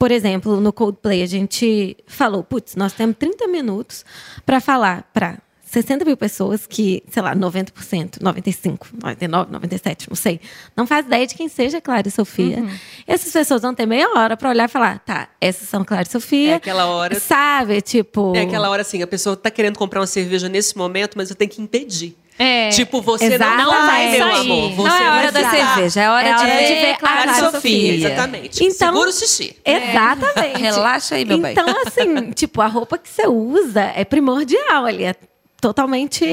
por 0.00 0.10
exemplo, 0.10 0.58
no 0.62 0.72
Coldplay 0.72 1.22
a 1.22 1.26
gente 1.26 1.94
falou, 2.06 2.42
putz, 2.42 2.74
nós 2.74 2.94
temos 2.94 3.16
30 3.18 3.46
minutos 3.48 4.02
para 4.46 4.58
falar 4.58 5.08
para 5.12 5.38
60 5.62 6.04
mil 6.06 6.16
pessoas 6.16 6.66
que, 6.66 7.02
sei 7.10 7.22
lá, 7.22 7.36
90%, 7.36 8.18
95%, 8.18 8.78
99%, 8.98 9.50
97%, 9.50 10.08
não 10.08 10.16
sei, 10.16 10.40
não 10.74 10.86
faz 10.86 11.04
ideia 11.04 11.26
de 11.26 11.34
quem 11.34 11.48
seja 11.48 11.80
Clara 11.82 12.08
e 12.08 12.10
Sofia. 12.10 12.64
Essas 13.06 13.30
pessoas 13.30 13.60
vão 13.62 13.74
ter 13.74 13.84
meia 13.86 14.08
hora 14.16 14.36
para 14.38 14.48
olhar 14.48 14.64
e 14.64 14.68
falar, 14.72 14.98
tá, 15.00 15.28
essas 15.38 15.68
são 15.68 15.84
Clara 15.84 16.04
e 16.08 16.10
Sofia. 16.10 16.52
É 16.52 16.54
aquela 16.54 16.86
hora- 16.86 17.20
Sabe, 17.20 17.82
tipo... 17.82 18.34
É 18.34 18.40
aquela 18.40 18.70
hora 18.70 18.80
assim, 18.82 19.02
a 19.02 19.06
pessoa 19.06 19.36
tá 19.36 19.50
querendo 19.50 19.76
comprar 19.78 20.00
uma 20.00 20.06
cerveja 20.06 20.48
nesse 20.48 20.76
momento, 20.78 21.12
mas 21.14 21.28
eu 21.30 21.36
tenho 21.36 21.50
que 21.50 21.60
impedir. 21.62 22.16
É. 22.42 22.70
Tipo, 22.70 23.02
você 23.02 23.34
Exato. 23.34 23.56
não 23.58 23.70
vai, 23.70 24.10
meu 24.12 24.26
sair. 24.26 24.40
amor. 24.40 24.70
Você 24.72 24.88
Não 24.88 24.96
é 24.96 25.10
hora 25.10 25.30
da 25.32 25.50
cerveja, 25.50 26.00
é 26.00 26.08
hora, 26.10 26.26
É 26.26 26.32
de, 26.34 26.40
hora 26.40 26.46
ver 26.46 26.66
de 26.66 26.74
ver 26.74 26.96
e 26.96 27.34
Sofia. 27.34 27.50
Sofia, 27.50 27.94
exatamente. 27.94 28.64
Então- 28.64 28.88
Segura 28.88 29.10
o 29.10 29.12
xixi. 29.12 29.56
Exatamente. 29.62 30.56
Relaxa 30.62 31.14
aí, 31.16 31.24
meu 31.26 31.38
bem. 31.38 31.52
Então, 31.52 31.66
assim, 31.86 32.30
tipo, 32.32 32.62
a 32.62 32.66
roupa 32.66 32.96
que 32.96 33.10
você 33.10 33.26
usa 33.26 33.92
é 33.94 34.06
primordial 34.06 34.86
ali, 34.86 35.04
é 35.04 35.14
totalmente 35.60 36.24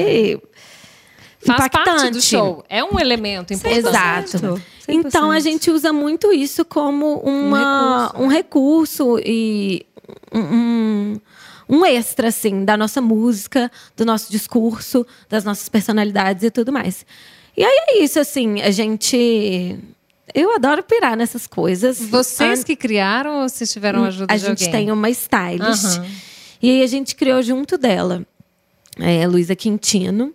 Faz 1.44 1.58
impactante. 1.58 1.84
parte 1.84 2.10
do 2.10 2.22
show. 2.22 2.64
É 2.70 2.82
um 2.82 2.98
elemento 2.98 3.52
importante. 3.52 3.78
Exato. 3.78 4.38
100%. 4.38 4.62
Então 4.88 5.30
a 5.30 5.40
gente 5.40 5.70
usa 5.70 5.92
muito 5.92 6.32
isso 6.32 6.64
como 6.64 7.16
uma, 7.18 8.14
um, 8.18 8.28
recurso. 8.28 9.18
e 9.22 9.84
um, 10.32 11.18
um- 11.68 11.84
extra, 11.84 12.28
assim, 12.28 12.64
da 12.64 12.76
nossa 12.76 13.00
música, 13.00 13.70
do 13.96 14.04
nosso 14.04 14.30
discurso, 14.30 15.06
das 15.28 15.44
nossas 15.44 15.68
personalidades 15.68 16.42
e 16.44 16.50
tudo 16.50 16.72
mais. 16.72 17.04
E 17.56 17.64
aí 17.64 17.78
é 17.90 18.02
isso, 18.02 18.18
assim, 18.20 18.60
a 18.62 18.70
gente. 18.70 19.78
Eu 20.34 20.54
adoro 20.54 20.82
pirar 20.82 21.16
nessas 21.16 21.46
coisas. 21.46 21.98
Vocês 22.00 22.60
An- 22.60 22.62
que 22.62 22.76
criaram 22.76 23.42
ou 23.42 23.48
vocês 23.48 23.72
tiveram 23.72 24.04
ajuda 24.04 24.32
a 24.32 24.36
de 24.36 24.42
gente 24.44 24.64
alguém? 24.66 24.70
tem 24.86 24.92
uma 24.92 25.08
stylist. 25.10 25.84
Aham. 25.98 26.06
E 26.62 26.70
aí 26.70 26.82
a 26.82 26.86
gente 26.86 27.14
criou 27.16 27.40
junto 27.42 27.78
dela, 27.78 28.26
é, 28.98 29.26
Luísa 29.26 29.56
Quintino. 29.56 30.32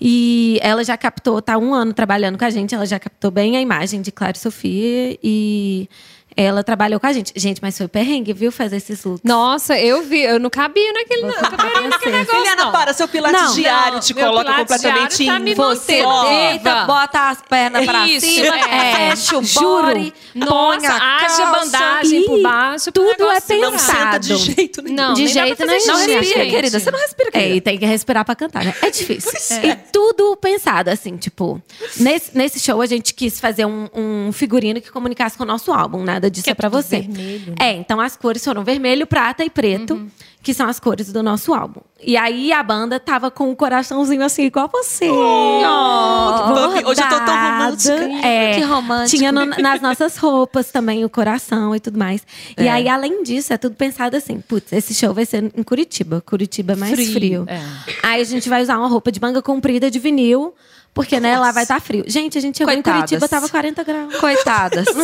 E 0.00 0.58
ela 0.60 0.84
já 0.84 0.96
captou, 0.96 1.40
tá 1.40 1.56
um 1.56 1.72
ano 1.72 1.94
trabalhando 1.94 2.36
com 2.36 2.44
a 2.44 2.50
gente, 2.50 2.74
ela 2.74 2.84
já 2.84 2.98
captou 2.98 3.30
bem 3.30 3.56
a 3.56 3.60
imagem 3.60 4.02
de 4.02 4.10
Clara 4.12 4.36
e 4.36 4.40
Sofia. 4.40 5.18
E 5.22 5.88
ela 6.36 6.64
trabalhou 6.64 6.98
com 7.00 7.06
a 7.06 7.12
gente. 7.12 7.32
Gente, 7.36 7.60
mas 7.62 7.76
foi 7.78 7.86
perrengue, 7.88 8.32
viu, 8.32 8.50
fazer 8.50 8.76
esses 8.76 9.04
looks. 9.04 9.22
Nossa, 9.24 9.78
eu 9.78 10.02
vi, 10.02 10.22
eu 10.22 10.38
não 10.40 10.50
cabia 10.50 10.92
naquele, 10.92 11.22
não, 11.22 11.34
pra 11.34 11.50
naquele 11.50 11.90
você. 11.92 12.10
negócio, 12.10 12.34
Juliana, 12.38 12.64
não. 12.64 12.72
para, 12.72 12.92
seu 12.92 13.06
pilates 13.08 13.40
Não, 13.40 13.54
diário 13.54 13.92
não, 13.94 14.00
te 14.00 14.14
coloca 14.14 14.54
completamente 14.54 15.16
diário 15.24 15.44
tá 15.44 15.50
em 15.50 15.54
Você 15.54 16.02
deita, 16.02 16.84
bota 16.86 17.30
as 17.30 17.42
pernas 17.42 17.84
pra 17.84 18.06
Isso, 18.08 18.26
cima, 18.26 18.56
é. 18.58 19.10
fecha 19.10 19.38
o 19.38 19.44
Juro. 19.44 19.86
body, 19.86 20.14
Nossa, 20.34 20.92
a 20.92 21.16
haja 21.24 21.46
bandagem 21.46 22.26
por 22.26 22.42
baixo. 22.42 22.92
tudo 22.92 23.08
é 23.10 23.16
negócio 23.18 23.60
Não 23.60 23.78
senta 23.78 24.18
de 24.18 24.28
Pensado. 24.34 24.36
jeito 24.54 24.82
nenhum. 24.82 24.96
Não, 24.96 25.14
De 25.14 25.26
jeito 25.28 25.64
nenhum. 25.66 25.86
Não 25.86 25.96
respira, 25.96 26.22
gente. 26.24 26.50
querida. 26.50 26.80
Você 26.80 26.90
não 26.90 26.98
respira, 26.98 27.28
É, 27.28 27.32
querida. 27.32 27.56
e 27.56 27.60
tem 27.60 27.78
que 27.78 27.86
respirar 27.86 28.24
pra 28.24 28.34
cantar, 28.34 28.64
né? 28.64 28.74
É 28.82 28.90
difícil. 28.90 29.32
E 29.62 29.74
tudo 29.92 30.36
pensado, 30.36 30.90
assim, 30.90 31.16
tipo... 31.16 31.62
Nesse, 31.96 32.36
nesse 32.36 32.58
show, 32.60 32.80
a 32.80 32.86
gente 32.86 33.14
quis 33.14 33.38
fazer 33.40 33.64
um, 33.66 33.88
um 33.94 34.32
figurino 34.32 34.80
que 34.80 34.90
comunicasse 34.90 35.36
com 35.36 35.44
o 35.44 35.46
nosso 35.46 35.72
álbum. 35.72 36.02
Nada 36.24 36.30
disso 36.30 36.44
Que 36.44 36.50
é, 36.50 36.52
é 36.52 36.54
pra 36.54 36.70
tudo 36.70 36.82
você. 36.82 37.00
vermelho, 37.00 37.50
né? 37.50 37.54
É, 37.60 37.72
então 37.72 38.00
as 38.00 38.16
cores 38.16 38.42
foram 38.44 38.64
vermelho, 38.64 39.06
prata 39.06 39.44
e 39.44 39.50
preto. 39.50 40.06
Que 40.42 40.52
são 40.52 40.68
as 40.68 40.78
cores 40.78 41.10
do 41.10 41.22
nosso 41.22 41.54
álbum. 41.54 41.80
E 42.02 42.18
aí, 42.18 42.52
a 42.52 42.62
banda 42.62 43.00
tava 43.00 43.30
com 43.30 43.50
o 43.50 43.56
coraçãozinho 43.56 44.22
assim, 44.22 44.42
igual 44.42 44.68
você. 44.70 45.06
Bumpy, 45.08 46.84
hoje 46.84 47.00
eu 47.00 47.08
tô 47.08 47.20
tão 47.24 47.34
romântica. 47.34 48.26
É, 48.26 48.54
Que 48.54 48.60
romântico. 48.62 49.16
Tinha 49.16 49.32
no- 49.32 49.46
nas 49.46 49.80
nossas 49.80 50.16
roupas 50.18 50.70
também 50.70 51.02
o 51.04 51.08
coração 51.08 51.74
e 51.74 51.80
tudo 51.80 51.98
mais. 51.98 52.26
E 52.58 52.68
aí, 52.68 52.88
além 52.88 53.22
disso, 53.22 53.52
é 53.54 53.56
tudo 53.56 53.74
pensado 53.74 54.16
assim: 54.16 54.40
putz, 54.40 54.70
esse 54.72 54.94
show 54.94 55.14
vai 55.14 55.24
ser 55.24 55.50
em 55.56 55.62
Curitiba. 55.62 56.20
Curitiba 56.20 56.74
é 56.74 56.76
mais 56.76 56.92
frio. 56.92 57.12
Frio, 57.12 57.44
é. 57.48 57.60
Aí 58.02 58.20
a 58.20 58.24
gente 58.24 58.46
vai 58.48 58.62
usar 58.62 58.76
uma 58.78 58.88
roupa 58.88 59.10
de 59.10 59.20
manga 59.20 59.40
comprida 59.40 59.90
de 59.90 59.98
vinil, 59.98 60.54
porque 60.94 61.18
né, 61.20 61.36
lá 61.38 61.50
vai 61.52 61.64
estar 61.64 61.80
frio. 61.80 62.04
Gente, 62.06 62.38
a 62.38 62.40
gente 62.40 62.56
chegou 62.56 62.72
Coitadas. 62.72 62.98
em 62.98 63.04
Curitiba, 63.06 63.28
tava 63.28 63.48
40 63.48 63.82
graus. 63.84 64.16
Coitadas. 64.16 64.86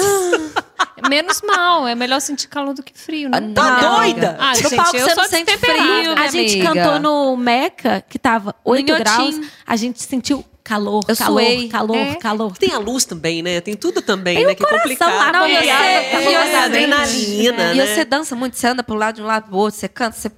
Menos 1.09 1.41
mal, 1.43 1.89
é 1.89 1.95
melhor 1.95 2.21
sentir 2.21 2.47
calor 2.49 2.75
do 2.75 2.83
que 2.83 2.93
frio, 2.95 3.29
né? 3.31 3.41
Tá 3.55 3.81
Não, 3.81 3.97
doida? 3.97 4.37
Ah, 4.39 4.51
No 4.51 4.57
gente, 4.57 4.77
palco 4.77 4.97
eu 4.97 5.09
você 5.09 5.15
não 5.15 5.25
sente 5.29 5.57
frio, 5.57 6.13
A 6.13 6.27
gente 6.29 6.61
amiga. 6.61 6.75
cantou 6.75 7.01
no 7.01 7.37
Meca, 7.37 8.05
que 8.09 8.19
tava 8.19 8.55
8 8.65 8.87
Inhotim. 8.87 9.03
graus. 9.03 9.41
A 9.67 9.77
gente 9.77 10.03
sentiu 10.03 10.45
calor, 10.71 11.05
Eu 11.09 11.17
calor, 11.17 11.41
suei. 11.43 11.69
calor, 11.69 11.97
É. 11.97 12.15
calor. 12.15 12.57
Tem 12.57 12.73
a 12.73 12.79
luz 12.79 13.05
também, 13.05 13.43
né? 13.43 13.61
Tem 13.61 13.75
tudo 13.75 14.01
também, 14.01 14.37
Tem 14.37 14.47
né? 14.47 14.55
Que 14.55 14.65
é 14.65 14.69
complicado. 14.69 15.13
lá, 15.17 15.33
Não, 15.33 15.49
e 15.49 15.57
você- 15.57 15.65
e 15.65 16.25
rolando 16.25 16.51
você- 16.51 16.57
adrenalina, 16.57 17.73
E 17.75 17.77
né? 17.77 17.87
você 17.87 18.05
dança 18.05 18.37
muito, 18.37 18.57
você 18.57 18.67
anda 18.69 18.83
pro 18.83 18.95
lado 18.95 19.17
de 19.17 19.23
um 19.23 19.27
lado 19.27 19.49
pro 19.49 19.57
outro, 19.57 19.79
você 19.79 19.89
canta, 19.89 20.17
você. 20.17 20.31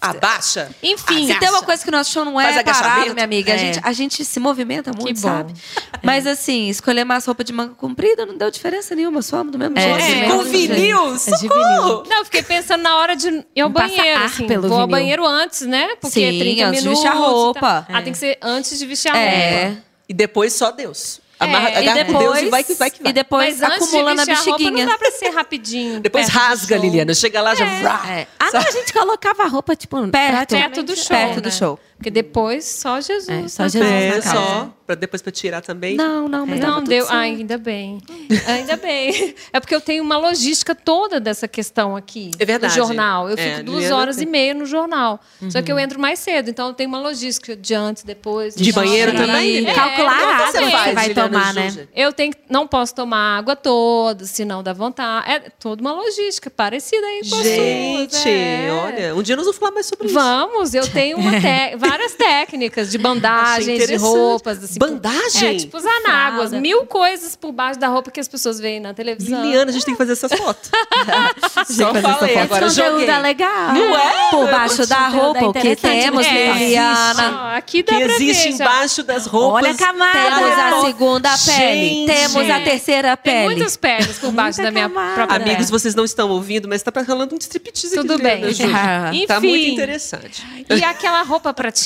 Abaixa. 0.00 0.70
Enfim, 0.82 1.26
Se 1.26 1.34
tem 1.40 1.48
uma 1.48 1.62
coisa 1.62 1.82
que 1.82 1.88
o 1.88 1.92
nosso 1.92 2.12
show 2.12 2.24
não 2.24 2.38
é 2.40 2.62
parado, 2.62 3.14
minha 3.14 3.24
amiga. 3.24 3.52
A, 3.52 3.54
É. 3.56 3.58
gente, 3.58 3.80
a 3.82 3.92
gente 3.92 4.24
se 4.24 4.38
movimenta 4.38 4.92
muito, 4.92 5.20
bom. 5.20 5.28
sabe? 5.28 5.54
Mas 6.02 6.26
assim, 6.26 6.68
escolher 6.68 7.04
mais 7.04 7.24
roupa 7.24 7.42
de 7.42 7.52
manga 7.52 7.74
comprida 7.74 8.24
não 8.26 8.36
deu 8.36 8.50
diferença 8.50 8.94
nenhuma. 8.94 9.22
Só 9.22 9.42
do 9.42 9.58
mesmo 9.58 9.76
jeito. 9.76 9.98
é. 9.98 10.22
do 10.26 10.30
Com 10.30 10.36
mesmo 10.44 10.52
jeito. 10.58 10.74
vinil? 10.74 11.08
É 11.08 11.12
de 11.14 11.18
Socorro! 11.18 12.02
Não, 12.08 12.18
eu 12.18 12.24
fiquei 12.26 12.42
pensando 12.42 12.82
na 12.82 12.96
hora 12.98 13.16
de 13.16 13.28
ir 13.28 13.60
ao 13.60 13.68
Não 13.68 13.72
banheiro, 13.72 14.24
assim. 14.24 14.46
pelo 14.46 14.68
Vou 14.68 14.78
ao 14.78 14.86
vinil. 14.86 14.90
banheiro 15.00 15.26
antes, 15.26 15.62
né? 15.62 15.88
Porque 16.00 16.20
Sim, 16.32 16.38
30 16.38 16.66
antes 16.66 16.82
de 16.82 16.88
minutos. 16.88 17.02
vestir 17.04 17.08
a 17.08 17.14
e 17.14 17.18
roupa. 17.18 17.86
Ah, 17.90 18.02
tem 18.02 18.12
que 18.12 18.18
ser 18.18 18.38
antes 18.42 18.78
de 18.78 18.86
vestir 18.86 19.10
a 19.10 19.16
É. 19.18 19.77
E 20.08 20.14
depois 20.14 20.52
só 20.54 20.70
Deus. 20.70 21.20
Amarra, 21.40 21.68
É, 21.68 21.72
e 21.74 21.88
agarra 21.88 22.04
com 22.06 22.12
depois- 22.14 22.32
Deus 22.32 22.46
e 22.46 22.50
vai 22.50 22.64
que 22.64 22.74
vai 22.74 22.90
que 22.90 23.00
vai. 23.02 23.10
E 23.10 23.12
depois 23.12 23.60
Mas 23.60 23.70
antes 23.70 23.82
acumula 23.88 24.10
de 24.10 24.16
na 24.16 24.24
vestir 24.24 24.32
a 24.32 24.36
roupa, 24.50 24.58
bexiguinha. 24.58 24.84
não 24.86 24.92
dá 24.92 24.98
pra 24.98 25.10
ser 25.12 25.28
rapidinho. 25.28 26.00
Depois 26.02 26.28
rasga. 26.28 26.76
Liliana. 26.76 27.14
Chega 27.14 27.40
lá, 27.40 27.54
já... 27.54 27.64
vrá. 27.78 28.02
É. 28.10 28.26
Ah, 28.40 28.50
não, 28.52 28.60
a 28.60 28.70
gente 28.72 28.92
colocava 28.92 29.44
a 29.44 29.46
roupa, 29.46 29.76
tipo, 29.76 30.08
Perto. 30.08 30.50
Perto 30.56 30.82
do 30.82 30.96
show, 30.96 31.06
Perto 31.08 31.40
do 31.40 31.44
né? 31.46 31.50
show. 31.52 31.78
Porque 31.98 32.10
depois 32.10 32.64
só 32.64 33.00
Jesus. 33.00 33.28
É, 33.28 33.48
só 33.48 33.64
Jesus. 33.64 33.84
É, 33.84 34.08
na 34.16 34.22
casa. 34.22 34.30
só. 34.36 34.74
Pra 34.86 34.94
depois 34.94 35.20
pra 35.20 35.30
tirar 35.30 35.60
também. 35.60 35.96
Não, 35.96 36.26
não, 36.28 36.46
mas 36.46 36.60
Não, 36.60 36.66
tava 36.68 36.78
tudo 36.80 36.88
deu. 36.88 37.06
Ah, 37.10 37.18
ainda 37.18 37.58
bem. 37.58 37.98
Ainda 38.46 38.76
bem. 38.76 39.34
É 39.52 39.60
porque 39.60 39.74
eu 39.74 39.80
tenho 39.80 40.02
uma 40.02 40.16
logística 40.16 40.74
toda 40.74 41.18
dessa 41.20 41.46
questão 41.48 41.94
aqui. 41.96 42.30
É 42.38 42.44
verdade. 42.44 42.72
Do 42.72 42.76
jornal. 42.76 43.28
Eu 43.28 43.36
É, 43.36 43.50
fico 43.50 43.64
duas 43.64 43.76
Liliana 43.80 43.96
horas 44.00 44.16
tem. 44.16 44.26
e 44.26 44.30
meia 44.30 44.54
no 44.54 44.64
jornal. 44.64 45.20
Só 45.50 45.60
que 45.60 45.70
eu 45.70 45.78
entro 45.78 45.98
mais 46.00 46.18
cedo. 46.20 46.48
Então 46.48 46.68
eu 46.68 46.72
tenho 46.74 46.88
uma 46.88 47.00
logística 47.00 47.54
de 47.56 47.74
antes, 47.74 48.02
depois. 48.04 48.54
De 48.54 48.72
banheiro 48.72 49.10
chegar. 49.12 49.26
também, 49.26 49.50
Liliana? 49.58 49.74
calcular 49.74 50.20
É, 50.20 50.24
a 50.24 50.28
água 50.36 50.46
você 50.46 50.58
que 50.58 50.94
vai 50.94 51.06
Juliana 51.08 51.28
tomar, 51.30 51.54
né? 51.54 51.88
Eu 51.94 52.12
tenho, 52.12 52.32
que- 52.32 52.38
não 52.48 52.66
posso 52.66 52.94
tomar 52.94 53.38
água 53.38 53.56
toda, 53.56 54.24
senão 54.24 54.62
dá 54.62 54.72
vontade. 54.72 55.30
É 55.30 55.40
toda 55.58 55.82
uma 55.82 55.92
logística 55.92 56.48
parecida 56.48 57.06
aí 57.06 57.20
com 57.28 57.34
a 57.34 57.38
sua, 57.38 57.42
Gente, 57.44 58.28
é. 58.28 58.68
olha, 58.72 59.14
um 59.16 59.22
dia 59.22 59.36
nós 59.36 59.44
vamos 59.44 59.58
falar 59.58 59.72
mais 59.72 59.86
sobre 59.86 60.06
isso. 60.06 60.14
Vamos, 60.14 60.72
eu 60.74 60.88
tenho 60.90 61.18
uma 61.18 61.32
té- 61.40 61.76
várias 61.88 62.12
técnicas 62.14 62.90
de 62.90 62.98
bandagens, 62.98 63.86
de 63.86 63.96
roupas. 63.96 64.62
Assim, 64.62 64.78
Bandagem? 64.78 65.56
É, 65.56 65.58
tipo 65.58 65.76
os 65.76 65.84
anáguas. 65.86 66.52
Mil 66.52 66.86
coisas 66.86 67.34
por 67.36 67.52
baixo 67.52 67.78
da 67.78 67.88
roupa 67.88 68.10
que 68.10 68.20
as 68.20 68.28
pessoas 68.28 68.58
veem 68.60 68.80
na 68.80 68.92
televisão. 68.94 69.42
Liliana, 69.42 69.70
a 69.70 69.72
gente 69.72 69.84
tem 69.84 69.94
que 69.94 69.98
fazer 69.98 70.12
essas 70.12 70.32
fotos. 70.32 70.70
Só 71.68 71.92
fazer 71.92 71.98
essa 72.06 72.14
falei, 72.18 72.34
foto. 72.34 72.42
agora 72.44 72.66
Esse 72.66 72.76
conteúdo 72.76 73.00
joguei. 73.00 73.08
é 73.14 73.18
legal. 73.18 73.72
Não 73.74 73.98
é? 73.98 74.30
Por 74.30 74.50
baixo 74.50 74.86
da 74.86 74.96
Conteúdo 74.96 75.22
roupa, 75.22 75.46
o 75.48 75.52
que 75.52 75.76
temos, 75.76 76.26
É. 76.26 76.52
Liliana? 76.52 77.40
Ó, 77.52 77.56
aqui 77.56 77.82
dá 77.82 77.96
Que 77.96 78.04
pra 78.04 78.14
existe 78.14 78.48
ver, 78.48 78.54
embaixo 78.54 79.02
das 79.02 79.26
roupas. 79.26 79.62
Olha 79.64 79.70
a 79.72 79.76
camada. 79.76 80.18
Temos 80.18 80.58
a 80.58 80.86
segunda 80.86 81.30
pele. 81.38 81.88
Gente. 81.88 82.06
Temos 82.12 82.50
a 82.50 82.60
terceira 82.60 83.16
Tem 83.16 83.32
pele. 83.34 83.44
muitas 83.46 83.76
peles 83.76 84.18
por 84.18 84.30
baixo 84.32 84.58
Muita 84.60 84.62
da 84.62 84.70
minha 84.70 84.88
camada. 84.88 85.14
própria 85.14 85.36
Amigos, 85.42 85.70
vocês 85.70 85.94
não 85.94 86.04
estão 86.04 86.28
ouvindo, 86.30 86.68
mas 86.68 86.82
tá 86.82 86.92
rolando 87.06 87.34
um 87.34 87.38
striptease 87.38 87.98
aqui. 87.98 88.06
Tudo 88.08 88.22
bem. 88.22 88.44
Liliana 88.44 88.52
Júlia. 89.12 89.26
Tá 89.26 89.36
Enfim. 89.38 89.48
muito 89.48 89.68
interessante. 89.70 90.42
E 90.70 90.84
aquela 90.84 91.22
roupa 91.22 91.52
prateada? 91.54 91.77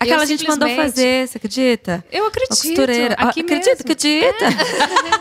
Aquela 0.00 0.22
Eu 0.22 0.26
gente 0.26 0.46
mandou 0.48 0.68
fazer, 0.76 1.28
você 1.28 1.36
acredita? 1.36 2.04
Eu 2.10 2.22
Uma 2.22 2.28
acredito. 2.28 2.48
costureira. 2.56 3.14
Ah, 3.18 3.28
Aqui 3.28 3.40
acredita, 3.40 3.70
mesmo. 3.70 3.80
acredita. 3.82 4.44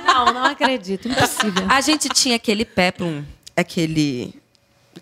Não, 0.06 0.34
não 0.34 0.44
acredito. 0.46 1.08
Impossível. 1.10 1.66
A 1.70 1.82
gente 1.82 2.08
tinha 2.10 2.36
aquele 2.36 2.64
peplum, 2.66 3.24
aquele... 3.56 4.34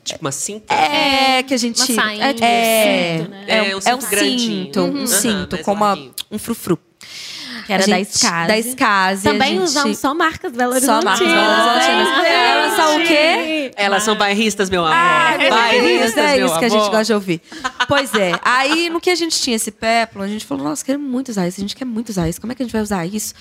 Tipo 0.04 0.22
uma 0.22 0.32
cinta. 0.32 0.74
É, 0.74 1.44
que 1.44 1.54
a 1.54 1.58
gente... 1.58 1.78
Uma 1.92 2.02
sainha. 2.04 2.26
É, 2.26 2.36
é, 2.44 3.28
É, 3.48 3.58
é, 3.70 3.76
um 3.76 3.78
um, 3.78 3.82
é 3.86 3.96
um 3.96 4.02
cinto 4.02 4.10
grandinho. 4.10 4.66
cinto, 4.66 4.80
Uhum. 4.82 5.04
um 5.04 5.08
cinto 5.08 5.52
mais 5.56 5.66
com 5.66 5.74
uma, 5.74 5.98
um 6.32 6.40
frufru. 6.40 6.80
Que 7.78 7.92
era 7.92 8.48
da 8.48 8.58
Skase. 8.60 9.24
Da 9.24 9.32
Também 9.32 9.52
gente- 9.54 9.64
usamos 9.64 9.98
só 9.98 10.14
marcas 10.14 10.52
Belo 10.52 10.80
Só 10.80 10.98
Horizontinas. 10.98 11.04
marcas 11.04 11.28
Belo. 11.28 12.26
É, 12.26 12.52
Elas 12.52 12.74
são 12.76 12.96
o 12.96 13.04
quê? 13.08 13.72
Elas 13.76 14.04
são 14.04 14.16
bairristas, 14.16 14.70
meu 14.70 14.86
amor. 14.86 14.96
Ah, 14.98 15.38
bairristas, 15.50 16.18
é 16.18 16.38
meu 16.38 16.46
isso 16.48 16.60
que 16.60 16.66
a 16.66 16.68
amor. 16.68 16.80
gente 16.80 16.90
gosta 16.92 17.04
de 17.06 17.14
ouvir. 17.14 17.42
Pois 17.88 18.14
é. 18.16 18.34
Aí, 18.44 18.90
no 18.90 19.00
que 19.00 19.10
a 19.10 19.16
gente 19.16 19.40
tinha 19.40 19.56
esse 19.56 19.72
péplo, 19.72 20.22
a 20.22 20.28
gente 20.28 20.46
falou, 20.46 20.64
nossa, 20.66 20.84
queremos 20.84 21.10
muito 21.10 21.30
usar 21.30 21.48
isso. 21.48 21.60
A 21.60 21.62
gente 21.62 21.76
quer 21.76 21.86
muito 21.86 22.10
usar 22.10 22.28
isso. 22.30 22.40
Como 22.42 22.52
é 22.52 22.56
que 22.56 22.62
a 22.64 22.66
gente 22.66 22.74
vai 22.74 22.82
usar 22.82 23.06
isso? 23.06 23.34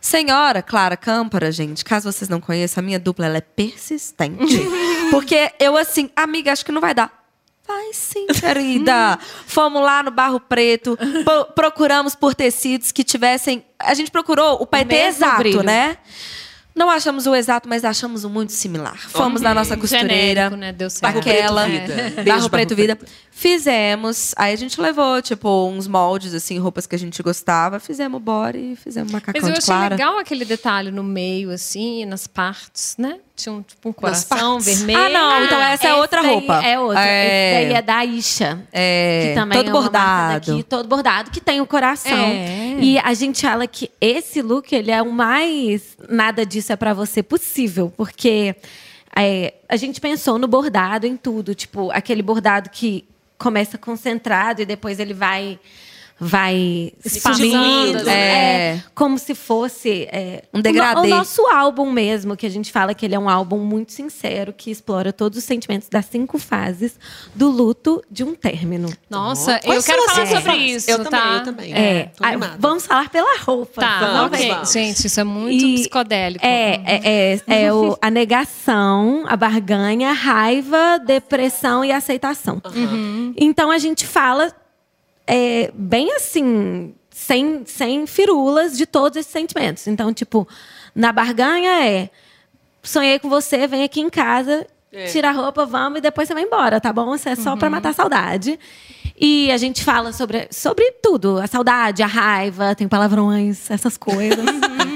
Senhora 0.00 0.62
Clara 0.62 0.96
Câmpara, 0.96 1.52
gente, 1.52 1.84
caso 1.84 2.10
vocês 2.10 2.26
não 2.28 2.40
conheçam, 2.40 2.80
a 2.80 2.84
minha 2.84 2.98
dupla 2.98 3.26
ela 3.26 3.36
é 3.36 3.40
persistente. 3.42 4.58
Porque 5.10 5.52
eu, 5.60 5.76
assim, 5.76 6.08
amiga, 6.16 6.50
acho 6.52 6.64
que 6.64 6.72
não 6.72 6.80
vai 6.80 6.94
dar. 6.94 7.19
Vai 7.70 7.92
sim, 7.92 8.26
querida. 8.40 9.18
Fomos 9.46 9.80
lá 9.80 10.02
no 10.02 10.10
Barro 10.10 10.40
Preto, 10.40 10.98
procuramos 11.54 12.16
por 12.16 12.34
tecidos 12.34 12.90
que 12.90 13.04
tivessem. 13.04 13.64
A 13.78 13.94
gente 13.94 14.10
procurou 14.10 14.60
o 14.60 14.66
paetê 14.66 14.96
mesmo 14.96 15.08
exato, 15.08 15.38
brilho. 15.38 15.62
né? 15.62 15.96
Não 16.74 16.88
achamos 16.88 17.26
o 17.26 17.34
exato, 17.34 17.68
mas 17.68 17.84
achamos 17.84 18.24
o 18.24 18.30
muito 18.30 18.52
similar. 18.52 18.96
Fomos 18.96 19.40
na 19.40 19.52
nossa 19.52 19.76
costureira. 19.76 20.08
Genérico, 20.14 20.56
né? 20.56 20.72
Deu 20.72 20.88
certo. 20.88 21.02
Barro 21.02 21.20
Preto 21.22 21.36
Aquela. 21.38 21.66
Vida. 21.66 21.94
Beijo, 22.16 22.24
Barro 22.24 22.50
Preto. 22.50 22.76
Vida. 22.76 22.98
Fizemos. 23.40 24.34
Aí 24.36 24.52
a 24.52 24.56
gente 24.56 24.78
levou, 24.78 25.22
tipo, 25.22 25.66
uns 25.66 25.88
moldes, 25.88 26.34
assim, 26.34 26.58
roupas 26.58 26.86
que 26.86 26.94
a 26.94 26.98
gente 26.98 27.22
gostava. 27.22 27.80
Fizemos 27.80 28.20
body, 28.20 28.76
fizemos 28.76 29.10
macacão 29.10 29.40
Mas 29.40 29.48
eu 29.50 29.56
achei 29.56 29.64
clara. 29.64 29.94
legal 29.94 30.18
aquele 30.18 30.44
detalhe 30.44 30.90
no 30.90 31.02
meio, 31.02 31.50
assim, 31.50 32.04
nas 32.04 32.26
partes, 32.26 32.96
né? 32.98 33.18
Tinha 33.34 33.54
um, 33.54 33.62
tipo, 33.62 33.88
um 33.88 33.92
Nas 33.92 34.24
coração 34.24 34.56
partes. 34.58 34.78
vermelho. 34.82 35.00
Ah, 35.00 35.08
não. 35.08 35.44
Então 35.46 35.58
essa 35.58 35.86
é 35.86 35.90
Esse 35.90 35.98
outra 36.00 36.20
daí 36.22 36.30
roupa. 36.30 36.62
É 36.62 36.78
outra. 36.78 37.02
É. 37.06 37.62
Esse 37.62 37.68
daí 37.70 37.76
é 37.78 37.82
da 37.82 38.04
Isha. 38.04 38.62
É, 38.70 39.28
Que 39.28 39.34
também 39.40 39.58
todo 39.58 39.68
é 39.68 39.72
bordado. 39.72 40.46
daqui, 40.52 40.62
todo 40.62 40.86
bordado, 40.86 41.30
que 41.30 41.40
tem 41.40 41.62
o 41.62 41.66
coração. 41.66 42.12
É. 42.12 42.76
E 42.78 42.98
a 42.98 43.14
gente 43.14 43.40
fala 43.40 43.66
que 43.66 43.90
esse 44.02 44.42
look, 44.42 44.70
ele 44.74 44.90
é 44.90 45.00
o 45.00 45.10
mais 45.10 45.96
nada 46.10 46.44
disso 46.44 46.74
é 46.74 46.76
pra 46.76 46.92
você 46.92 47.22
possível. 47.22 47.90
Porque 47.96 48.54
é, 49.16 49.54
a 49.66 49.76
gente 49.76 49.98
pensou 49.98 50.38
no 50.38 50.46
bordado 50.46 51.06
em 51.06 51.16
tudo. 51.16 51.54
Tipo, 51.54 51.90
aquele 51.90 52.20
bordado 52.20 52.68
que 52.68 53.08
começa 53.40 53.78
concentrado 53.78 54.62
e 54.62 54.66
depois 54.66 55.00
ele 55.00 55.14
vai... 55.14 55.58
Vai 56.22 56.92
expandindo, 57.02 58.08
é. 58.08 58.12
é, 58.76 58.82
como 58.94 59.18
se 59.18 59.34
fosse 59.34 60.06
é, 60.12 60.44
Um 60.52 60.56
o 60.56 60.58
no- 60.58 60.62
degradê. 60.62 61.00
O, 61.00 61.06
nosso 61.10 61.46
álbum 61.46 61.90
mesmo, 61.90 62.36
que 62.36 62.44
a 62.44 62.50
gente 62.50 62.70
fala 62.70 62.92
que 62.94 63.06
ele 63.06 63.14
é 63.14 63.18
um 63.18 63.28
álbum 63.28 63.58
muito 63.58 63.92
sincero, 63.92 64.52
que 64.52 64.70
explora 64.70 65.12
todos 65.14 65.38
os 65.38 65.44
sentimentos 65.44 65.88
das 65.88 66.04
cinco 66.06 66.38
fases 66.38 66.98
do 67.34 67.48
luto 67.48 68.02
de 68.10 68.22
um 68.22 68.34
término. 68.34 68.92
Nossa, 69.08 69.54
eu 69.64 69.70
Quais 69.72 69.86
quero 69.86 70.02
falar 70.10 70.26
sobre 70.26 70.56
isso, 70.56 70.90
Eu 70.90 71.04
tá? 71.04 71.10
também, 71.10 71.36
eu 71.38 71.44
também. 71.44 71.72
É, 71.74 72.02
tô 72.14 72.22
ah, 72.24 72.56
vamos 72.58 72.86
falar 72.86 73.08
pela 73.08 73.38
roupa. 73.38 73.80
Tá, 73.80 73.98
vamos 74.00 74.14
Vamos, 74.20 74.38
ok. 74.38 74.48
vamos. 74.50 74.72
Gente, 74.72 75.06
isso 75.06 75.20
é 75.20 75.24
muito 75.24 75.64
E- 75.64 75.74
psicodélico. 75.76 76.44
É, 76.44 76.80
é, 76.84 77.40
é, 77.48 77.62
é 77.64 77.72
o, 77.72 77.96
a 78.00 78.10
negação, 78.10 79.24
a 79.26 79.36
barganha, 79.36 80.10
a 80.10 80.12
raiva, 80.12 80.98
depressão 80.98 81.82
e 81.84 81.90
aceitação. 81.90 82.60
Então 83.36 83.70
a 83.70 83.78
gente 83.78 84.06
fala 84.06 84.52
é, 85.26 85.70
bem 85.74 86.12
assim, 86.14 86.94
sem, 87.10 87.62
sem 87.66 88.06
firulas 88.06 88.76
de 88.76 88.86
todos 88.86 89.16
esses 89.18 89.30
sentimentos. 89.32 89.86
Então, 89.86 90.12
tipo, 90.12 90.46
na 90.94 91.12
barganha 91.12 91.84
é 91.86 92.10
sonhei 92.82 93.18
com 93.18 93.28
você, 93.28 93.66
vem 93.66 93.82
aqui 93.84 94.00
em 94.00 94.08
casa, 94.10 94.66
tira 95.12 95.28
a 95.28 95.32
roupa, 95.32 95.64
vamos 95.66 95.98
e 95.98 96.00
depois 96.00 96.26
você 96.26 96.34
vai 96.34 96.42
embora, 96.42 96.80
tá 96.80 96.92
bom? 96.92 97.14
Isso 97.14 97.28
é 97.28 97.36
só 97.36 97.54
pra 97.56 97.68
matar 97.70 97.90
a 97.90 97.92
saudade. 97.92 98.58
E 99.22 99.52
a 99.52 99.58
gente 99.58 99.84
fala 99.84 100.14
sobre, 100.14 100.48
sobre 100.50 100.90
tudo, 101.02 101.38
a 101.38 101.46
saudade, 101.46 102.02
a 102.02 102.06
raiva, 102.06 102.74
tem 102.74 102.88
palavrões, 102.88 103.70
essas 103.70 103.98
coisas. 103.98 104.38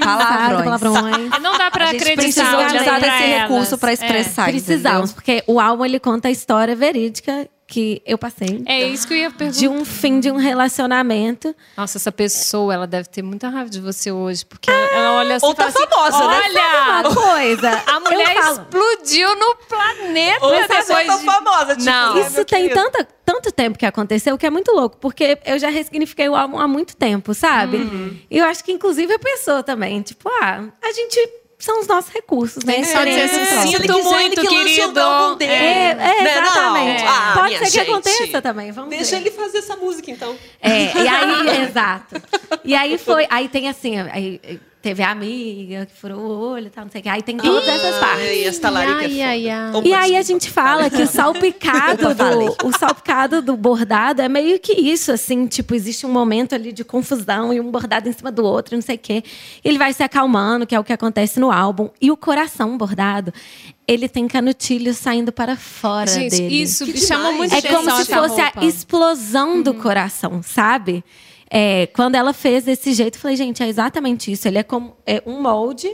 Palavrões. 0.03 0.49
Sabe, 0.49 0.63
palavrões. 0.63 1.29
Não 1.41 1.57
dá 1.59 1.69
pra 1.69 1.85
A 1.85 1.91
gente 1.91 2.01
acreditar. 2.01 2.21
precisou 2.43 2.59
olhando 2.59 2.81
usar 2.81 2.99
pra 2.99 2.99
desse 2.99 3.23
elas. 3.23 3.41
recurso 3.43 3.77
pra 3.77 3.91
É. 3.91 3.93
expressar, 3.93 4.45
Precisamos, 4.45 5.11
entendeu? 5.11 5.13
porque 5.13 5.43
o 5.45 5.59
álbum 5.59 5.85
ele 5.85 5.99
conta 5.99 6.27
a 6.27 6.31
história 6.31 6.75
verídica 6.75 7.47
que 7.67 8.01
eu 8.05 8.17
passei. 8.17 8.63
É 8.67 8.83
isso 8.83 9.07
que 9.07 9.13
eu 9.13 9.17
ia 9.17 9.31
perguntar. 9.31 9.59
De 9.59 9.67
um 9.67 9.83
fim 9.83 10.19
de 10.19 10.29
um 10.31 10.37
relacionamento. 10.37 11.55
Nossa, 11.75 11.97
essa 11.97 12.11
pessoa, 12.11 12.73
ela 12.73 12.85
deve 12.87 13.09
ter 13.09 13.21
muita 13.23 13.49
raiva 13.49 13.69
de 13.69 13.81
você 13.81 14.11
hoje, 14.11 14.45
porque 14.45 14.69
ela 14.69 15.13
olha 15.13 15.35
assim 15.35 15.45
ou 15.45 15.53
tá 15.55 15.65
assim, 15.65 15.83
famosa, 15.87 16.27
né? 16.27 16.41
Olha, 16.45 17.09
Uma 17.09 17.15
coisa. 17.15 17.83
a 17.87 17.99
mulher 17.99 18.37
explodiu 18.37 19.35
no 19.35 19.55
planeta 19.67 20.45
Ou 20.45 20.51
depois 20.51 21.07
tão 21.07 21.19
de... 21.19 21.25
famosa, 21.25 21.75
tipo, 21.75 21.85
Não. 21.85 22.17
é, 22.17 22.21
Isso 22.21 22.35
meu 22.35 22.45
tem 22.45 22.69
tanta, 22.69 23.07
tanto 23.25 23.51
tempo 23.51 23.77
que 23.79 23.85
aconteceu 23.85 24.37
que 24.37 24.45
é 24.45 24.49
muito 24.49 24.71
louco, 24.71 24.97
porque 24.97 25.37
eu 25.45 25.57
já 25.57 25.69
ressignifiquei 25.69 26.29
o 26.29 26.35
álbum 26.35 26.59
há 26.59 26.67
muito 26.67 26.95
tempo, 26.95 27.33
sabe? 27.33 27.77
Uhum. 27.77 28.17
E 28.29 28.37
eu 28.37 28.45
acho 28.45 28.63
que, 28.63 28.71
inclusive, 28.71 29.11
a 29.13 29.19
pessoa 29.19 29.63
também. 29.63 30.01
Tipo, 30.01 30.29
ah, 30.29 30.65
a 30.83 30.91
gente. 30.91 31.19
São 31.57 31.79
os 31.79 31.87
nossos 31.87 32.11
recursos, 32.11 32.63
né? 32.65 32.83
Só 32.83 33.03
dizer 33.03 33.23
assim, 33.23 33.71
Sinto 33.77 34.03
muito, 34.03 34.41
que 34.41 34.47
querido. 34.47 34.99
É, 35.39 35.91
é, 35.91 35.95
Né, 35.95 36.35
não? 36.41 36.47
exatamente. 36.47 37.03
Ah, 37.07 37.33
Pode 37.35 37.53
ser 37.57 37.63
que 37.63 37.69
gente. 37.71 37.89
aconteça 37.91 38.41
também, 38.41 38.71
vamos 38.71 38.89
Deixa 38.89 39.11
ver. 39.11 39.21
ele 39.21 39.31
fazer 39.31 39.59
essa 39.59 39.75
música, 39.77 40.11
então. 40.11 40.35
É, 40.61 40.91
e 41.01 41.07
aí, 41.07 41.63
exato. 41.63 42.21
E 42.63 42.75
aí 42.75 42.97
foi, 42.97 43.25
aí 43.29 43.47
tem 43.47 43.69
assim, 43.69 43.97
aí 43.99 44.39
teve 44.85 45.01
a 45.01 45.09
amiga 45.09 45.87
que 45.87 45.93
furou 45.99 46.19
o 46.19 46.49
olho 46.51 46.67
e 46.67 46.69
tal, 46.69 46.83
não 46.85 46.91
sei 46.91 47.01
o 47.01 47.03
que. 47.03 47.09
Aí 47.09 47.23
tem 47.23 47.37
todas 47.37 47.67
essas 47.67 47.97
partes. 47.99 48.23
Ai, 48.23 48.45
Ai, 49.21 49.21
ai, 49.23 49.49
ai. 49.49 49.73
Opa, 49.73 49.87
E 49.87 49.93
aí 49.95 50.15
a 50.15 50.21
gente 50.21 50.47
fala 50.47 50.91
que 50.91 51.01
o 51.01 51.07
salpicado 51.07 52.13
do, 52.13 52.67
o 52.67 52.71
salpicado 52.77 53.41
do 53.41 53.57
bordado 53.57 54.21
é 54.21 54.29
meio 54.29 54.59
que 54.59 54.73
isso, 54.73 55.11
assim, 55.11 55.47
tipo, 55.47 55.73
existe 55.73 56.05
um 56.05 56.11
momento 56.11 56.53
ali 56.53 56.71
de 56.71 56.83
confusão 56.83 57.51
e 57.51 57.59
um 57.59 57.71
bordado 57.71 58.07
em 58.07 58.11
cima 58.13 58.31
do 58.31 58.45
outro, 58.45 58.75
não 58.75 58.81
sei 58.83 58.95
o 58.95 58.99
quê. 58.99 59.23
Ele 59.63 59.79
vai 59.79 59.91
se 59.91 60.03
acalmando, 60.03 60.67
que 60.67 60.75
é 60.75 60.79
o 60.79 60.83
que 60.83 60.93
acontece 60.93 61.39
no 61.39 61.51
álbum. 61.51 61.89
E 61.99 62.11
o 62.11 62.15
coração 62.17 62.77
bordado, 62.77 63.33
ele 63.87 64.07
tem 64.07 64.27
canutilhos 64.27 64.97
saindo 64.97 65.31
para 65.31 65.55
fora 65.57 66.05
Gente, 66.11 66.29
dele. 66.29 66.61
isso 66.61 66.85
Que 66.85 66.93
me 66.93 66.99
demais. 66.99 67.37
muito 67.37 67.55
É 67.55 67.61
como 67.63 67.89
se 67.95 68.05
fosse 68.05 68.39
a 68.39 68.53
explosão 68.63 69.63
do 69.63 69.73
coração, 69.73 70.43
sabe? 70.43 71.03
É, 71.49 71.87
quando 71.87 72.15
ela 72.15 72.33
fez 72.33 72.63
desse 72.63 72.93
jeito, 72.93 73.15
eu 73.15 73.21
falei, 73.21 73.37
gente, 73.37 73.61
é 73.63 73.67
exatamente 73.67 74.31
isso. 74.31 74.47
Ele 74.47 74.57
é 74.57 74.63
como 74.63 74.95
é 75.05 75.21
um 75.25 75.41
molde 75.41 75.89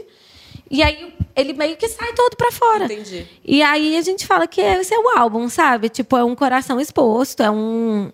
e 0.70 0.82
aí 0.82 1.14
ele 1.36 1.52
meio 1.52 1.76
que 1.76 1.86
sai 1.88 2.12
todo 2.14 2.36
pra 2.36 2.50
fora. 2.50 2.84
Entendi. 2.86 3.26
E 3.44 3.62
aí 3.62 3.96
a 3.96 4.02
gente 4.02 4.26
fala 4.26 4.46
que 4.46 4.60
esse 4.60 4.94
é 4.94 4.98
o 4.98 5.18
álbum, 5.18 5.48
sabe? 5.48 5.88
Tipo, 5.88 6.16
é 6.16 6.24
um 6.24 6.34
coração 6.34 6.80
exposto, 6.80 7.42
é 7.42 7.50
um 7.50 8.10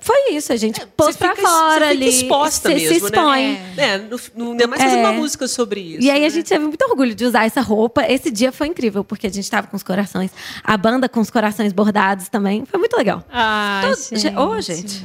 foi 0.00 0.30
isso, 0.32 0.50
a 0.54 0.56
gente 0.56 0.80
pôs 0.96 1.14
Você 1.14 1.18
pra 1.18 1.36
fica- 1.36 1.46
fora 1.46 1.90
ali. 1.90 2.08
exposta 2.08 2.70
você 2.70 2.74
mesmo, 2.76 2.88
se 2.88 3.04
expõe. 3.04 3.52
né? 3.52 3.74
É, 3.76 3.98
no, 3.98 4.18
no, 4.34 4.50
ainda 4.52 4.66
mais 4.66 4.80
fazendo 4.82 5.00
É. 5.00 5.02
uma 5.02 5.12
música 5.12 5.46
sobre 5.46 5.80
isso. 5.80 6.00
E 6.02 6.10
aí 6.10 6.20
a 6.20 6.20
né? 6.22 6.30
gente 6.30 6.48
teve 6.48 6.64
muito 6.64 6.80
orgulho 6.82 7.14
de 7.14 7.26
usar 7.26 7.44
essa 7.44 7.60
roupa. 7.60 8.02
Esse 8.10 8.30
dia 8.30 8.50
foi 8.52 8.68
incrível, 8.68 9.04
porque 9.04 9.26
a 9.26 9.30
gente 9.30 9.50
tava 9.50 9.66
com 9.66 9.76
os 9.76 9.82
corações. 9.82 10.30
A 10.64 10.78
banda 10.78 11.10
com 11.10 11.20
os 11.20 11.28
corações 11.28 11.74
bordados 11.74 12.30
também. 12.30 12.64
Foi 12.64 12.78
muito 12.80 12.96
legal. 12.96 13.22
Todo- 13.82 14.18
gente. 14.18 14.34
Ô, 14.38 14.60
gente. 14.62 15.04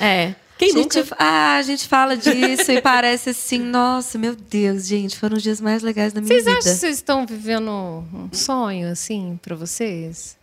É. 0.00 0.34
Quem 0.62 0.70
a 0.70 0.82
gente, 0.82 0.98
nunca? 0.98 1.16
ah, 1.18 1.56
a 1.56 1.62
gente 1.62 1.88
fala 1.88 2.16
disso 2.16 2.70
e 2.72 2.80
parece 2.80 3.30
assim, 3.30 3.58
nossa, 3.58 4.18
meu 4.18 4.34
Deus, 4.34 4.86
gente, 4.86 5.16
foram 5.18 5.36
os 5.36 5.42
dias 5.42 5.60
mais 5.60 5.82
legais 5.82 6.12
da 6.12 6.20
minha 6.20 6.28
Vocês 6.28 6.44
vida. 6.44 6.58
acham 6.58 6.72
que 6.72 6.78
vocês 6.78 6.96
estão 6.96 7.26
vivendo 7.26 7.70
um 7.70 8.28
sonho, 8.32 8.88
assim, 8.90 9.38
pra 9.42 9.54
vocês? 9.56 10.40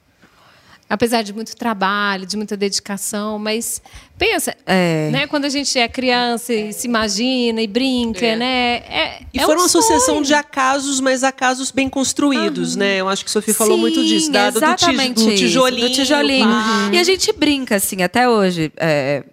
Apesar 0.91 1.21
de 1.21 1.32
muito 1.32 1.55
trabalho, 1.55 2.25
de 2.25 2.36
muita 2.36 2.58
dedicação, 2.58 3.38
mas 3.38 3.79
pensa, 4.17 4.55
É. 4.65 5.10
né? 5.12 5.27
Quando 5.27 5.45
a 5.45 5.49
gente 5.49 5.77
é 5.77 5.88
criança 5.88 6.51
e 6.51 6.73
se 6.73 6.88
imagina 6.88 7.62
e 7.62 7.67
brinca, 7.67 8.25
É. 8.25 8.36
né? 8.36 8.75
É, 8.89 9.21
E 9.32 9.39
é 9.39 9.43
foram 9.45 9.60
um 9.60 9.63
uma 9.65 9.69
sucessão 9.69 10.15
sonho. 10.15 10.23
de 10.25 10.34
acasos, 10.34 10.99
mas 10.99 11.23
acasos 11.23 11.69
bem 11.69 11.88
construídos, 11.88 12.75
né? 12.75 12.97
Eu 12.99 13.08
acho 13.08 13.23
que 13.23 13.29
a 13.29 13.34
Sofia 13.34 13.53
falou 13.53 13.77
muito 13.77 14.03
disso, 14.03 14.32
da, 14.32 14.49
do, 14.49 14.53
ti- 14.60 14.65
exatamente 14.65 15.13
do 15.23 15.29
isso, 15.29 15.38
tijolinho. 15.38 15.88
do 15.89 15.93
tijolinho. 15.93 16.49
pá. 16.49 16.89
E 16.91 16.97
a 16.97 17.03
gente 17.03 17.32
brinca, 17.34 17.75
assim, 17.75 18.01
até 18.01 18.27
hoje. 18.27 18.71
é, 18.75 19.23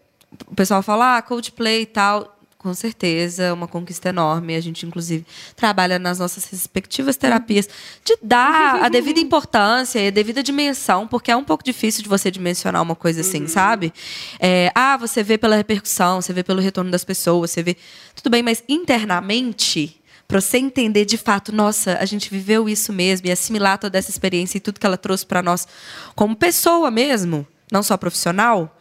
o 0.47 0.55
pessoal 0.55 0.83
fala, 0.83 1.17
ah, 1.17 1.23
Coldplay 1.23 1.83
e 1.83 1.87
tal. 1.87 2.33
Com 2.59 2.75
certeza, 2.75 3.55
uma 3.55 3.69
conquista 3.69 4.09
enorme. 4.09 4.57
A 4.57 4.61
gente, 4.61 4.85
inclusive, 4.85 5.25
trabalha 5.55 6.01
nas 6.01 6.19
nossas 6.19 6.47
respectivas 6.51 7.17
terapias 7.17 7.69
de 8.05 8.19
dar 8.21 8.83
a 8.83 8.89
devida 8.89 9.21
importância 9.21 10.01
e 10.01 10.09
a 10.09 10.11
devida 10.11 10.43
dimensão, 10.43 11.07
porque 11.07 11.31
é 11.31 11.37
um 11.37 11.45
pouco 11.45 11.63
difícil 11.63 12.03
de 12.03 12.09
você 12.09 12.29
dimensionar 12.29 12.83
uma 12.83 12.97
coisa 12.97 13.21
assim, 13.21 13.47
sabe? 13.47 13.93
É, 14.41 14.73
ah, 14.75 14.97
você 14.97 15.23
vê 15.23 15.39
pela 15.39 15.55
repercussão, 15.55 16.21
você 16.21 16.33
vê 16.33 16.43
pelo 16.43 16.61
retorno 16.61 16.91
das 16.91 17.05
pessoas, 17.05 17.53
você 17.53 17.63
vê. 17.63 17.77
Tudo 18.17 18.31
bem, 18.31 18.43
mas 18.43 18.65
internamente. 18.69 20.01
Para 20.27 20.41
você 20.41 20.59
entender 20.59 21.05
de 21.05 21.17
fato, 21.17 21.53
nossa, 21.53 21.99
a 22.01 22.05
gente 22.05 22.29
viveu 22.29 22.69
isso 22.69 22.93
mesmo 22.93 23.29
e 23.29 23.31
assimilar 23.31 23.79
toda 23.79 23.97
essa 23.97 24.11
experiência 24.11 24.59
e 24.59 24.61
tudo 24.61 24.81
que 24.81 24.87
ela 24.87 24.97
trouxe 24.97 25.25
para 25.25 25.41
nós 25.41 25.69
como 26.17 26.35
pessoa 26.35 26.91
mesmo, 26.91 27.47
não 27.71 27.81
só 27.81 27.97
profissional, 27.97 28.76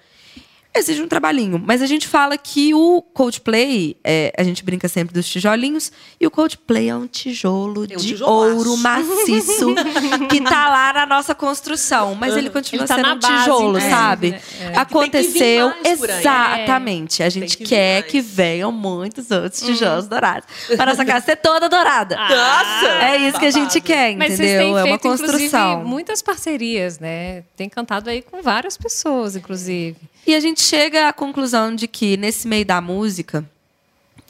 exige 0.78 1.02
um 1.02 1.08
trabalhinho. 1.08 1.62
Mas 1.66 1.82
a 1.82 1.86
gente 1.86 2.08
fala 2.08 2.38
que 2.38 2.74
o 2.74 3.02
Coldplay, 3.02 3.96
é, 4.04 4.34
a 4.38 4.44
gente 4.44 4.64
brinca 4.64 4.88
sempre 4.88 5.14
dos 5.14 5.28
tijolinhos, 5.28 5.92
e 6.20 6.28
o 6.28 6.32
Coldplay 6.32 6.90
é 6.90 6.96
um 6.96 7.08
tijolo 7.08 7.82
É 7.90 7.94
um 7.94 7.98
de 7.98 8.08
tijolaço. 8.10 8.56
ouro 8.58 8.78
maciço 8.78 9.74
que 10.30 10.42
tá 10.42 10.70
lá 10.70 10.94
na 10.94 11.06
nossa 11.06 11.34
construção. 11.36 12.16
Mas 12.16 12.36
ele 12.36 12.50
continua 12.50 12.84
Ele 12.84 12.88
tá 12.88 12.96
sendo 12.96 13.10
um 13.10 13.20
base, 13.20 13.44
tijolo, 13.44 13.74
né? 13.74 13.90
sabe? 13.90 14.28
É, 14.60 14.64
é. 14.66 14.70
Vir 14.70 14.78
Aconteceu 14.80 15.74
exatamente. 15.84 17.24
A 17.24 17.30
gente 17.30 17.58
que 17.58 17.66
quer 17.66 18.04
que 18.04 18.22
venham 18.22 18.72
muitos 18.72 19.32
outros 19.32 19.62
tijolos 19.62 20.08
dourados. 20.08 20.48
Para 20.76 20.88
nossa 20.88 21.04
casa 21.06 21.26
ser 21.26 21.38
toda 21.38 21.68
dourada. 21.70 22.16
Nossa! 22.16 22.88
É 23.02 23.18
isso 23.18 23.40
que 23.40 23.46
a 23.46 23.52
gente 23.52 23.80
quer, 23.82 24.16
Mas 24.16 24.34
entendeu? 24.34 24.46
vocês 24.48 24.58
têm 24.60 24.70
é 24.70 24.74
uma 24.74 24.84
feito, 24.84 25.02
construção. 25.02 25.72
inclusive, 25.72 25.90
muitas 25.90 26.22
parcerias, 26.22 27.00
né? 27.00 27.44
Tem 27.56 27.70
cantado 27.70 28.10
aí 28.10 28.22
com 28.22 28.42
várias 28.42 28.78
pessoas, 28.78 29.36
inclusive. 29.36 29.98
E 30.26 30.34
a 30.34 30.40
gente 30.40 30.62
chega 30.62 31.08
à 31.08 31.14
conclusão 31.14 31.76
de 31.76 31.88
que 31.88 32.18
nesse 32.18 32.48
meio 32.48 32.66
da 32.66 32.82
música, 32.82 33.46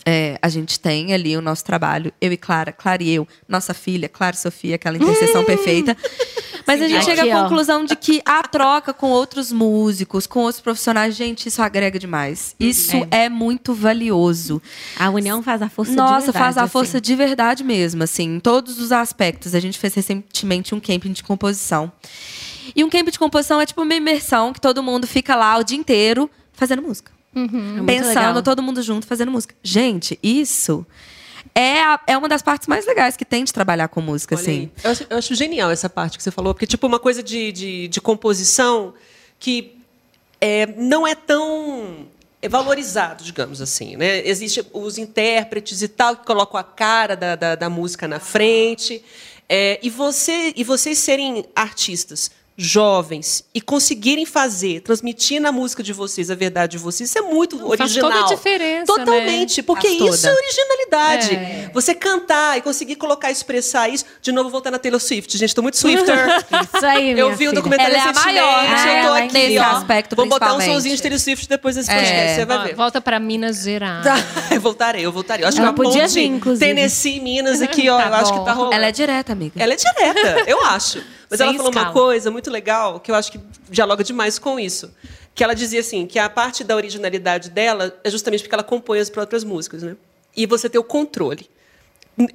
é, 0.06 0.38
a 0.42 0.50
gente 0.50 0.80
tem 0.80 1.14
ali 1.14 1.36
o 1.36 1.42
nosso 1.42 1.64
trabalho, 1.64 2.14
eu 2.22 2.32
e 2.32 2.38
Clara, 2.38 2.72
Clara 2.72 3.02
e 3.02 3.12
eu, 3.12 3.28
nossa 3.48 3.74
filha, 3.74 4.08
Clara 4.08 4.36
e 4.36 4.40
Sofia, 4.40 4.76
aquela 4.76 4.98
interseção 4.98 5.44
perfeita. 5.44 5.98
Mas 6.68 6.82
a 6.82 6.88
gente 6.88 6.98
Aqui, 6.98 7.06
chega 7.06 7.34
à 7.34 7.40
ó. 7.40 7.44
conclusão 7.44 7.86
de 7.86 7.96
que 7.96 8.22
a 8.26 8.42
troca 8.42 8.92
com 8.92 9.10
outros 9.12 9.52
músicos, 9.52 10.26
com 10.26 10.40
outros 10.40 10.62
profissionais, 10.62 11.16
gente, 11.16 11.48
isso 11.48 11.62
agrega 11.62 12.00
demais. 12.00 12.56
Isso 12.60 13.08
é, 13.12 13.30
muito 13.30 13.74
valioso. 13.74 14.62
A 14.98 15.10
união 15.10 15.44
faz 15.44 15.62
a 15.62 15.70
força 15.70 15.92
de 15.92 15.98
Nossa, 15.98 16.32
verdade, 16.32 16.38
faz 16.38 16.58
a 16.58 16.64
assim. 16.64 16.72
força 16.72 17.00
de 17.00 17.16
verdade 17.16 17.64
mesmo, 17.64 18.04
assim, 18.04 18.36
em 18.36 18.40
todos 18.40 18.80
os 18.80 18.92
aspectos. 18.92 19.54
A 19.54 19.60
gente 19.60 19.78
fez 19.78 19.94
recentemente 19.94 20.74
um 20.74 20.80
camping 20.80 21.12
de 21.12 21.24
composição. 21.24 21.92
E 22.76 22.84
um 22.84 22.90
camping 22.90 23.12
de 23.12 23.20
composição 23.20 23.60
é 23.60 23.66
tipo 23.66 23.82
uma 23.82 23.94
imersão 23.96 24.54
que 24.54 24.62
todo 24.62 24.82
mundo 24.82 25.06
fica 25.08 25.36
lá 25.36 25.58
o 25.58 25.64
dia 25.64 25.78
inteiro 25.78 26.30
fazendo 26.54 26.82
música. 26.82 27.12
É 27.36 27.40
muito 27.40 27.86
Pensando, 27.86 28.42
todo 28.42 28.64
mundo 28.64 28.82
junto, 28.82 29.06
fazendo 29.06 29.30
música. 29.32 29.54
Gente, 29.62 30.18
isso 30.24 30.86
é, 31.54 31.82
a- 31.82 32.00
é 32.08 32.18
uma 32.18 32.30
das 32.30 32.42
partes 32.42 32.68
mais 32.68 32.86
legais 32.86 33.18
que 33.18 33.26
tem 33.26 33.44
de 33.44 33.52
trabalhar 33.54 33.88
com 33.90 34.00
música, 34.02 34.36
Olha 34.36 34.42
assim. 34.42 34.72
Eu 34.84 34.92
acho, 34.92 35.06
eu 35.10 35.18
acho 35.18 35.36
genial 35.36 35.70
essa 35.70 35.90
parte 35.90 36.18
que 36.18 36.24
você 36.24 36.32
falou, 36.32 36.54
porque, 36.54 36.66
tipo, 36.66 36.88
uma 36.88 37.00
coisa 37.00 37.22
de, 37.22 37.52
de, 37.52 37.88
de 37.90 38.02
composição 38.02 38.94
que 39.38 39.76
é, 40.40 40.66
não 40.78 41.06
é 41.06 41.14
tão 41.14 42.08
é 42.42 42.48
valorizado, 42.48 43.24
digamos 43.24 43.60
assim. 43.62 43.96
Né? 43.98 44.26
Existem 44.28 44.64
os 44.72 44.98
intérpretes 44.98 45.82
e 45.82 45.88
tal, 45.88 46.16
que 46.16 46.26
colocam 46.26 46.60
a 46.60 46.64
cara 46.64 47.16
da, 47.18 47.36
da, 47.36 47.56
da 47.56 47.70
música 47.70 48.08
na 48.08 48.20
frente. 48.20 49.04
É, 49.50 49.80
e, 49.84 49.90
você, 49.90 50.54
e 50.56 50.64
vocês 50.64 50.98
serem 51.00 51.46
artistas 51.56 52.32
jovens 52.58 53.44
e 53.54 53.60
conseguirem 53.60 54.26
fazer, 54.26 54.80
transmitir 54.82 55.42
na 55.42 55.52
música 55.52 55.84
de 55.84 55.92
vocês 55.92 56.32
a 56.32 56.36
verdade 56.36 56.74
de 56.74 56.78
vocês, 56.78 57.10
isso 57.10 57.18
é 57.20 57.22
muito 57.22 57.58
Faz 57.58 57.70
original. 57.82 58.12
toda 58.12 58.24
a 58.24 58.28
diferença, 58.36 58.86
Totalmente, 58.86 59.62
porque 59.62 59.88
Faz 59.90 60.16
isso 60.16 60.28
é 60.28 60.34
originalidade. 60.34 61.36
É. 61.36 61.70
Você 61.74 61.94
cantar 61.94 62.58
e 62.58 62.62
conseguir 62.62 62.96
colocar, 62.96 63.30
expressar 63.30 63.90
isso. 63.90 64.06
De 64.22 64.32
novo, 64.32 64.50
voltando 64.50 64.74
na 64.74 64.80
Taylor 64.80 65.00
Swift. 65.02 65.38
Gente, 65.38 65.54
tô 65.54 65.62
muito 65.62 65.78
Swifter. 65.78 66.16
Isso 66.76 66.86
aí, 66.86 67.18
Eu 67.18 67.32
vi 67.32 67.38
filha. 67.38 67.52
documentário 67.54 67.94
Ela 67.96 68.06
é 68.06 68.10
a 68.10 68.14
maior, 68.14 68.64
né? 68.64 68.70
eu 68.70 68.86
tô 69.04 69.16
Ela 69.16 69.20
aqui, 69.20 69.58
ó. 69.60 69.64
aspecto, 69.78 70.16
Vou 70.16 70.28
botar 70.28 70.54
um 70.56 70.62
somzinho 70.62 70.96
de 70.96 71.02
Taylor 71.02 71.20
Swift 71.20 71.48
depois 71.50 71.76
desse 71.76 71.90
podcast, 71.90 72.16
É. 72.16 72.36
você 72.36 72.46
vai 72.46 72.68
ver. 72.68 72.76
volta 72.76 73.02
pra 73.02 73.20
Minas 73.20 73.64
Gerais. 73.64 74.04
Tá, 74.06 74.16
eu 74.56 74.62
voltarei, 74.62 75.06
eu 75.06 75.12
voltarei. 75.12 75.44
Eu 75.44 75.50
acho 75.50 75.58
Ela 75.60 75.74
que 75.74 75.82
a 75.82 75.84
podia 75.84 76.04
ponte 76.04 76.14
vir, 76.14 76.26
inclusive. 76.26 76.66
Tennessee, 76.66 77.20
Minas 77.20 77.62
aqui, 77.62 77.90
ó, 77.90 77.98
Tá 78.06 78.08
eu 78.08 78.14
acho 78.16 78.34
que 78.34 78.46
tá 78.46 78.54
rolando. 78.54 78.74
Ela 78.76 78.88
é 78.88 78.92
direta, 78.92 79.34
amiga. 79.34 79.62
Ela 79.62 79.74
é 79.74 79.76
direta, 79.76 80.44
eu 80.48 80.64
acho. 80.66 81.04
Mas 81.30 81.38
Sem 81.40 81.48
ela 81.48 81.56
falou 81.58 81.72
escala. 81.72 81.88
uma 81.88 81.94
coisa 81.94 82.30
muito 82.32 82.50
legal, 82.52 83.00
que 83.00 83.10
eu 83.12 83.16
acho 83.16 83.32
que 83.32 83.40
dialoga 83.70 84.04
demais 84.04 84.38
com 84.40 84.60
isso. 84.60 84.94
Que 85.34 85.44
ela 85.44 85.54
dizia 85.54 85.80
assim, 85.82 86.06
que 86.06 86.18
a 86.20 86.30
parte 86.30 86.64
da 86.64 86.76
originalidade 86.76 87.50
dela 87.50 87.94
é 88.04 88.10
justamente 88.10 88.42
porque 88.44 88.56
ela 88.56 88.64
compõe 88.64 89.00
as 89.00 89.10
próprias 89.10 89.44
músicas, 89.44 89.84
né? 89.84 89.96
E 90.36 90.46
você 90.46 90.70
ter 90.70 90.78
o 90.80 90.84
controle. 90.84 91.50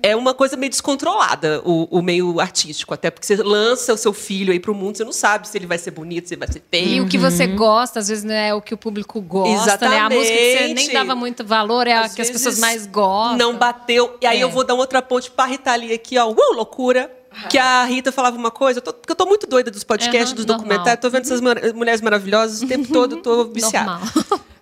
É 0.03 0.14
uma 0.14 0.34
coisa 0.34 0.59
meio 0.59 0.68
descontrolada, 0.68 1.62
o, 1.64 1.84
o 1.91 2.03
meio 2.03 2.38
artístico. 2.38 2.93
Até 2.93 3.11
porque 3.11 3.26
você 3.26 3.36
lança 3.43 3.95
o 3.95 3.97
seu 3.97 4.12
filho 4.12 4.53
aí 4.53 4.61
pro 4.61 4.74
mundo, 4.74 4.99
você 4.99 5.05
não 5.05 5.12
sabe 5.12 5.49
se 5.49 5.57
ele 5.57 5.66
vai 5.66 5.78
ser 5.78 5.91
bonito, 5.93 6.28
se 6.28 6.34
ele 6.34 6.41
vai 6.41 6.53
ser 6.53 6.62
feio. 6.70 6.88
E 6.88 7.01
o 7.01 7.09
que 7.09 7.16
você 7.16 7.47
gosta, 7.47 7.99
às 8.01 8.09
vezes, 8.09 8.22
não 8.22 8.34
é 8.34 8.53
o 8.53 8.61
que 8.61 8.74
o 8.74 8.76
público 8.76 9.18
gosta, 9.22 9.88
né? 9.88 9.99
A 10.01 10.11
música 10.11 10.36
que 10.36 10.53
você 10.53 10.61
nem 10.61 10.72
Exatamente. 10.72 10.93
dava 10.93 11.14
muito 11.14 11.43
valor 11.47 11.86
é 11.86 11.95
a 11.95 12.03
Às 12.03 12.14
que 12.14 12.20
as 12.20 12.30
pessoas 12.30 12.59
mais 12.59 12.86
gostam. 12.86 13.38
Não 13.38 13.57
bateu. 13.57 14.18
E 14.20 14.26
aí 14.26 14.41
É. 14.41 14.43
eu 14.43 14.51
vou 14.51 14.64
dar 14.64 14.74
outra 14.74 15.01
ponte 15.01 15.30
pra 15.30 15.47
Rita 15.47 15.74
Lee 15.74 15.95
aqui, 15.95 16.18
ó. 16.18 16.28
Uh, 16.28 16.53
loucura. 16.55 17.11
Que 17.48 17.58
a 17.58 17.84
Rita 17.84 18.10
falava 18.10 18.36
uma 18.36 18.50
coisa, 18.50 18.78
eu 18.78 18.82
tô, 18.82 18.92
porque 18.92 19.12
eu 19.12 19.16
tô 19.16 19.24
muito 19.24 19.46
doida 19.46 19.70
dos 19.70 19.84
podcasts, 19.84 20.28
Aham, 20.30 20.34
dos 20.34 20.44
documentários, 20.44 21.00
tô 21.00 21.08
vendo 21.08 21.22
essas 21.22 21.40
mar- 21.40 21.60
mulheres 21.74 22.00
maravilhosas 22.00 22.60
o 22.62 22.66
tempo 22.66 22.88
todo, 22.92 23.16
tô 23.18 23.44
viciada. 23.46 23.92
Normal. 23.98 24.08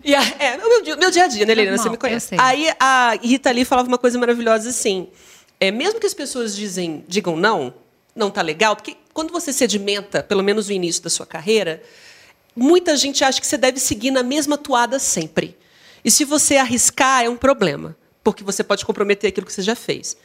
E 0.05 0.15
a, 0.15 0.23
é, 0.39 0.57
o 0.59 0.69
meu, 0.69 0.83
dia- 0.83 0.97
meu 0.97 1.11
dia 1.11 1.25
a 1.25 1.27
dia, 1.29 1.47
né, 1.47 1.53
Helena? 1.53 1.71
Normal, 1.73 1.85
Você 1.85 1.91
me 1.91 1.97
conhece. 1.97 2.35
Aí 2.39 2.69
a 2.79 3.19
Rita 3.23 3.51
Lee 3.51 3.65
falava 3.65 3.89
uma 3.89 3.99
coisa 3.99 4.19
maravilhosa 4.19 4.69
assim: 4.69 5.09
é, 5.59 5.71
mesmo 5.71 5.99
que 5.99 6.07
as 6.07 6.15
pessoas 6.15 6.55
dizem, 6.55 7.05
digam 7.09 7.37
não, 7.37 7.73
não 8.15 8.31
tá 8.31 8.43
legal, 8.43 8.77
porque 8.77 8.97
quando 9.15 9.33
você 9.33 9.53
sedimenta, 9.53 10.23
pelo 10.23 10.43
menos 10.45 10.69
no 10.69 10.73
início 10.75 11.03
da 11.03 11.11
sua 11.11 11.25
carreira, 11.27 11.83
muita 12.55 12.97
gente 12.97 13.25
acha 13.25 13.41
que 13.41 13.47
você 13.47 13.57
deve 13.57 13.81
seguir 13.81 14.11
na 14.11 14.23
mesma 14.23 14.57
toada 14.59 14.99
sempre. 14.99 15.57
E 16.05 16.11
se 16.11 16.25
você 16.25 16.57
arriscar, 16.59 17.25
é 17.25 17.29
um 17.29 17.37
problema, 17.37 17.97
porque 18.23 18.45
você 18.45 18.63
pode 18.63 18.85
comprometer 18.85 19.29
aquilo 19.29 19.47
que 19.47 19.53
você 19.53 19.63
já 19.63 19.75
fez. 19.75 20.17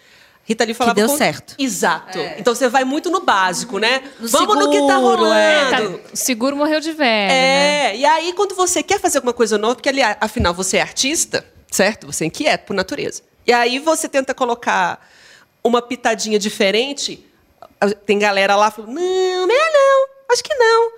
Rita 0.45 0.65
Lee 0.65 0.73
falava 0.73 0.95
deu 0.95 1.07
com- 1.07 1.17
certo. 1.17 1.55
Exato. 1.57 2.19
Então 2.37 2.53
você 2.53 2.67
vai 2.67 2.83
muito 2.83 3.09
no 3.09 3.21
básico, 3.21 3.79
né? 3.79 4.03
No 4.19 4.27
Vamos 4.27 4.55
no 4.57 4.69
que 4.69 4.77
tá 4.79 4.95
seguro, 4.95 5.17
rolando. 5.23 5.33
é. 5.33 5.69
Tá, 5.69 5.81
o 6.13 6.17
seguro 6.17 6.55
morreu 6.57 6.79
de 6.81 6.91
velho, 6.91 7.29
né? 7.29 7.91
É, 7.93 7.95
e 7.97 8.05
aí 8.05 8.33
quando 8.33 8.53
você 8.53 8.83
quer 8.83 8.99
fazer 8.99 9.19
alguma 9.19 9.33
coisa 9.33 9.57
nova, 9.57 9.75
porque 9.75 9.87
ali, 9.89 10.01
afinal 10.19 10.53
você 10.53 10.77
é 10.77 10.81
artista, 10.81 11.45
certo? 11.71 12.07
Você 12.07 12.25
é 12.25 12.27
inquieto 12.27 12.65
por 12.65 12.73
natureza. 12.73 13.21
E 13.47 13.53
aí 13.53 13.79
você 13.79 14.09
tenta 14.09 14.33
colocar 14.33 15.07
uma 15.63 15.81
pitadinha 15.81 16.37
diferente, 16.37 17.25
tem 18.05 18.19
galera 18.19 18.55
lá 18.57 18.69
falando, 18.69 18.91
não, 18.93 19.47
melhor 19.47 19.69
não, 19.73 20.07
acho 20.31 20.43
que 20.43 20.53
não. 20.55 20.91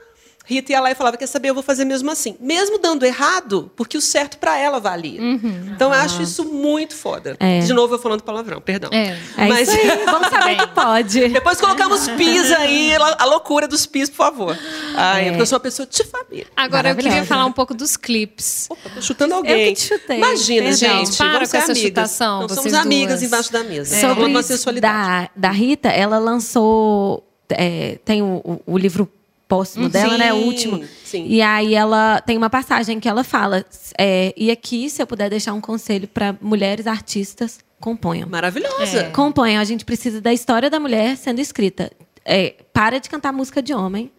Rita 0.46 0.72
ia 0.72 0.80
lá 0.80 0.92
e 0.92 0.96
falava, 0.96 1.18
quer 1.18 1.28
saber, 1.28 1.50
eu 1.50 1.54
vou 1.54 1.64
fazer 1.64 1.86
mesmo 1.86 2.10
assim. 2.12 2.36
Mesmo 2.40 2.78
dando 2.80 3.06
errado, 3.06 3.72
porque 3.76 3.98
o 3.98 4.02
certo 4.02 4.38
pra 4.38 4.58
ela 4.58 4.80
valia. 4.80 5.20
Então 5.22 5.94
eu 5.94 6.00
acho 6.00 6.22
isso 6.22 6.46
muito 6.46 6.94
foda. 6.96 7.36
É. 7.40 7.60
De 7.60 7.74
novo 7.74 7.96
eu 7.96 8.00
falando 8.00 8.22
palavrão, 8.24 8.62
perdão. 8.62 8.90
É. 8.94 9.18
É 9.38 9.48
Mas-. 9.48 9.70
Vamos 10.06 10.28
saber 10.30 10.56
que 10.58 10.68
pode. 10.68 11.28
Depois 11.30 11.60
colocamos 11.60 12.08
pis 12.10 12.52
aí, 12.52 12.92
a 12.96 13.26
loucura 13.26 13.68
dos 13.68 13.86
pis, 13.86 14.10
por 14.10 14.18
favor. 14.18 14.58
Ai, 14.96 15.26
porque 15.30 15.42
eu 15.42 15.46
sou 15.46 15.56
uma 15.58 15.62
pessoa 15.62 15.88
de 15.88 16.04
família. 16.04 16.48
Agora 16.56 16.90
eu 16.90 16.96
queria 16.96 17.26
falar 17.26 17.46
um 17.46 17.52
pouco 17.52 17.74
dos 17.74 17.98
clipes. 17.98 18.68
Opa, 18.70 18.90
tô 18.94 19.02
chutando 19.02 19.34
alguém. 19.34 19.62
Eu 19.70 19.74
que 19.74 19.82
te 19.82 19.88
chutei. 19.88 20.18
Imagina, 20.18 20.70
Perdão. 20.70 21.06
gente. 21.06 21.18
Para 21.18 21.38
com 21.38 21.44
essa 21.44 21.58
amigas. 21.72 21.78
chutação, 21.80 22.42
Não, 22.42 22.50
somos 22.50 22.64
vocês 22.64 22.74
amigas 22.76 23.20
duas. 23.20 23.24
embaixo 23.24 23.52
da 23.52 23.64
mesa. 23.64 23.96
Sobre 24.00 24.16
Falando 24.16 24.32
com 24.32 24.38
a 24.38 24.42
isso 24.42 24.50
sensualidade. 24.50 25.30
da, 25.36 25.50
da 25.50 25.52
Rita, 25.52 25.90
ela 25.90 26.18
lançou. 26.20 27.24
é, 27.50 28.00
tem 28.04 28.22
o- 28.24 28.62
o 28.66 28.78
livro 28.78 29.08
póstumo 29.48 29.90
dela, 29.90 30.18
né? 30.18 30.34
O 30.34 30.38
Sim, 30.40 30.44
último. 30.46 30.86
sim. 31.04 31.26
E 31.28 31.42
aí 31.42 31.76
ela 31.76 32.22
tem 32.22 32.36
uma 32.38 32.50
passagem 32.50 33.00
que 33.00 33.08
ela 33.08 33.24
fala. 33.24 33.64
é, 33.98 34.34
e 34.36 34.50
aqui, 34.52 34.90
se 34.90 35.02
eu 35.02 35.08
puder 35.08 35.30
deixar 35.30 35.54
um 35.54 35.62
conselho 35.62 36.08
para 36.08 36.36
mulheres 36.42 36.88
artistas, 36.88 37.60
componham. 37.80 38.28
Maravilhosa. 38.28 39.00
É. 39.02 39.10
Componham. 39.12 39.62
A 39.62 39.66
gente 39.66 39.86
precisa 39.86 40.20
da 40.20 40.34
história 40.34 40.70
da 40.70 40.80
mulher 40.80 41.16
sendo 41.18 41.40
escrita. 41.40 41.92
É, 42.26 42.56
para 42.74 43.00
de 43.00 43.10
cantar 43.10 43.32
música 43.32 43.62
de 43.62 43.74
homem. 43.74 44.12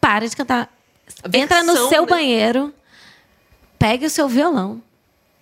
Para 0.00 0.26
de 0.28 0.34
cantar. 0.34 0.70
A 1.22 1.36
Entra 1.36 1.62
no 1.62 1.72
versão, 1.72 1.88
seu 1.90 2.02
né? 2.02 2.08
banheiro, 2.08 2.72
pegue 3.78 4.06
o 4.06 4.10
seu 4.10 4.26
violão 4.28 4.80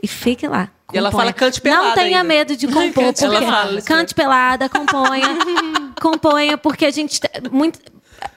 e 0.02 0.08
fique 0.08 0.46
lá. 0.48 0.68
E 0.92 0.98
ela 0.98 1.10
componha. 1.10 1.26
fala, 1.28 1.32
"Cante 1.32 1.60
pelada 1.60 1.86
Não 1.86 1.94
tenha 1.94 2.18
ainda." 2.18 2.24
medo 2.24 2.56
de 2.56 2.66
compor, 2.68 3.04
Ela 3.04 3.12
porque 3.12 3.46
fala 3.46 3.78
isso, 3.78 3.86
cante 3.86 4.14
pelada, 4.14 4.68
componha, 4.68 5.28
componha, 6.02 6.58
porque 6.58 6.84
a 6.84 6.90
gente 6.90 7.20
muito 7.50 7.78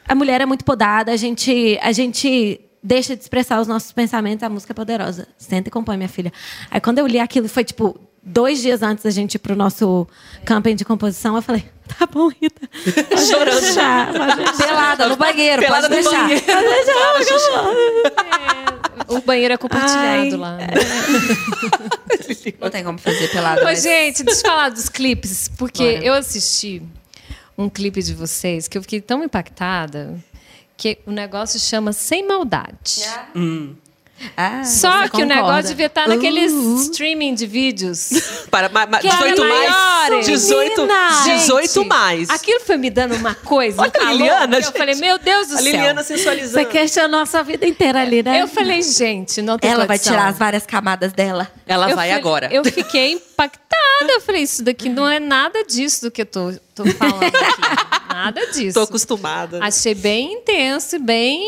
a 0.08 0.16
mulher 0.16 0.42
é 0.42 0.46
muito 0.46 0.64
podada, 0.66 1.12
a 1.12 1.18
gente 1.18 1.78
a 1.82 1.92
gente 1.92 2.62
deixa 2.84 3.16
de 3.16 3.22
expressar 3.24 3.60
os 3.60 3.68
nossos 3.68 3.92
pensamentos, 3.92 4.44
a 4.44 4.50
música 4.50 4.72
é 4.74 4.76
poderosa. 4.76 5.28
Senta 5.38 5.70
e 5.70 5.72
compõe, 5.72 5.98
minha 5.98 6.10
filha. 6.10 6.32
Aí 6.70 6.80
quando 6.80 7.00
eu 7.00 7.08
li 7.08 7.20
aquilo, 7.20 7.48
foi 7.50 7.64
tipo 7.64 8.00
dois 8.22 8.62
dias 8.62 8.82
antes 8.82 9.04
da 9.04 9.10
gente 9.12 9.36
ir 9.36 9.40
pro 9.40 9.56
nosso 9.56 10.08
camping 10.46 10.76
de 10.76 10.84
composição, 10.86 11.36
eu 11.36 11.42
falei, 11.42 11.64
tá 11.98 12.06
bom, 12.08 12.28
Rita. 12.28 12.68
Pode 13.10 13.22
Chorando. 13.28 13.62
deixar, 13.62 14.14
pode 14.14 14.36
deixar. 14.36 14.58
Pelada 14.58 15.08
no 15.10 15.16
banheiro, 15.16 15.62
Pelada 15.62 15.90
pode 15.90 16.02
deixar. 16.02 16.22
banheiro. 16.24 16.44
O 19.08 19.22
banheiro 19.22 19.54
é 19.54 19.58
compartilhado 19.58 20.04
Ai, 20.08 20.30
lá. 20.32 20.58
né? 20.58 20.68
Não 22.60 22.70
tem 22.70 22.84
como 22.84 22.98
fazer 22.98 23.28
pelada. 23.30 23.62
Ô, 23.62 23.64
mas- 23.64 23.82
gente, 23.84 24.24
deixa 24.24 24.42
eu 24.42 24.46
falar 24.50 24.70
dos 24.70 24.90
clipes, 24.90 25.48
porque 25.58 25.94
Bora. 25.94 26.06
eu 26.06 26.14
assisti 26.14 26.82
um 27.58 27.70
clipe 27.70 28.02
de 28.02 28.14
vocês 28.14 28.68
que 28.68 28.78
eu 28.78 28.82
fiquei 28.82 29.02
tão 29.02 29.24
impactada 29.24 30.16
que 30.78 30.98
o 31.06 31.12
negócio 31.12 31.60
chama 31.60 31.94
Sem 31.94 32.28
Maldade. 32.28 33.04
Ah, 34.38 34.64
Só 34.64 35.02
que 35.02 35.08
o 35.08 35.12
concorda. 35.12 35.36
negócio 35.36 35.68
devia 35.70 35.88
estar 35.88 36.08
naqueles 36.08 36.50
Uh. 36.54 36.76
streaming 36.84 37.34
de 37.36 37.46
vídeos. 37.46 38.12
Para, 38.50 38.70
ma, 38.70 38.86
ma, 38.86 39.00
Que 39.00 39.08
era 39.08 39.18
18 39.18 39.42
mais. 39.46 39.70
maiores. 39.70 40.26
18, 40.26 40.82
Menina! 40.84 41.24
18 41.26 41.74
Gente, 41.74 41.88
mais. 41.88 42.30
Aquilo 42.30 42.62
foi 42.62 42.78
me 42.78 42.90
dando 42.90 43.14
uma 43.16 43.36
coisa. 43.36 43.82
Olha 43.82 43.90
um 43.90 43.92
calor, 43.92 44.08
a 44.10 44.14
Liliana, 44.14 44.62
que 44.62 44.68
Eu 44.68 44.72
falei, 44.72 44.96
meu 44.96 45.20
Deus 45.20 45.48
do 45.50 45.56
a 45.56 45.58
céu. 45.58 45.66
Liliana 45.66 46.02
sensualizando. 46.02 46.54
Você 46.54 46.66
questionou 46.66 47.20
a 47.20 47.26
sua 47.26 47.44
vida 47.44 47.68
inteira 47.68 48.02
ali, 48.02 48.24
né? 48.24 48.42
Eu 48.42 48.48
falei, 48.48 48.82
gente, 48.82 49.42
não 49.42 49.60
tem 49.60 49.70
Ela 49.70 49.86
vai 49.86 49.98
condição. 49.98 50.14
tirar 50.16 50.28
as 50.30 50.38
várias 50.38 50.66
camadas 50.66 51.12
dela. 51.12 51.52
Ela 51.68 51.90
Eu 51.90 51.96
vai 51.98 52.08
falei- 52.08 52.12
agora. 52.14 52.48
Eu 52.54 52.64
fiquei 52.64 53.12
impactada. 53.36 53.76
Eu 54.02 54.22
falei, 54.22 54.42
isso 54.44 54.64
daqui 54.64 54.90
não 54.90 55.08
é 55.08 55.20
nada 55.20 55.64
disso 55.64 56.02
do 56.06 56.12
que 56.12 56.22
eu 56.22 56.26
tô, 56.26 56.54
tô 56.74 56.86
falando 56.86 57.24
aqui. 57.24 57.96
Nada 58.16 58.46
disso. 58.48 58.74
Tô 58.76 58.82
acostumada. 58.84 59.60
Achei 59.62 59.94
bem 59.94 60.36
intenso 60.36 60.96
e 60.96 61.00
bem, 61.00 61.44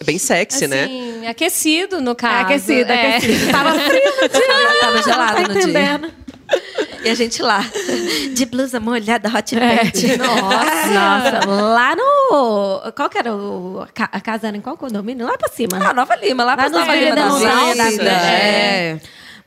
É 0.00 0.04
bem 0.04 0.18
sexy, 0.18 0.66
né? 0.66 0.84
assim, 0.84 1.26
aquecido 1.26 1.98
no 2.02 2.14
caso. 2.14 2.42
aquecido, 2.44 2.92
É. 2.92 3.16
aquecido. 3.16 3.48
Tava 3.50 3.72
frio 3.78 4.12
no 4.20 4.28
dia. 4.28 4.80
Tava 4.82 5.02
gelado 5.02 5.42
tá 5.42 5.48
no 5.48 5.60
dia. 5.60 6.14
E 7.04 7.08
a 7.08 7.14
gente 7.14 7.40
lá, 7.40 7.64
de 8.34 8.44
blusa 8.44 8.78
molhada, 8.78 9.30
hot 9.30 9.54
pant. 9.56 10.16
Nossa, 10.18 11.46
lá 11.48 11.96
no. 11.96 12.92
Qual 12.94 13.08
que 13.08 13.16
era 13.16 13.34
o. 13.34 13.80
A 13.82 13.86
ca- 13.86 14.10
a 14.12 14.20
casa 14.20 14.48
era 14.48 14.56
em 14.56 14.60
qual 14.60 14.76
condomínio? 14.76 15.26
Lá 15.26 15.38
pra 15.38 15.48
cima. 15.48 15.78
Ah, 15.82 15.94
Nova 15.94 16.14
Lima, 16.16 16.44
lá 16.44 16.54
pra 16.54 16.64
Lá 16.64 16.70
no 16.70 16.78
Nova 16.80 16.92
Vila 16.92 17.04
Lima 17.04 17.16
da 17.16 17.22
Demontal, 17.22 17.66
Vida. 17.68 17.82
da 17.84 17.90
vida. 17.90 18.10
É. 18.10 19.00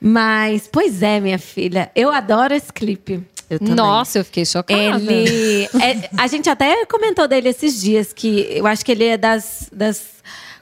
Mas, 0.05 0.67
pois 0.69 1.01
é, 1.01 1.21
minha 1.21 1.39
filha, 1.39 1.89
eu 1.95 2.11
adoro 2.11 2.53
esse 2.53 2.73
clipe. 2.73 3.23
Eu. 3.49 3.57
Nossa, 3.61 4.19
eu 4.19 4.25
fiquei 4.25 4.45
chocada. 4.45 5.01
Ele. 5.01 5.63
é, 5.81 6.09
a 6.17 6.27
gente 6.27 6.49
até 6.49 6.85
comentou 6.85 7.25
dele 7.25 7.47
esses 7.47 7.81
dias, 7.81 8.11
que 8.11 8.47
eu 8.49 8.67
acho 8.67 8.83
que 8.83 8.91
ele 8.91 9.05
é 9.05 9.17
das, 9.17 9.69
das 9.71 10.15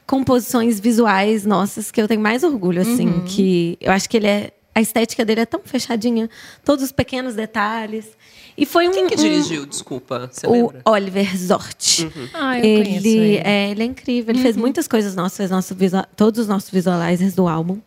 composições 0.06 0.78
visuais 0.78 1.44
nossas 1.44 1.90
que 1.90 2.00
eu 2.00 2.06
tenho 2.06 2.20
mais 2.20 2.44
orgulho, 2.44 2.82
assim. 2.82 3.08
Uhum. 3.08 3.24
Que 3.24 3.76
eu 3.80 3.90
acho 3.90 4.08
que 4.08 4.16
ele 4.16 4.28
é. 4.28 4.52
A 4.74 4.80
estética 4.80 5.24
dele 5.24 5.40
é 5.40 5.46
tão 5.46 5.60
fechadinha, 5.64 6.30
todos 6.64 6.84
os 6.84 6.92
pequenos 6.92 7.34
detalhes. 7.34 8.06
E 8.56 8.64
foi 8.64 8.86
um. 8.88 8.92
Quem 8.92 9.08
que 9.08 9.14
um- 9.14 9.18
dirigiu? 9.18 9.66
Desculpa, 9.66 10.30
você 10.30 10.46
o 10.46 10.52
lembra? 10.52 10.82
Oliver 10.86 11.36
Zort. 11.36 12.06
Ah, 12.32 12.58
eu 12.58 12.62
conheço 12.62 13.06
ele, 13.06 13.08
ele. 13.08 13.36
É, 13.44 13.70
ele 13.72 13.82
é 13.82 13.86
incrível. 13.86 14.32
Ele 14.32 14.40
fez 14.42 14.56
muitas 14.56 14.86
coisas 14.86 15.16
nossas, 15.16 15.36
fez 15.36 15.50
nosso 15.50 15.74
visual, 15.74 16.06
todos 16.16 16.38
os 16.42 16.46
nossos 16.46 16.70
visualizers 16.70 17.34
do 17.34 17.48
álbum. 17.48 17.80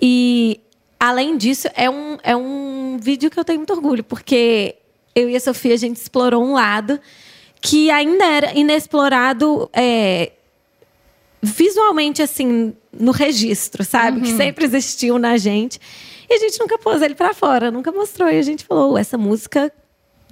E, 0.00 0.60
além 0.98 1.36
disso, 1.36 1.68
é 1.74 1.88
um, 1.88 2.18
é 2.22 2.36
um 2.36 2.98
vídeo 3.00 3.30
que 3.30 3.38
eu 3.38 3.44
tenho 3.44 3.58
muito 3.58 3.72
orgulho, 3.72 4.02
porque 4.04 4.76
eu 5.14 5.28
e 5.28 5.36
a 5.36 5.40
Sofia, 5.40 5.74
a 5.74 5.78
gente 5.78 5.96
explorou 5.96 6.44
um 6.44 6.52
lado 6.52 7.00
que 7.60 7.90
ainda 7.90 8.24
era 8.24 8.56
inexplorado 8.58 9.68
é, 9.72 10.32
visualmente, 11.42 12.22
assim, 12.22 12.74
no 12.92 13.12
registro, 13.12 13.84
sabe? 13.84 14.20
Que 14.20 14.36
sempre 14.36 14.64
existiu 14.64 15.18
na 15.18 15.36
gente. 15.36 15.80
E 16.28 16.34
a 16.34 16.38
gente 16.38 16.58
nunca 16.60 16.78
pôs 16.78 17.00
ele 17.02 17.14
pra 17.14 17.32
fora, 17.34 17.70
nunca 17.70 17.90
mostrou. 17.90 18.28
E 18.28 18.38
a 18.38 18.42
gente 18.42 18.64
falou, 18.64 18.92
"Oh, 18.92 18.98
essa 18.98 19.16
música 19.16 19.72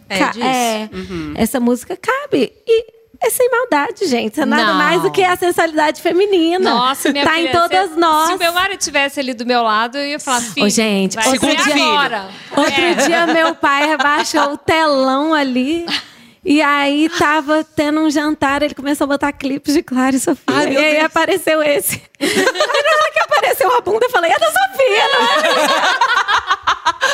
É 0.09 0.19
é, 0.47 0.89
essa 1.37 1.59
música 1.59 1.97
cabe. 1.97 2.53
E 2.67 2.96
é 3.21 3.31
sem 3.31 3.51
maldade, 3.51 4.07
gente. 4.07 4.41
É 4.41 4.45
nada 4.45 4.65
Não. 4.67 4.75
mais 4.75 5.03
do 5.03 5.11
que 5.11 5.23
a 5.23 5.37
sensualidade 5.37 6.01
feminina. 6.03 6.71
Nossa, 6.71 7.11
minha 7.13 7.25
tá 7.25 7.33
filha, 7.33 7.49
em 7.49 7.53
todas 7.53 7.91
se, 7.91 7.99
nós. 7.99 8.29
Se 8.29 8.35
o 8.35 8.39
meu 8.39 8.53
marido 8.53 8.79
tivesse 8.79 9.21
ali 9.21 9.35
do 9.35 9.45
meu 9.47 9.63
lado, 9.63 9.99
eu 9.99 10.07
ia 10.07 10.21
falar, 10.21 10.41
filho, 10.41 10.67
Ô, 10.67 10.69
gente, 10.69 11.15
vai 11.15 11.29
outro 11.29 11.49
dia- 11.57 11.75
agora. 11.75 12.29
Outro 12.57 12.83
É. 12.83 12.95
dia, 12.95 13.27
meu 13.27 13.55
pai 13.55 13.93
abaixou 13.93 14.53
o 14.53 14.57
telão 14.57 15.33
ali. 15.35 15.85
E 16.49 16.63
aí 16.63 17.09
tava 17.19 17.65
tendo 17.75 17.99
um 18.01 18.09
jantar, 18.09 18.63
ele 18.63 18.73
começou 18.73 19.05
a 19.07 19.09
botar 19.09 19.33
clipes 19.33 19.75
de 19.75 19.83
Clara 19.83 20.15
e 20.15 20.21
Sofia. 20.21 20.45
Ai, 20.47 20.73
e 20.73 20.77
aí 20.77 20.93
Deus. 20.93 21.05
apareceu 21.07 21.61
esse. 21.61 22.01
Na 22.21 22.27
hora 22.29 23.13
que 23.13 23.21
apareceu 23.25 23.77
a 23.77 23.81
bunda, 23.81 24.07
eu 24.07 24.11
falei, 24.11 24.31
é 24.31 24.39
da 24.39 24.47
Sofia, 24.47 25.09
não 25.13 25.25
é? 25.27 26.17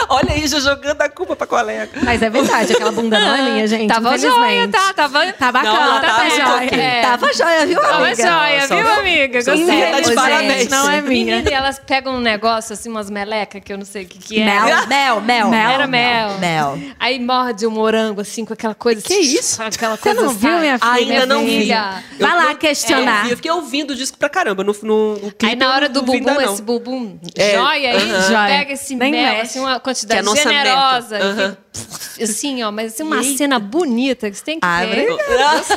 Olha 0.08 0.32
aí, 0.32 0.46
já 0.46 0.58
jogando 0.60 1.00
a 1.00 1.08
culpa 1.08 1.34
pra 1.36 1.46
colega. 1.46 1.90
Mas 2.02 2.20
é 2.22 2.28
verdade, 2.28 2.72
aquela 2.72 2.92
bunda 2.92 3.18
não 3.18 3.34
é 3.34 3.42
minha, 3.50 3.66
gente. 3.66 3.88
Tava 3.88 4.16
joia, 4.18 4.68
tá? 4.68 4.92
Tava, 4.92 5.32
Tá 5.32 5.52
bacana, 5.52 5.80
Não, 5.86 6.00
tá, 6.00 6.06
tava 6.08 6.24
muito 6.24 6.50
ok. 6.66 6.80
É. 6.80 7.02
Tava 7.02 7.32
joia, 7.32 7.66
viu, 7.66 7.80
Tava 7.80 8.06
amiga? 8.06 8.22
joia, 8.26 8.68
Só- 8.68 8.76
viu, 8.76 8.92
amiga? 8.92 9.38
Gostei. 9.44 9.90
tá 9.90 10.00
de 10.00 10.14
parabéns. 10.14 10.52
gente, 10.62 10.70
Não 10.70 10.90
é 10.90 11.00
minha. 11.00 11.36
Menina, 11.36 11.50
e 11.50 11.54
elas 11.54 11.78
pegam 11.78 12.14
um 12.16 12.20
negócio, 12.20 12.72
assim, 12.74 12.88
umas 12.90 13.08
melecas, 13.10 13.62
que 13.64 13.72
eu 13.72 13.78
não 13.78 13.84
sei 13.84 14.04
o 14.04 14.08
que 14.08 14.18
que 14.18 14.40
é. 14.40 14.44
Mel, 14.44 14.86
mel, 14.86 15.20
mel. 15.20 15.48
Mel. 15.48 15.70
Era 15.70 15.86
mel. 15.86 16.38
Mel. 16.38 16.78
Aí 16.98 17.18
morde 17.20 17.66
o 17.66 17.70
morango, 17.70 18.20
assim, 18.20 18.44
com 18.44 18.52
aquela 18.52 18.74
coisa... 18.74 19.00
Que 19.02 19.21
isso? 19.22 19.62
Aquela 19.62 19.96
Você 19.96 20.12
não 20.14 20.28
viu, 20.30 20.58
minha 20.58 20.78
filha? 20.78 20.92
Ainda 20.92 21.26
não 21.26 21.44
vi. 21.44 21.60
filha. 21.60 22.02
Eu- 22.18 22.26
Vai 22.26 22.36
lá 22.36 22.50
eu- 22.52 22.56
questionar. 22.56 23.18
Eu, 23.20 23.24
vi, 23.24 23.30
eu 23.30 23.36
fiquei 23.36 23.50
ouvindo 23.50 23.90
o 23.92 23.94
disco 23.94 24.18
pra 24.18 24.28
caramba. 24.28 24.62
No, 24.64 24.74
no, 24.82 25.12
no 25.14 25.20
clipe 25.32 25.46
Aí 25.46 25.56
na 25.56 25.74
hora 25.74 25.88
não- 25.88 25.92
do 25.94 26.06
não 26.06 26.12
vi 26.12 26.18
bumbum, 26.20 26.30
ainda 26.30 26.44
não. 26.46 26.52
esse 26.54 26.62
bumbum 26.62 27.18
É, 27.36 27.50
joia 27.56 27.90
aí, 27.90 27.96
aham. 28.10 28.22
Joia. 28.28 28.46
pega 28.58 28.72
esse 28.72 28.94
Nem 28.94 29.10
mel, 29.12 29.22
mexe. 29.22 29.40
assim, 29.42 29.60
uma 29.60 29.74
é 29.74 29.78
quantidade 29.78 30.22
nossa 30.22 30.42
generosa. 30.42 31.58
assim, 32.22 32.62
ó, 32.62 32.70
mas 32.70 32.94
assim, 32.94 33.02
uma 33.02 33.22
cena 33.22 33.58
bonita 33.58 34.30
que 34.30 34.36
você 34.36 34.44
tem 34.44 34.60
que 34.60 34.66
Ah, 34.66 34.84
ver. 34.84 35.08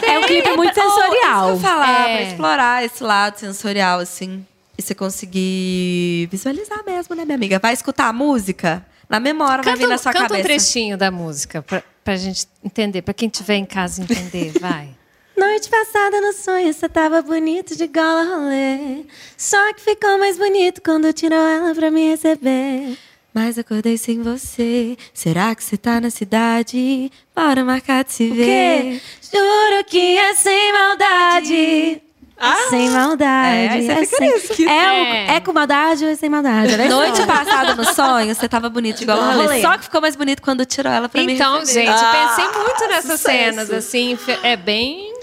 É 0.04 0.20
um 0.20 0.24
clipe 0.24 0.52
muito 0.56 0.80
Oh, 0.80 0.88
isso 0.88 0.90
sensorial. 1.02 1.46
que 1.48 1.52
eu 1.54 1.60
falar, 1.60 2.10
É. 2.10 2.18
pra 2.18 2.22
explorar 2.30 2.86
esse 2.86 3.04
lado 3.04 3.38
sensorial, 3.38 4.00
assim. 4.00 4.46
E 4.78 4.82
você 4.82 4.94
conseguir 4.94 6.28
visualizar 6.32 6.84
mesmo, 6.86 7.16
né, 7.16 7.24
minha 7.24 7.36
amiga? 7.36 7.60
Vai 7.60 7.74
escutar 7.74 8.08
a 8.08 8.14
música, 8.14 8.86
na 9.10 9.20
memória 9.20 9.64
vai 9.64 9.74
vir 9.76 9.82
Canta, 9.82 9.88
na 9.90 9.96
um- 9.96 9.98
sua 9.98 10.12
canta 10.14 10.26
um 10.26 10.28
cabeça. 10.30 10.44
trechinho 10.48 10.98
da 10.98 11.12
música 11.12 11.62
pra, 11.62 11.84
pra 12.04 12.16
gente 12.16 12.48
entender, 12.64 13.02
pra 13.02 13.14
quem 13.14 13.28
estiver 13.30 13.56
em 13.56 13.66
casa 13.66 14.02
entender, 14.02 14.52
vai. 14.60 14.90
Noite 15.38 15.70
passada 15.70 16.22
no 16.22 16.32
sonho, 16.34 16.74
você 16.74 16.88
tava 16.88 17.22
bonito 17.22 17.76
de 17.76 17.88
gola 17.88 18.24
rolê. 18.24 19.04
Só 19.38 19.74
que 19.74 19.82
ficou 19.82 20.18
mais 20.18 20.38
bonito 20.38 20.82
quando 20.82 21.12
tirou 21.12 21.38
ela 21.38 21.76
pra 21.76 21.92
me 21.92 22.10
receber. 22.10 22.98
Mas 23.34 23.58
acordei 23.60 23.98
sem 23.98 24.22
você. 24.22 24.96
Será 25.14 25.54
que 25.54 25.62
você 25.62 25.76
tá 25.76 26.00
na 26.00 26.10
cidade? 26.10 27.12
Bora 27.36 27.66
marcar 27.66 28.06
de 28.06 28.14
se 28.14 28.32
O 28.32 28.34
ver. 28.34 28.46
quê? 28.46 29.02
Juro 29.34 29.84
que 29.86 30.18
é 30.18 30.34
sem 30.36 30.72
maldade. 30.72 32.02
É 32.38 32.70
sem 32.70 32.90
maldade. 32.90 33.58
É, 33.88 33.94
é, 34.02 34.06
fica 34.06 34.18
sem... 34.54 34.68
É, 34.68 34.92
o- 34.92 35.06
É. 35.32 35.36
é 35.36 35.40
com 35.40 35.54
maldade 35.54 36.04
ou 36.04 36.12
é 36.12 36.16
sem 36.16 36.30
maldade? 36.30 36.76
Né? 36.76 36.88
Noite 36.90 37.26
passada 37.26 37.74
no 37.76 37.86
sonho, 37.94 38.36
você 38.36 38.50
tava 38.50 38.70
bonito 38.70 39.02
igual 39.04 39.18
Igual 39.18 39.34
rolê. 39.48 39.62
Só 39.62 39.78
que 39.78 39.86
ficou 39.86 40.02
mais 40.02 40.16
bonito 40.18 40.42
quando 40.42 40.66
tirou 40.66 40.92
ela 40.92 41.08
pra 41.08 41.24
me 41.24 41.34
Então, 41.34 41.66
gente, 41.66 41.88
Ah, 41.90 42.28
pensei 42.36 42.62
muito 42.62 42.88
nessas 42.88 43.20
sucesso. 43.22 43.24
cenas, 43.56 43.72
assim, 43.72 44.18
é 44.44 44.58
bem... 44.58 45.14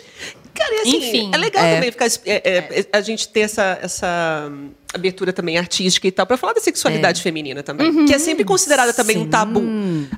Cara, 0.55 0.75
e 0.75 0.79
assim, 0.81 0.97
Enfim. 0.97 1.31
é 1.33 1.37
legal 1.39 1.65
É. 1.65 1.75
também 1.77 1.91
ficar, 1.91 2.07
é, 2.07 2.11
é, 2.27 2.87
a 2.93 3.01
gente 3.01 3.27
ter 3.29 3.41
essa, 3.41 3.79
essa 3.83 4.53
abertura 4.93 5.33
também 5.33 5.57
artística 5.59 6.07
e 6.07 6.13
tal, 6.13 6.27
pra 6.27 6.37
falar 6.37 6.53
da 6.53 6.61
sexualidade 6.61 7.23
feminina 7.23 7.63
também. 7.63 8.05
Que 8.07 8.15
é 8.15 8.19
sempre 8.19 8.45
considerada 8.45 8.93
também 8.93 9.17
um 9.19 9.29
tabu. 9.29 9.63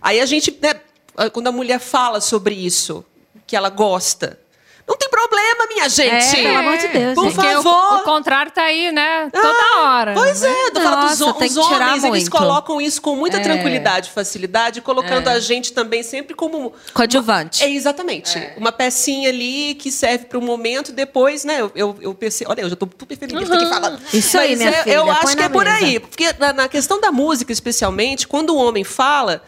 Aí 0.03 0.21
a 0.21 0.27
gente, 0.27 0.57
né, 0.61 0.75
quando 1.33 1.47
a 1.47 1.53
mulher 1.53 1.79
fala 1.79 2.21
sobre 2.21 2.53
isso, 2.55 3.05
que 3.47 3.55
ela 3.57 3.69
gosta, 3.71 4.37
não 4.87 4.97
tem 4.97 5.09
problema, 5.09 5.67
minha 5.69 5.89
gente. 5.89 6.39
É, 6.41 6.43
pelo 6.43 6.59
amor 6.59 6.77
de 6.77 6.89
Deus, 6.89 7.15
Por 7.15 7.25
gente. 7.25 7.35
Porque 7.37 7.49
o- 7.57 7.63
favor. 7.63 7.95
O, 7.95 8.03
contrário 8.03 8.53
tá 8.53 8.63
aí, 8.65 8.93
né? 8.93 9.31
Toda 9.33 9.81
hora. 9.83 10.13
Pois 10.15 10.43
é, 10.43 10.71
tô 10.71 10.81
falando 10.81 11.09
dos 11.09 11.21
os 11.21 11.33
que 11.39 11.49
tirar 11.49 11.63
homens, 11.89 12.05
eles 12.05 12.05
muito. 12.25 12.31
colocam 12.31 12.81
isso 12.81 13.01
com 13.01 13.17
muita 13.17 13.39
É. 13.39 13.41
tranquilidade 13.41 14.09
e 14.11 14.13
facilidade, 14.13 14.81
colocando 14.83 15.29
a 15.29 15.41
gente 15.41 15.73
também 15.73 16.03
sempre 16.03 16.35
como 16.35 16.73
Coadjuvante. 16.93 17.63
é, 17.65 17.71
exatamente. 17.71 18.39
Uma 18.57 18.71
pecinha 18.73 19.31
ali 19.31 19.75
que 19.75 19.91
serve 19.91 20.27
para 20.27 20.39
o 20.39 20.43
momento, 20.43 20.93
depois, 20.93 21.45
né? 21.45 21.61
Eu, 21.63 21.73
eu, 21.75 21.97
eu 22.01 22.15
pensei, 22.15 22.47
olha, 22.49 22.61
eu 22.61 22.69
já 22.69 22.77
tô 22.77 22.87
super 22.99 23.17
feminista 23.17 23.55
aqui 23.55 23.67
falando. 23.67 24.01
Isso 24.13 24.39
aí, 24.39 24.51
Mas 24.51 24.59
minha 24.59 24.71
é- 24.71 24.83
filha, 24.83 24.95
Eu 24.95 25.11
acho 25.11 25.37
que 25.37 25.43
é 25.43 25.49
por 25.49 25.65
mesa. 25.65 25.77
aí. 25.77 25.99
Porque 26.01 26.33
na, 26.39 26.53
na 26.53 26.69
questão 26.69 27.01
da 27.01 27.11
música, 27.11 27.51
especialmente, 27.53 28.29
quando 28.29 28.51
o 28.51 28.57
homem 28.57 28.85
fala. 28.85 29.43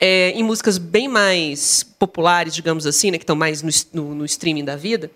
É, 0.00 0.30
em 0.30 0.42
músicas 0.42 0.78
bem 0.78 1.08
mais 1.08 1.82
populares, 1.82 2.54
digamos 2.54 2.86
assim, 2.86 3.10
né, 3.10 3.18
que 3.18 3.24
estão 3.24 3.36
mais 3.36 3.62
no, 3.62 3.70
no- 3.92 4.14
no 4.14 4.24
streaming 4.24 4.64
da 4.64 4.76
vida, 4.76 5.10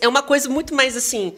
é 0.00 0.08
uma 0.08 0.22
coisa 0.22 0.48
muito 0.48 0.74
mais 0.74 0.96
assim. 0.96 1.32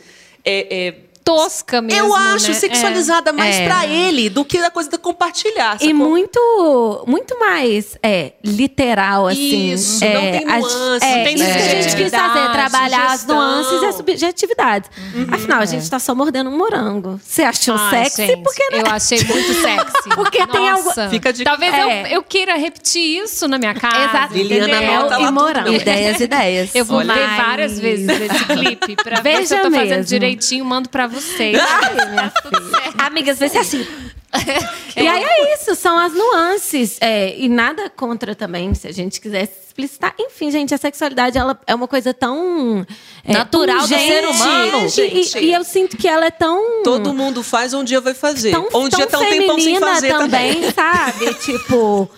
é- 0.45 0.89
é, 0.89 0.95
Tosca 1.25 1.81
mesmo, 1.81 1.99
eu 2.01 2.14
acho 2.14 2.49
né? 2.49 2.55
sexualizada 2.55 3.33
mais 3.33 3.57
É. 3.57 3.64
pra 3.66 3.87
ele 3.87 4.29
do 4.29 4.45
que 4.45 4.59
a 4.59 4.70
coisa 4.70 4.91
de 4.91 4.99
compartilhar. 4.99 5.77
E 5.81 5.87
sacou? 5.87 5.95
muito, 5.95 7.05
muito 7.07 7.39
mais 7.41 7.97
é, 8.03 8.33
literal, 8.45 9.27
assim. 9.29 9.72
Isso, 9.72 10.05
é, 10.05 10.12
não 10.14 10.20
tem 10.39 10.53
as- 10.53 10.62
nuance, 10.62 11.07
é, 11.07 11.16
não 11.16 11.25
tem 11.25 11.35
isso 11.35 11.45
que 11.45 11.51
a 11.51 11.59
gente 11.59 11.75
quis 11.75 11.91
subjetividade, 11.93 12.35
fazer, 12.35 12.53
trabalhar 12.53 13.05
as 13.07 13.11
sugestão. 13.20 13.37
nuances 13.37 13.83
e 13.83 13.87
as 13.87 13.95
subjetividades. 13.97 14.91
Afinal, 15.33 15.61
a 15.61 15.64
gente 15.66 15.89
tá 15.91 15.99
só 15.99 16.14
mordendo 16.14 16.51
um 16.51 16.57
morango. 16.59 17.18
Você 17.25 17.43
achou 17.43 17.75
Ai, 17.79 18.05
sexy? 18.05 18.27
gente, 18.27 18.43
porque 18.43 18.62
né? 18.70 18.83
Eu 18.83 18.87
achei 18.91 19.25
muito 19.25 19.55
sexy. 19.55 19.95
Porque 20.14 20.47
tem 20.47 20.68
algo- 20.68 20.85
Nossa. 20.89 21.09
Fica 21.09 21.33
de- 21.33 21.45
Talvez 21.45 21.75
É. 21.75 22.03
eu, 22.03 22.07
eu 22.16 22.22
queira 22.22 22.55
repetir 22.57 23.22
isso 23.25 23.49
na 23.49 23.59
minha 23.59 23.75
casa. 23.75 24.05
Exato. 24.11 24.35
Liliana 24.35 25.07
lá 25.07 25.20
e 25.20 25.31
morango. 25.31 25.72
Ideias, 25.72 26.20
ideias. 26.20 26.75
Eu 26.75 26.85
vou 26.85 26.99
Olha. 26.99 27.14
ver 27.14 27.27
várias 27.37 27.79
vezes 27.79 28.07
esse 28.09 28.45
clipe 28.45 28.97
pra 29.03 29.20
ver 29.20 29.37
se 29.37 29.41
Veja 29.43 29.57
eu 29.57 29.62
tô 29.64 29.70
fazendo 29.70 29.89
mesmo. 29.89 30.05
direitinho, 30.05 30.64
mando 30.64 30.89
pra 30.89 31.07
vocês. 31.15 31.59
Ai, 31.59 31.95
minha 32.11 32.31
filha. 32.43 32.95
Amigas, 33.07 33.39
vê 33.39 33.49
se 33.49 33.57
é 33.57 33.61
assim. 33.61 33.87
E 34.97 35.07
aí 35.09 35.23
é 35.25 35.55
isso, 35.55 35.75
são 35.77 35.97
as 35.99 36.12
nuances. 36.12 36.99
É, 37.01 37.37
e 37.39 37.49
nada 37.49 37.89
contra 37.91 38.35
também, 38.35 38.75
se 38.75 38.87
a 38.89 38.93
gente 38.93 39.21
quiser 39.21 39.47
se 39.47 39.67
explicitar. 39.69 40.12
Enfim, 40.19 40.51
gente, 40.53 40.73
a 40.75 40.79
sexualidade 40.79 41.37
ela 41.39 41.59
é 41.67 41.75
uma 41.75 41.87
coisa 41.89 42.12
tão. 42.15 42.85
é, 43.25 43.33
Natural 43.33 43.81
do 43.81 43.87
ser 43.89 44.25
humano. 44.27 44.87
E, 44.87 44.89
Gente. 44.89 45.39
e- 45.39 45.45
e 45.47 45.53
eu 45.53 45.62
sinto 45.65 45.97
que 45.97 46.07
ela 46.09 46.27
é 46.27 46.31
tão. 46.33 46.83
Todo 46.85 47.12
mundo 47.15 47.43
faz, 47.45 47.75
um 47.75 47.83
dia 47.85 48.01
vai 48.01 48.15
fazer. 48.15 48.51
tão, 48.53 48.69
um 48.75 48.89
dia 48.89 49.07
tá 49.07 49.19
tão 49.19 49.27
um 49.27 49.31
tempão 49.31 49.59
sem 49.61 49.79
fazer 49.81 50.09
também. 50.09 50.55
também, 50.55 50.71
sabe? 50.73 51.35
tipo, 51.43 52.11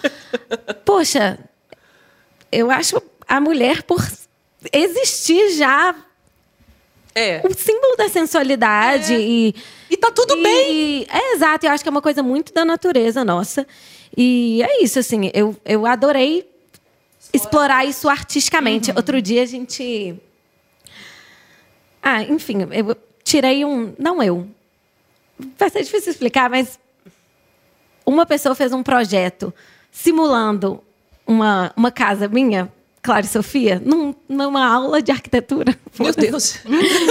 poxa, 0.85 1.39
eu 2.53 2.71
acho 2.71 3.01
a 3.29 3.41
mulher 3.41 3.83
por 3.83 4.03
existir 4.73 5.51
já 5.53 5.95
É. 7.19 7.41
o 7.43 7.55
símbolo 7.55 7.97
da 7.97 8.11
sensualidade 8.11 9.15
e 9.15 9.55
E 9.91 9.97
tá 9.97 10.11
tudo 10.11 10.37
e- 10.37 10.43
bem. 10.43 11.07
É 11.11 11.33
exato, 11.35 11.65
eu 11.65 11.71
acho 11.73 11.83
que 11.83 11.89
é 11.89 11.91
uma 11.91 12.03
coisa 12.03 12.23
muito 12.23 12.53
da 12.53 12.63
natureza 12.65 13.25
nossa. 13.25 13.67
E 14.15 14.63
é 14.63 14.83
isso, 14.83 14.99
assim, 14.99 15.31
eu, 15.33 15.57
eu 15.65 15.87
adorei 15.87 16.47
explorar 17.33 17.87
isso 17.87 18.07
artisticamente. 18.09 18.91
Uhum. 18.91 18.97
Outro 18.99 19.21
dia 19.23 19.43
a 19.43 19.47
gente. 19.47 20.15
Ah, 22.03 22.23
enfim, 22.23 22.59
eu 22.71 22.97
tirei 23.25 23.65
um. 23.65 23.95
Não 23.99 24.23
eu. 24.23 24.47
Vai 25.59 25.71
ser 25.71 25.83
difícil 25.83 26.13
explicar, 26.13 26.49
mas 26.51 26.79
uma 28.05 28.25
pessoa 28.27 28.55
fez 28.55 28.73
um 28.73 28.83
projeto 28.83 29.53
simulando 29.91 30.83
uma, 31.27 31.73
uma 31.77 31.91
casa 31.91 32.29
minha, 32.29 32.73
Clara 33.07 33.25
e 33.25 33.29
Sofia, 33.29 33.81
num- 33.85 34.15
numa 34.29 34.67
aula 34.67 35.01
de 35.01 35.13
arquitetura. 35.13 35.75
Meu 35.99 36.13
Deus. 36.13 36.57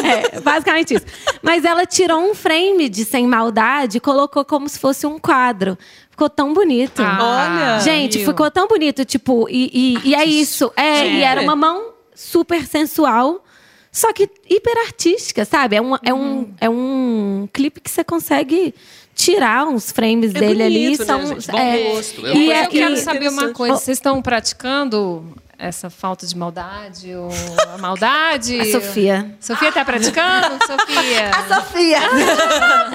É, 0.06 0.40
basicamente 0.42 0.94
isso. 0.94 1.06
Mas 1.42 1.64
ela 1.66 1.86
tirou 1.86 2.20
um 2.20 2.36
frame 2.36 2.90
de 2.90 3.04
Sem 3.06 3.26
Maldade 3.26 3.98
e 3.98 4.00
colocou 4.00 4.44
como 4.46 4.68
se 4.70 4.78
fosse 4.78 5.08
um 5.08 5.18
quadro. 5.18 5.78
Ficou 6.12 6.30
tão 6.30 6.54
bonito. 6.54 7.02
Ah, 7.02 7.80
Gente, 7.84 8.18
viu? 8.20 8.28
ficou 8.28 8.52
tão 8.52 8.68
bonito, 8.68 9.04
tipo, 9.04 9.48
e, 9.50 9.98
e, 10.04 10.10
e 10.10 10.16
é 10.16 10.24
isso. 10.26 10.72
É, 10.76 11.08
E 11.08 11.22
era 11.24 11.42
uma 11.42 11.56
mão 11.56 11.94
super 12.14 12.66
sensual, 12.68 13.44
só 13.92 14.14
que 14.14 14.30
hiper 14.50 14.78
artística, 14.86 15.44
sabe? 15.46 15.76
É 15.78 15.82
um, 15.82 15.96
é 16.04 16.14
um, 16.14 16.54
é 16.62 16.70
um 16.70 17.48
clipe 17.52 17.80
que 17.82 17.90
você 17.90 18.04
consegue 18.04 18.74
tirar 19.16 19.66
uns 19.68 19.92
frames 19.92 20.36
É 20.36 20.40
dele 20.40 20.62
ali. 20.64 20.84
bonito, 20.84 21.00
né, 21.00 21.06
São, 21.06 21.26
gente? 21.28 21.48
Bom 21.52 21.58
é, 21.58 21.84
gosto. 21.94 22.28
É 22.28 22.34
e 22.36 22.52
é- 22.52 22.66
eu 22.66 22.70
quero 22.70 22.98
saber 22.98 23.30
uma 23.30 23.50
coisa. 23.54 23.76
Vocês 23.78 23.98
estão 23.98 24.22
praticando 24.22 25.26
essa 25.58 25.90
falta 25.90 26.26
de 26.26 26.36
maldade 26.38 27.14
ou 27.16 27.30
a 27.74 27.78
maldade? 27.78 28.60
A 28.60 28.66
Sofia. 28.72 29.36
Sofia 29.40 29.72
tá 29.72 29.84
praticando? 29.86 30.58
Sofia. 30.66 31.32
Sofia! 31.48 32.00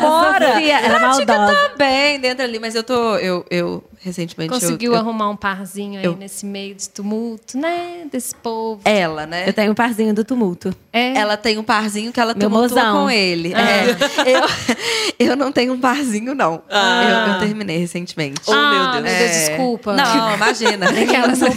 Bora! 0.01 0.53
Sofia, 0.55 0.81
ela 0.81 0.97
é 0.97 1.01
maldosa. 1.01 1.69
Também, 1.71 2.21
dentro 2.21 2.45
ali, 2.45 2.59
mas 2.59 2.75
eu 2.75 2.83
tô. 2.83 3.17
Eu, 3.17 3.45
eu 3.51 3.85
recentemente. 4.03 4.53
eu- 4.53 4.61
Conseguiu 4.61 4.93
eu, 4.93 4.99
arrumar 4.99 5.29
um 5.31 5.37
parzinho 5.37 5.99
aí 5.99 6.05
eu- 6.05 6.17
nesse 6.17 6.45
meio 6.47 6.75
de 6.75 6.89
tumulto, 6.89 7.59
né? 7.59 8.07
Desse 8.11 8.35
povo. 8.35 8.81
Ela, 8.85 9.27
né? 9.27 9.49
Eu 9.49 9.53
tenho 9.53 9.73
um 9.73 9.75
parzinho 9.75 10.15
do 10.15 10.25
tumulto. 10.25 10.75
É. 10.93 11.17
Ela 11.17 11.37
tem 11.37 11.59
um 11.59 11.63
parzinho 11.63 12.13
que 12.13 12.19
ela 12.19 12.35
Meu 12.35 12.49
tumultua 12.49 12.77
mozão. 12.83 13.05
com 13.05 13.11
ele. 13.11 13.53
É. 13.55 13.91
Eu, 14.27 15.29
eu 15.33 15.37
não 15.37 15.53
tenho 15.53 15.73
um 15.75 15.81
parzinho, 15.81 16.35
não. 16.35 16.63
Ah. 16.71 17.27
Eu, 17.29 17.33
eu 17.35 17.39
terminei 17.41 17.79
recentemente. 17.79 18.41
Oh, 18.47 18.53
meu 18.53 18.61
ah, 18.61 18.91
Deus. 18.93 19.05
meu 19.05 19.13
Deus, 19.13 19.31
É. 19.31 19.49
desculpa. 19.49 19.93
Não, 19.95 20.35
imagina. 20.35 20.87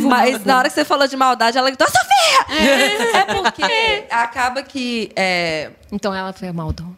Mas 0.07 0.45
na 0.45 0.57
hora 0.59 0.69
que 0.69 0.75
você 0.75 0.85
falou 0.85 1.07
de 1.07 1.15
maldade, 1.15 1.57
ela 1.57 1.69
gritou, 1.69 1.87
Sofia! 1.87 2.57
É, 2.57 3.33
porque 3.33 4.03
acaba 4.09 4.61
que. 4.63 5.11
É, 5.93 5.95
Então 5.95 6.13
ela 6.13 6.33
foi 6.33 6.47
a 6.47 6.53
maldosa. 6.53 6.89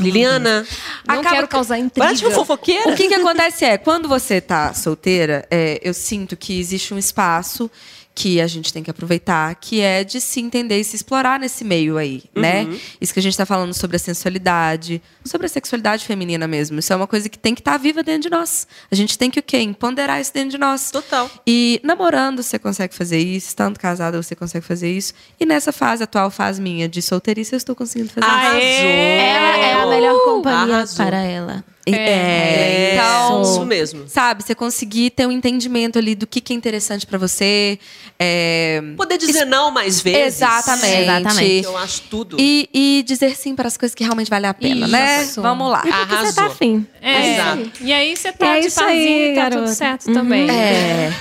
Liliana. 0.00 0.66
Não 1.06 1.14
Acaba 1.20 1.34
quero 1.34 1.46
que- 1.46 1.52
causar 1.52 1.78
intriga. 1.78 2.14
De 2.14 2.24
fofoqueira. 2.30 2.92
O 2.92 2.96
que, 2.96 3.08
que 3.08 3.14
acontece 3.14 3.64
é, 3.64 3.76
quando 3.78 4.08
você 4.08 4.40
tá 4.40 4.72
solteira, 4.74 5.46
é, 5.50 5.78
eu 5.82 5.92
sinto 5.94 6.36
que 6.36 6.58
existe 6.58 6.94
um 6.94 6.98
espaço 6.98 7.70
que 8.14 8.40
a 8.40 8.46
gente 8.46 8.72
tem 8.72 8.82
que 8.82 8.90
aproveitar, 8.90 9.52
que 9.56 9.80
é 9.80 10.04
de 10.04 10.20
se 10.20 10.40
entender 10.40 10.78
e 10.78 10.84
se 10.84 10.94
explorar 10.94 11.40
nesse 11.40 11.64
meio 11.64 11.96
aí, 11.96 12.22
né? 12.34 12.64
Isso 13.00 13.12
que 13.12 13.18
a 13.18 13.22
gente 13.22 13.36
tá 13.36 13.44
falando 13.44 13.74
sobre 13.74 13.96
a 13.96 13.98
sensualidade, 13.98 15.02
sobre 15.24 15.46
a 15.46 15.50
sexualidade 15.50 16.04
feminina 16.04 16.46
mesmo. 16.46 16.78
Isso 16.78 16.92
é 16.92 16.96
uma 16.96 17.08
coisa 17.08 17.28
que 17.28 17.36
tem 17.36 17.54
que 17.54 17.60
estar 17.60 17.76
viva 17.76 18.04
dentro 18.04 18.22
de 18.22 18.30
nós. 18.30 18.68
A 18.90 18.94
gente 18.94 19.18
tem 19.18 19.30
que 19.30 19.40
o 19.40 19.42
quê? 19.42 19.58
Empoderar 19.58 20.20
isso 20.20 20.32
dentro 20.32 20.50
de 20.50 20.58
nós. 20.58 20.92
Total. 20.92 21.28
E 21.44 21.80
namorando 21.82 22.40
você 22.42 22.56
consegue 22.58 22.94
fazer 22.94 23.18
isso, 23.18 23.48
estando 23.48 23.78
casada 23.78 24.22
você 24.22 24.36
consegue 24.36 24.64
fazer 24.64 24.92
isso. 24.92 25.12
E 25.40 25.44
nessa 25.44 25.72
fase, 25.72 26.04
atual 26.04 26.30
fase 26.30 26.62
minha 26.62 26.88
de 26.88 27.02
solteirice, 27.02 27.52
eu 27.52 27.56
estou 27.56 27.74
conseguindo 27.74 28.10
fazer 28.10 28.26
Arrasou. 28.26 28.58
isso. 28.60 28.64
Ela 28.64 29.56
é 29.58 29.72
a 29.74 29.86
melhor 29.86 30.24
companhia 30.24 30.76
Arrasou. 30.76 31.04
para 31.04 31.18
ela. 31.18 31.64
É, 31.86 31.92
É, 31.92 32.94
então, 32.94 33.42
isso 33.42 33.64
mesmo. 33.66 34.04
Sabe, 34.08 34.42
você 34.42 34.54
conseguir 34.54 35.10
ter 35.10 35.26
um 35.26 35.30
entendimento 35.32 35.98
ali 35.98 36.14
do 36.14 36.26
que, 36.26 36.40
que 36.40 36.52
é 36.52 36.56
interessante 36.56 37.06
pra 37.06 37.18
você. 37.18 37.78
é, 38.18 38.82
Poder 38.96 39.18
dizer 39.18 39.44
não 39.44 39.70
mais 39.70 40.00
vezes. 40.00 40.36
Exatamente. 40.36 41.02
Exatamente. 41.02 41.64
Eu 41.64 41.76
acho 41.76 42.02
tudo. 42.10 42.36
E, 42.40 42.68
e 42.72 43.04
dizer 43.06 43.36
sim 43.36 43.54
para 43.54 43.68
as 43.68 43.76
coisas 43.76 43.94
que 43.94 44.02
realmente 44.02 44.30
valem 44.30 44.48
a 44.50 44.54
pena, 44.54 44.86
né? 44.88 45.22
Isso. 45.22 45.42
Vamos 45.42 45.70
lá. 45.70 45.82
E 45.84 45.92
porque 45.92 46.16
você 46.16 46.32
tá 46.34 46.46
afim. 46.46 46.86
É. 47.02 47.34
Exato. 47.34 47.70
E 47.82 47.92
aí 47.92 48.16
você 48.16 48.32
tá 48.32 48.46
É 48.56 48.60
de 48.60 48.68
e 48.68 49.34
tá 49.34 49.50
tudo 49.50 49.68
certo 49.68 50.12
também. 50.12 50.48
É. 50.50 51.12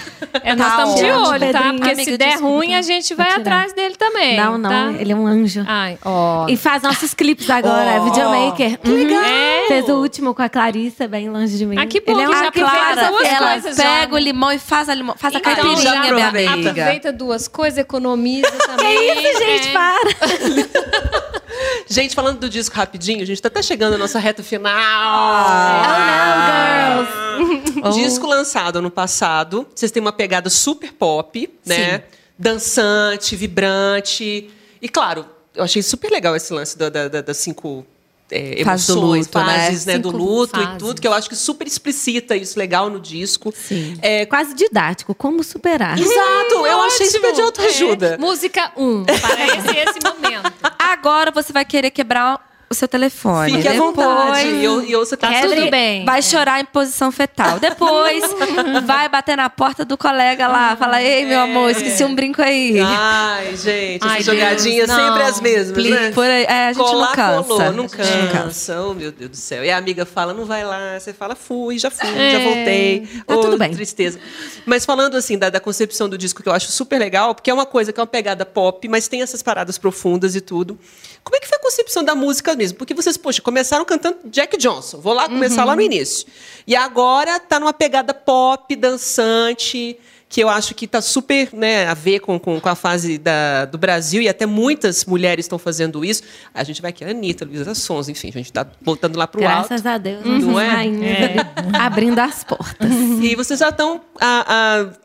É, 0.44 0.56
nós 0.56 0.68
Tá 0.68 0.78
estamos 0.80 0.96
de 1.00 1.06
ótimo. 1.12 1.28
olho, 1.28 1.52
tá? 1.52 1.74
Porque 1.74 1.90
Amiga, 1.92 2.04
se 2.06 2.18
der 2.18 2.28
desculpa. 2.30 2.48
ruim, 2.56 2.74
a 2.74 2.82
gente 2.82 3.14
vai 3.14 3.32
atrás 3.34 3.74
dele 3.74 3.96
também. 3.96 4.38
Não, 4.38 4.58
não, 4.58 4.70
tá? 4.70 4.94
ele 4.98 5.12
é 5.12 5.16
um 5.16 5.28
anjo. 5.28 5.64
Ai, 5.68 5.98
ó. 6.04 6.48
E 6.48 6.56
faz 6.56 6.82
nossos 6.82 7.14
clipes 7.14 7.50
agora, 7.50 7.92
é 7.92 8.00
videomaker. 8.00 8.80
Que 8.80 8.90
legal. 8.90 9.24
Fez 9.68 9.90
o 9.90 9.94
último 9.96 10.34
com 10.34 10.42
a 10.42 10.50
Clarissa, 10.54 11.08
bem 11.08 11.30
longe 11.32 11.58
de 11.58 11.66
mim. 11.66 11.76
Ah, 11.80 11.88
que 11.88 12.00
bom 12.00 12.12
Ele 12.12 12.22
é 12.22 12.26
que 12.28 12.32
já 12.32 12.48
aproveita 12.48 13.10
duas 13.10 13.26
ela 13.28 13.52
coisas 13.54 13.76
já, 13.76 13.84
pega 13.84 14.12
né? 14.14 14.14
o 14.14 14.18
limão 14.24 14.52
e 14.52 14.60
faz 14.60 14.88
a, 14.88 14.94
limão, 14.94 15.16
faz 15.18 15.34
a 15.34 15.40
Então, 15.40 15.52
caipirinha, 15.56 15.82
já 15.82 16.00
minha 16.00 16.28
aproveita. 16.28 16.52
amiga. 16.54 16.70
Aproveita 16.70 17.12
duas 17.12 17.48
coisas, 17.48 17.80
economiza 17.80 18.52
também. 18.52 18.94
Que 19.16 19.28
isso, 19.30 19.40
gente, 19.40 19.68
é. 19.70 19.74
para. 19.74 20.00
Gente, 21.88 22.16
falando 22.16 22.40
do 22.40 22.50
disco 22.50 22.76
rapidinho, 22.76 23.22
a 23.22 23.26
gente 23.26 23.42
tá 23.42 23.48
até 23.48 23.62
chegando 23.62 23.94
na 23.94 23.98
nossa 24.00 24.18
reta 24.20 24.42
final. 24.44 24.74
Oh, 24.74 25.84
não, 25.88 27.06
girls. 27.06 28.00
Disco 28.04 28.26
lançado 28.28 28.78
ano 28.78 28.90
passado. 28.90 29.68
Vocês 29.74 29.92
têm 29.92 30.02
uma 30.02 30.12
pegada 30.14 30.50
super 30.50 30.92
pop, 30.94 31.50
né? 31.66 32.04
Dançante, 32.38 33.36
vibrante. 33.36 34.50
E 34.82 34.90
claro, 34.90 35.26
eu 35.56 35.64
achei 35.64 35.82
super 35.84 36.10
legal 36.12 36.36
esse 36.36 36.52
lance 36.54 36.78
da- 36.78 36.90
da- 36.90 37.08
da- 37.08 37.22
das 37.22 37.38
cinco 37.38 37.86
é, 38.32 38.62
emoções, 38.62 39.28
luto, 39.28 39.40
né? 39.40 39.66
fases 39.66 39.86
né, 39.86 39.98
do 39.98 40.10
luto 40.10 40.60
e 40.60 40.64
fases. 40.64 40.78
tudo, 40.80 41.02
que 41.02 41.08
eu 41.08 41.14
acho 41.14 41.30
que 41.30 41.36
super 41.36 41.68
explicita 41.68 42.36
isso 42.36 42.58
legal 42.58 42.90
no 42.90 43.00
disco. 43.00 43.54
Sim. 43.56 43.98
É, 44.02 44.26
Quase 44.26 44.54
didático. 44.54 45.14
Como 45.14 45.44
superar? 45.44 45.98
Exato, 45.98 46.66
eu 46.66 46.82
achei 46.82 47.08
super 47.08 47.34
de 47.34 47.42
Ótimo. 47.42 47.46
autoajuda. 47.46 48.08
É. 48.14 48.18
Música 48.18 48.72
1, 48.76 48.84
um, 48.84 49.06
parece 49.06 49.78
esse 49.78 50.00
momento. 50.04 50.52
Agora 50.80 51.32
você 51.32 51.54
vai 51.54 51.66
querer 51.66 51.92
quebrar 51.92 52.53
o 52.74 52.76
seu 52.76 52.88
telefone. 52.88 53.54
Fique 53.54 53.68
à 53.68 53.72
Depois, 53.72 53.96
vontade. 53.96 54.48
E 54.50 54.64
eu, 54.64 54.82
eu, 54.84 55.00
você 55.06 55.16
tá 55.16 55.32
Tá 55.32 55.42
tudo 55.42 55.56
tudo 55.56 55.72
bem. 55.72 56.04
Vai 56.06 56.22
chorar 56.22 56.60
em 56.60 56.66
posição 56.66 57.12
fetal. 57.12 57.60
Depois, 57.60 58.24
vai 58.86 59.08
bater 59.10 59.38
na 59.38 59.50
porta 59.50 59.86
do 59.86 59.98
colega 59.98 60.48
lá. 60.48 60.76
Fala, 60.76 61.02
ei, 61.02 61.26
meu 61.26 61.40
amor, 61.40 61.70
esqueci 61.72 62.04
um 62.04 62.14
brinco 62.14 62.42
aí. 62.42 62.80
Ai, 62.80 63.56
gente, 63.56 64.04
Ai, 64.06 64.22
jogadinhas 64.22 64.90
sempre 64.90 65.24
as 65.24 65.40
mesmas, 65.40 65.72
Please. 65.74 65.90
né? 65.92 66.12
Por 66.12 66.26
aí, 66.26 66.44
é, 66.44 66.68
a 66.68 66.74
gente 66.74 66.84
Colar, 66.84 67.08
não 67.08 67.16
cansa. 67.16 67.44
colou, 67.48 67.74
não 67.74 67.86
A 67.86 67.88
gente 68.04 68.18
não 68.18 68.32
cansa. 68.44 68.82
Oh, 68.82 68.94
meu 68.94 69.12
Deus 69.12 69.32
do 69.32 69.38
céu. 69.38 69.64
E 69.64 69.72
a 69.72 69.78
amiga 69.78 70.06
fala, 70.06 70.34
não 70.34 70.46
vai 70.46 70.64
lá. 70.64 71.00
Você 71.00 71.14
fala, 71.14 71.36
fui, 71.36 71.78
já 71.80 71.90
fui, 71.90 72.10
É, 72.10 72.32
já 72.32 72.40
voltei. 72.40 73.08
tá 73.26 73.36
Ô, 73.36 73.42
tudo 73.42 73.58
bem. 73.58 73.72
tristeza. 73.74 74.20
Mas 74.66 74.86
falando 74.86 75.16
assim 75.16 75.38
da, 75.38 75.50
da 75.50 75.60
concepção 75.60 76.10
do 76.10 76.18
disco, 76.18 76.42
que 76.44 76.50
eu 76.50 76.54
acho 76.54 76.72
super 76.72 77.00
legal, 77.00 77.34
porque 77.36 77.50
é 77.50 77.54
uma 77.54 77.66
coisa 77.66 77.92
que 77.94 78.00
é 78.00 78.02
uma 78.02 78.08
pegada 78.08 78.46
pop, 78.46 78.88
mas 78.88 79.08
tem 79.08 79.22
essas 79.22 79.42
paradas 79.42 79.78
profundas 79.78 80.36
e 80.36 80.42
tudo. 80.42 80.78
Como 81.24 81.38
é 81.38 81.40
que 81.40 81.48
foi 81.48 81.58
a 81.58 81.62
concepção 81.62 82.04
da 82.04 82.14
música 82.16 82.54
mesmo? 82.64 82.78
Porque 82.78 82.94
vocês, 82.94 83.18
poxa, 83.18 83.42
começaram 83.42 83.86
cantando 83.86 84.18
Jack 84.26 84.58
Johnson. 84.58 85.00
Vou 85.00 85.14
lá 85.14 85.28
começar 85.28 85.66
lá 85.66 85.76
no 85.76 85.82
início. 85.82 86.26
E 86.66 86.76
agora 86.76 87.40
tá 87.40 87.60
numa 87.60 87.74
pegada 87.74 88.14
pop, 88.14 88.74
dançante, 88.76 89.98
que 90.30 90.42
eu 90.42 90.50
acho 90.50 90.74
que 90.74 90.88
tá 90.88 91.02
super 91.02 91.50
né, 91.54 91.86
a 91.88 91.94
ver 91.94 92.20
com, 92.20 92.40
com, 92.40 92.60
com 92.60 92.70
a 92.70 92.76
fase 92.76 93.18
da, 93.18 93.66
do 93.66 93.78
Brasil, 93.78 94.22
e 94.22 94.30
até 94.30 94.46
muitas 94.46 95.06
mulheres 95.06 95.46
estão 95.46 95.60
fazendo 95.60 96.04
isso. 96.04 96.24
A 96.54 96.64
gente 96.64 96.82
vai 96.82 96.90
aqui, 96.90 97.04
a 97.04 97.10
Anitta, 97.10 97.46
Luísa 97.46 97.76
Sons, 97.76 98.08
enfim, 98.08 98.30
a 98.30 98.38
gente 98.38 98.52
tá 98.52 98.66
voltando 98.82 99.18
lá 99.18 99.28
pro 99.28 99.46
alto. 99.46 99.68
Graças 99.68 99.86
a 99.86 99.98
Deus, 99.98 100.24
Não 100.24 100.40
nossas 100.40 100.64
é? 100.64 100.70
ali, 100.72 100.98
abrindo 101.78 102.20
as 102.20 102.44
portas. 102.44 102.90
E 103.22 103.36
vocês 103.36 103.60
já 103.60 103.70
estão 103.70 104.02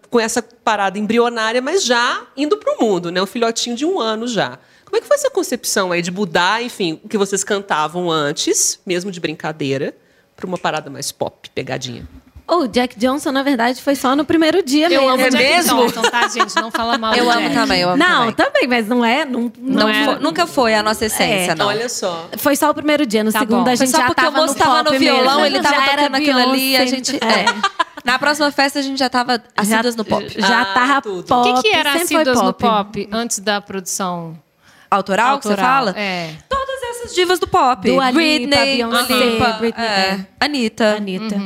com 0.09 0.21
essa 0.21 0.43
parada 0.43 0.99
embrionária, 0.99 1.61
mas 1.61 1.85
já 1.85 2.23
indo 2.37 2.57
para 2.57 2.75
o 2.77 2.85
mundo, 2.85 3.11
né? 3.11 3.21
Um 3.21 3.27
filhotinho 3.27 3.77
de 3.77 3.85
um 3.85 4.01
ano 4.01 4.27
já. 4.27 4.59
Como 4.89 4.97
é 4.97 5.01
que 5.03 5.07
foi 5.07 5.17
essa 5.17 5.29
concepção 5.31 5.93
aí 5.93 6.01
de 6.01 6.11
mudar, 6.11 6.63
enfim, 6.63 6.99
o 7.05 7.09
que 7.09 7.19
vocês 7.19 7.45
cantavam 7.45 8.11
antes, 8.11 8.81
mesmo 8.87 9.11
de 9.11 9.21
brincadeira, 9.21 9.95
para 10.35 10.47
uma 10.47 10.57
parada 10.57 10.89
mais 10.89 11.13
pop, 11.13 11.51
pegadinha? 11.55 12.09
O 12.51 12.67
Jack 12.67 12.99
Johnson, 12.99 13.31
na 13.31 13.43
verdade, 13.43 13.83
foi 13.83 13.95
só 13.95 14.17
no 14.17 14.25
primeiro 14.25 14.63
dia 14.63 14.87
Eu 14.87 15.03
mesmo. 15.03 15.09
amo 15.11 15.23
É 15.23 15.29
Jack 15.29 15.45
mesmo? 15.45 15.83
Johnson, 15.83 16.01
tá, 16.01 16.27
gente? 16.29 16.57
Não 16.57 16.71
fala 16.71 16.97
mal 16.97 17.15
Eu 17.15 17.25
do 17.27 17.31
amo 17.31 17.41
Jack. 17.43 17.55
também, 17.55 17.81
eu 17.83 17.89
amo 17.91 17.99
Não, 17.99 18.19
também. 18.21 18.33
também, 18.35 18.67
mas 18.67 18.89
não 18.89 19.05
é. 19.05 19.27
Não, 19.27 19.53
Não 19.59 19.81
não 19.83 19.89
é- 19.91 20.05
foi- 20.07 20.19
nunca 20.21 20.47
foi 20.47 20.75
a 20.75 20.83
nossa 20.83 21.05
essência, 21.05 21.53
É. 21.53 21.55
não. 21.55 21.67
Olha 21.67 21.87
só. 21.91 22.27
Foi 22.39 22.57
só 22.57 22.71
o 22.71 22.75
primeiro 22.75 23.05
dia. 23.05 23.23
No 23.23 23.31
Tá 23.31 23.41
segundo, 23.41 23.65
bom. 23.65 23.71
a 23.71 23.77
Foi 23.77 23.87
gente 23.87 23.91
só 23.91 23.99
já 23.99 24.07
porque 24.07 24.27
o 24.27 24.33
moço 24.33 24.55
no 24.55 24.59
tava 24.59 24.83
no 24.91 24.99
violão, 24.99 25.43
mesmo. 25.43 25.45
ele 25.45 25.61
tava 25.63 25.75
Já 25.77 25.83
era 25.83 25.97
tocando 25.97 26.15
aquilo 26.15 26.39
ali, 26.41 26.77
a 26.79 26.87
gente. 26.87 27.17
É. 27.17 27.41
é. 27.41 27.45
Na 28.03 28.19
próxima 28.19 28.51
festa 28.51 28.79
a 28.79 28.83
gente 28.83 28.99
já 28.99 29.11
tava 29.11 29.43
assíduas 29.55 29.95
no 29.95 30.05
pop. 30.07 30.27
Já 30.41 30.63
Ah, 30.63 30.65
tava 30.73 31.03
tudo. 31.03 31.25
pop. 31.25 31.51
O 31.51 31.55
que, 31.57 31.69
que 31.69 31.77
era 31.77 31.93
foi 31.93 32.01
Assíduas 32.01 32.41
no 32.41 32.55
pop 32.55 33.07
antes 33.13 33.41
da 33.41 33.61
produção 33.61 34.39
Autoral, 34.91 35.39
que 35.39 35.45
você 35.47 35.53
autoral? 35.53 35.71
fala? 35.87 35.95
É. 35.99 36.35
Todas 36.49 36.83
essas 36.91 37.15
divas 37.15 37.39
do 37.39 37.47
pop. 37.47 37.89
Lipa, 37.89 38.13
Britney, 38.13 38.77
Beyoncé, 38.77 39.15
Lipa, 39.15 39.53
Britney, 39.55 39.85
é. 39.87 40.27
Anitta. 40.41 40.97
Anitta. 40.97 41.37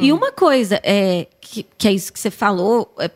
E 0.00 0.12
uma 0.12 0.32
coisa 0.32 0.80
é, 0.82 1.26
que, 1.40 1.64
que 1.76 1.86
é 1.88 1.92
isso 1.92 2.12
que 2.12 2.18
você 2.18 2.30
falou. 2.30 2.92
é, 2.98 3.10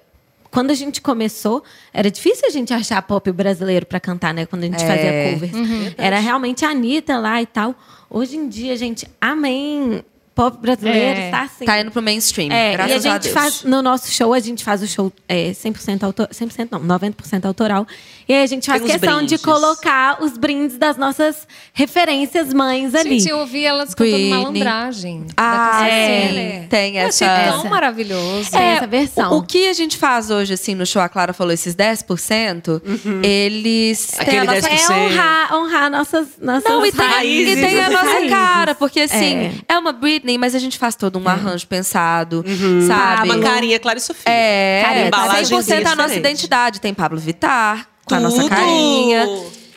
quando 0.50 0.70
a 0.70 0.74
gente 0.74 1.00
começou, 1.00 1.64
era 1.94 2.10
difícil 2.10 2.46
a 2.46 2.50
gente 2.50 2.74
achar 2.74 3.00
pop 3.02 3.32
brasileiro 3.32 3.86
pra 3.86 3.98
cantar, 3.98 4.34
né? 4.34 4.44
Quando 4.44 4.64
a 4.64 4.66
gente 4.66 4.84
É. 4.84 4.86
fazia 4.86 5.32
covers. 5.32 5.94
Era 5.96 6.18
realmente 6.18 6.64
a 6.64 6.68
Anitta 6.68 7.18
lá 7.18 7.40
e 7.40 7.46
tal. 7.46 7.74
Hoje 8.10 8.36
em 8.36 8.46
dia, 8.48 8.76
gente, 8.76 9.08
amém. 9.20 10.04
Pop 10.34 10.56
brasileiro 10.58 11.20
É. 11.20 11.26
está 11.26 11.42
assim. 11.42 11.64
Tá 11.66 11.78
indo 11.80 11.90
pro 11.90 12.00
mainstream, 12.00 12.50
É, 12.50 12.72
graças 12.72 13.04
e 13.04 13.08
a 13.08 13.10
a, 13.10 13.14
gente 13.14 13.22
Deus. 13.24 13.34
faz, 13.34 13.62
no 13.64 13.82
nosso 13.82 14.10
show, 14.10 14.32
a 14.32 14.40
gente 14.40 14.64
faz 14.64 14.82
o 14.82 14.86
show 14.86 15.12
é, 15.28 15.52
100% 15.52 16.02
autor, 16.04 16.28
100% 16.32 16.68
não, 16.70 16.80
90% 16.80 17.44
autoral. 17.44 17.86
E 18.32 18.34
aí 18.34 18.42
a 18.44 18.46
gente 18.46 18.66
faz 18.66 18.82
questão 18.82 19.22
de 19.26 19.36
colocar 19.36 20.22
os 20.22 20.38
brindes 20.38 20.78
das 20.78 20.96
nossas 20.96 21.46
referências 21.74 22.50
mães 22.54 22.94
ali. 22.94 23.20
Gente, 23.20 23.28
eu 23.28 23.38
ouvi 23.40 23.62
elas 23.62 23.94
cantando 23.94 24.10
Britney. 24.16 24.30
malandragem. 24.30 25.26
Ah, 25.36 25.80
da 25.80 25.86
é. 25.88 26.66
Tem 26.70 26.96
Eu 26.96 27.08
achei 27.08 27.26
essa- 27.28 27.50
tão 27.50 27.58
Essa. 27.60 27.68
maravilhoso. 27.68 28.50
Tem 28.50 28.60
essa 28.62 28.86
versão. 28.86 29.32
O, 29.34 29.38
o 29.38 29.42
que 29.42 29.68
a 29.68 29.74
gente 29.74 29.98
faz 29.98 30.30
hoje, 30.30 30.54
assim, 30.54 30.74
no 30.74 30.86
show, 30.86 31.02
a 31.02 31.10
Clara 31.10 31.34
falou, 31.34 31.52
esses 31.52 31.74
10%, 31.74 32.80
eles 33.22 34.06
têm 34.06 34.20
Aquele 34.20 34.38
a 34.38 34.44
nossa 34.44 34.60
10%. 34.70 34.90
É 34.90 34.94
honrar, 34.94 35.54
honrar 35.54 35.90
nossas, 35.90 36.28
nossas 36.40 36.64
Não, 36.70 36.86
e 36.86 36.90
tem, 36.92 37.06
raízes. 37.06 37.58
e 37.58 37.60
tem 37.60 37.80
a 37.84 37.90
nossa 37.90 38.04
raízes. 38.12 38.30
cara, 38.30 38.74
porque 38.74 39.00
assim, 39.00 39.34
É. 39.68 39.74
é. 39.74 39.78
uma 39.78 39.92
Britney, 39.92 40.38
mas 40.38 40.54
a 40.54 40.58
gente 40.58 40.78
faz 40.78 40.94
todo 40.96 41.18
um 41.18 41.28
arranjo 41.28 41.66
pensado, 41.66 42.42
sabe? 42.86 43.28
Uma 43.30 43.38
carinha, 43.40 43.78
Clara 43.78 43.98
e 43.98 44.00
Sofia. 44.02 44.22
É, 44.32 44.82
Cara, 44.84 45.00
embalagem 45.06 45.58
100% 45.58 45.86
a 45.86 45.94
nossa 45.96 46.14
identidade. 46.14 46.80
Tem 46.80 46.94
Pablo 46.94 47.18
Vittar, 47.18 47.88
com 48.06 48.14
a 48.14 48.20
nossa 48.20 48.48
carinha. 48.48 49.24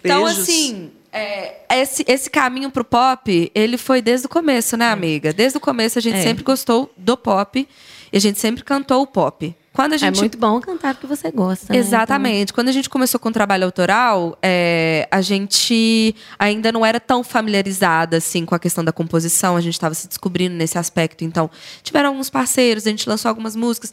Então, 0.03 0.23
Beijos. 0.23 0.39
assim, 0.41 0.91
é, 1.11 1.55
esse, 1.71 2.03
esse 2.07 2.29
caminho 2.29 2.69
pro 2.69 2.83
pop, 2.85 3.51
ele 3.55 3.77
foi 3.77 4.01
desde 4.01 4.27
o 4.27 4.29
começo, 4.29 4.75
né, 4.77 4.89
amiga? 4.89 5.33
Desde 5.33 5.57
o 5.57 5.61
começo 5.61 5.97
a 5.97 6.01
gente 6.01 6.17
É. 6.17 6.21
sempre 6.23 6.43
gostou 6.43 6.91
do 6.97 7.15
pop 7.17 7.67
e 8.11 8.17
a 8.17 8.19
gente 8.21 8.39
sempre 8.39 8.63
cantou 8.63 9.01
o 9.01 9.07
pop. 9.07 9.55
Quando 9.73 9.91
a 9.91 9.95
É 9.95 9.97
gente 9.99 10.19
muito 10.19 10.37
bom 10.37 10.61
cantar 10.61 10.95
o 10.95 10.97
que 10.97 11.05
você 11.05 11.29
gosta. 11.31 11.73
né? 11.73 11.77
Exatamente. 11.79 12.53
Quando 12.53 12.69
a 12.69 12.71
gente 12.71 12.89
começou 12.89 13.19
com 13.19 13.27
o 13.27 13.31
trabalho 13.31 13.65
autoral, 13.65 14.37
é, 14.41 15.05
a 15.11 15.19
gente 15.21 16.15
ainda 16.39 16.71
não 16.71 16.85
era 16.85 16.97
tão 16.97 17.25
familiarizada 17.25 18.15
assim 18.15 18.45
com 18.45 18.55
a 18.55 18.59
questão 18.59 18.85
da 18.85 18.93
composição. 18.93 19.57
A 19.57 19.61
gente 19.61 19.73
estava 19.73 19.93
se 19.93 20.07
descobrindo 20.07 20.55
nesse 20.55 20.77
aspecto. 20.77 21.25
Então, 21.25 21.49
tiveram 21.83 22.09
alguns 22.09 22.29
parceiros, 22.29 22.87
a 22.87 22.89
gente 22.89 23.07
lançou 23.09 23.27
algumas 23.27 23.53
músicas. 23.53 23.91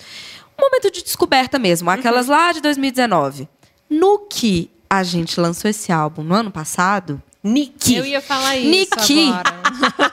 Um 0.56 0.62
momento 0.62 0.88
de 0.92 1.02
descoberta 1.02 1.58
mesmo, 1.58 1.90
aquelas 1.90 2.28
lá 2.28 2.52
de 2.52 2.60
2019. 2.60 3.48
No 3.92 4.20
que 4.20 4.70
a 4.88 5.02
gente 5.02 5.38
lançou 5.38 5.70
esse 5.70 5.92
álbum 5.92 6.22
no 6.22 6.34
ano 6.34 6.50
passado, 6.50 7.22
Niki. 7.44 7.96
Eu 7.96 8.06
ia 8.06 8.20
falar 8.20 8.56
isso 8.56 8.70
Niki. 8.70 9.28
agora. 9.28 9.62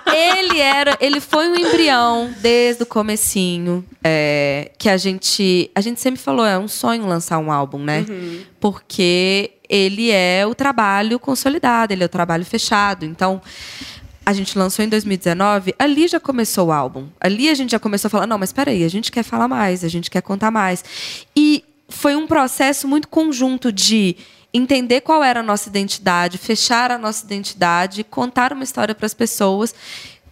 ele 0.13 0.59
era, 0.59 0.97
ele 0.99 1.21
foi 1.21 1.47
um 1.47 1.55
embrião 1.55 2.33
desde 2.41 2.83
o 2.83 2.85
comecinho, 2.85 3.85
é, 4.03 4.71
que 4.77 4.89
a 4.89 4.97
gente, 4.97 5.69
a 5.75 5.81
gente 5.81 6.01
sempre 6.01 6.19
falou, 6.19 6.45
é 6.45 6.57
um 6.57 6.67
sonho 6.67 7.05
lançar 7.05 7.37
um 7.37 7.51
álbum, 7.51 7.79
né? 7.79 8.05
Porque 8.59 9.51
ele 9.69 10.11
é 10.11 10.45
o 10.45 10.55
trabalho 10.55 11.19
consolidado, 11.19 11.93
ele 11.93 12.03
é 12.03 12.05
o 12.05 12.09
trabalho 12.09 12.43
fechado. 12.43 13.05
Então, 13.05 13.39
a 14.25 14.33
gente 14.33 14.57
lançou 14.57 14.83
em 14.83 14.89
2019, 14.89 15.73
ali 15.79 16.07
já 16.07 16.19
começou 16.19 16.67
o 16.67 16.71
álbum. 16.71 17.07
Ali 17.19 17.49
a 17.49 17.53
gente 17.53 17.71
já 17.71 17.79
começou 17.79 18.07
a 18.07 18.11
falar, 18.11 18.27
não, 18.27 18.37
mas 18.37 18.51
peraí, 18.51 18.83
a 18.83 18.89
gente 18.89 19.11
quer 19.11 19.23
falar 19.23 19.47
mais, 19.47 19.83
a 19.83 19.87
gente 19.87 20.09
quer 20.09 20.21
contar 20.21 20.51
mais. 20.51 20.83
E 21.35 21.63
foi 21.89 22.15
um 22.15 22.27
processo 22.27 22.87
muito 22.87 23.07
conjunto 23.07 23.71
de 23.71 24.15
entender 24.53 25.01
qual 25.01 25.23
era 25.23 25.41
a 25.41 25.43
nossa 25.43 25.69
identidade, 25.69 26.37
fechar 26.37 26.91
a 26.91 26.97
nossa 26.97 27.25
identidade, 27.25 28.03
contar 28.03 28.53
uma 28.53 28.63
história 28.63 28.95
para 28.95 29.05
as 29.05 29.13
pessoas. 29.13 29.73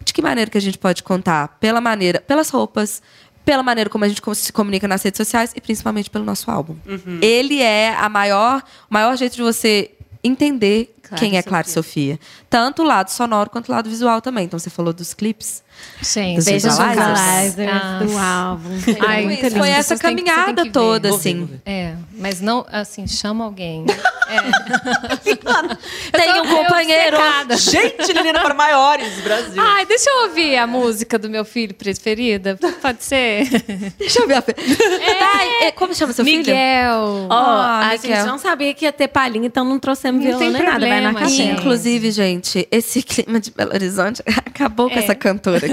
De 0.03 0.13
que 0.13 0.21
maneira 0.21 0.49
que 0.49 0.57
a 0.57 0.61
gente 0.61 0.77
pode 0.77 1.03
contar? 1.03 1.57
Pela 1.59 1.81
maneira, 1.81 2.21
pelas 2.21 2.49
roupas, 2.49 3.01
pela 3.43 3.61
maneira 3.63 3.89
como 3.89 4.05
a 4.05 4.07
gente 4.07 4.21
se 4.35 4.53
comunica 4.53 4.87
nas 4.87 5.03
redes 5.03 5.17
sociais 5.17 5.51
e 5.55 5.61
principalmente 5.61 6.09
pelo 6.09 6.25
nosso 6.25 6.49
álbum. 6.49 6.75
Ele 7.21 7.61
é 7.61 7.95
a 7.95 8.09
maior, 8.09 8.63
o 8.89 8.93
maior 8.93 9.15
jeito 9.17 9.35
de 9.35 9.41
você 9.41 9.91
entender 10.23 10.95
Clara 11.01 11.19
quem 11.19 11.37
é 11.37 11.43
Clara 11.43 11.67
e 11.67 11.69
Sofia. 11.69 12.19
Tanto 12.49 12.81
o 12.81 12.85
lado 12.85 13.09
sonoro 13.09 13.49
quanto 13.49 13.69
o 13.69 13.71
lado 13.71 13.89
visual 13.89 14.21
também. 14.21 14.45
Então 14.45 14.59
você 14.59 14.69
falou 14.69 14.91
dos 14.91 15.13
clipes. 15.13 15.63
Sim, 16.01 16.35
Dos 16.35 16.45
Beijos 16.45 16.63
visualizers. 16.77 17.07
visualizers 17.19 17.71
Ah. 17.73 17.99
do 18.03 18.17
álbum. 18.17 18.69
Ai, 19.07 19.23
muito 19.23 19.39
foi 19.39 19.49
lindo. 19.49 19.59
Foi 19.59 19.69
essa 19.69 19.97
Vocês 19.97 19.99
tem 19.99 20.15
caminhada 20.15 20.63
que 20.63 20.69
toda, 20.69 21.09
assim. 21.09 21.49
É, 21.65 21.93
mas 22.17 22.39
não, 22.39 22.65
assim, 22.71 23.07
chama 23.07 23.43
alguém. 23.45 23.85
Tem 25.23 26.33
tô 26.33 26.41
um 26.41 26.47
companheiro. 26.47 27.17
obcecada. 27.17 27.57
Gente, 27.57 28.13
Liliana 28.13 28.41
para 28.41 28.53
maiores, 28.53 29.13
Brasil. 29.21 29.53
Ai, 29.61 29.85
deixa 29.85 30.09
eu 30.09 30.23
ouvir 30.27 30.57
a 30.57 30.67
música 30.67 31.17
do 31.17 31.29
meu 31.29 31.45
filho 31.45 31.73
preferida. 31.73 32.57
Pode 32.81 33.03
ser? 33.03 33.47
Deixa 33.97 34.21
eu 34.21 34.27
ver 34.27 34.35
a. 34.35 34.43
Ai, 35.33 35.67
é, 35.67 35.71
como 35.71 35.93
chama 35.95 36.11
seu 36.13 36.25
filho? 36.25 36.39
Miguel. 36.39 37.27
Ó, 37.29 37.33
Ah, 37.33 37.89
a 37.89 37.95
gente 37.95 38.23
não 38.23 38.37
sabia 38.37 38.73
que 38.73 38.85
ia 38.85 38.91
ter 38.91 39.07
palhinha, 39.07 39.47
então 39.47 39.63
não 39.65 39.79
trouxemos 39.79 40.19
Não 40.21 40.27
violão 40.37 40.39
tem 40.39 40.51
nem 40.51 40.63
nada. 40.63 40.79
Vai 40.79 40.89
na 41.01 41.09
problema, 41.09 41.19
caixinha. 41.19 41.47
gente. 41.51 41.59
Inclusive, 41.59 42.11
gente, 42.11 42.67
esse 42.71 43.01
clima 43.03 43.39
de 43.39 43.51
Belo 43.51 43.73
Horizonte 43.73 44.21
acabou 44.27 44.89
com 44.89 44.95
É. 44.95 44.99
essa 44.99 45.15
cantora 45.15 45.66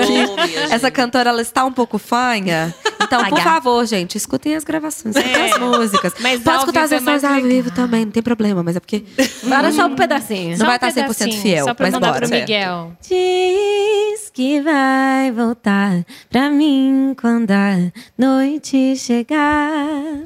essa 0.70 0.90
cantora, 0.90 1.30
ela 1.30 1.42
está 1.42 1.64
um 1.64 1.72
pouco 1.72 1.99
fanha. 1.99 2.74
Então, 3.03 3.24
por 3.28 3.40
favor, 3.40 3.84
gente, 3.86 4.16
escutem 4.16 4.55
as 4.57 4.64
gravações, 4.64 5.14
escutem 5.14 5.42
É. 5.42 5.53
as 5.53 5.59
músicas. 5.59 6.12
Mas 6.20 6.40
Pode 6.42 6.59
escutar 6.59 6.82
as 6.84 6.92
é 6.92 6.99
versões 6.99 7.22
ao 7.24 7.40
vivo 7.42 7.70
também, 7.70 8.05
não 8.07 8.12
tem 8.12 8.22
problema, 8.22 8.62
mas 8.62 8.76
é 8.76 8.80
porque 8.80 9.05
Bora 9.45 9.70
só 9.72 9.86
um 9.86 9.95
pedacinho. 9.95 10.51
Não 10.53 10.57
Só 10.59 10.64
vai 10.66 10.74
um 10.74 10.76
estar 10.76 10.88
100% 10.90 11.07
pedacinho, 11.07 11.42
fiel, 11.42 11.64
Só 11.66 11.74
pra 11.74 11.90
mas 11.90 12.01
bora. 12.01 12.20
pro 12.20 12.28
Miguel. 12.30 12.92
Diz 13.07 14.30
que 14.32 14.61
vai 14.62 15.30
voltar 15.32 16.05
pra 16.30 16.49
mim 16.51 17.14
quando 17.20 17.51
a 17.51 17.76
noite 18.18 18.97
chegar. 18.97 20.22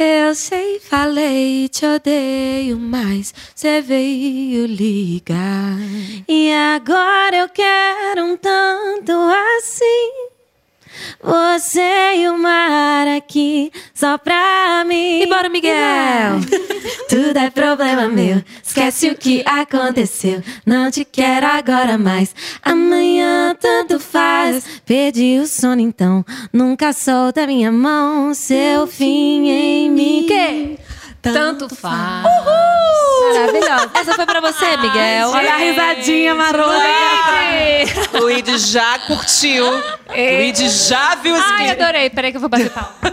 Eu 0.00 0.32
sei, 0.32 0.78
falei, 0.78 1.68
te 1.68 1.84
odeio, 1.84 2.78
mas 2.78 3.34
você 3.52 3.82
veio 3.82 4.64
ligar. 4.64 5.76
E 6.28 6.52
agora 6.52 7.38
eu 7.38 7.48
quero 7.48 8.24
um 8.24 8.36
tanto 8.36 9.10
assim. 9.58 10.37
Você 11.22 12.14
e 12.16 12.28
o 12.28 12.38
mar 12.38 13.08
aqui 13.08 13.72
só 13.92 14.16
pra 14.16 14.84
mim. 14.86 15.22
E 15.22 15.26
bora, 15.26 15.48
Miguel! 15.48 16.38
Tudo 17.10 17.36
é 17.36 17.50
problema 17.50 18.08
meu. 18.08 18.42
Esquece 18.62 19.08
o 19.08 19.16
que 19.16 19.42
aconteceu. 19.44 20.42
Não 20.64 20.90
te 20.90 21.04
quero 21.04 21.46
agora 21.46 21.98
mais. 21.98 22.34
Amanhã 22.62 23.56
tanto 23.60 23.98
faz. 23.98 24.64
Perdi 24.86 25.40
o 25.40 25.46
sono 25.46 25.80
então. 25.80 26.24
Nunca 26.52 26.92
solta 26.92 27.46
minha 27.46 27.72
mão. 27.72 28.32
Seu 28.32 28.86
fim 28.86 29.48
em 29.48 29.90
mim. 29.90 30.24
Que? 30.28 30.87
Tanto 31.20 31.68
faz. 31.74 32.24
Maravilhosa. 33.34 33.90
Essa 33.94 34.14
foi 34.14 34.24
pra 34.26 34.40
você, 34.40 34.76
Miguel. 34.78 35.30
Olha 35.30 35.54
a 35.54 35.56
risadinha 35.58 36.34
marota. 36.34 36.86
O 38.22 38.30
Id 38.30 38.48
já 38.58 38.98
curtiu. 39.00 39.66
O 39.66 40.42
Id 40.42 40.56
já 40.68 41.14
viu 41.16 41.34
os 41.34 41.40
Ai, 41.42 41.56
clipes. 41.66 41.82
adorei. 41.82 42.10
Peraí 42.10 42.30
que 42.30 42.36
eu 42.36 42.40
vou 42.40 42.48
bater 42.48 42.70
palma. 42.70 42.94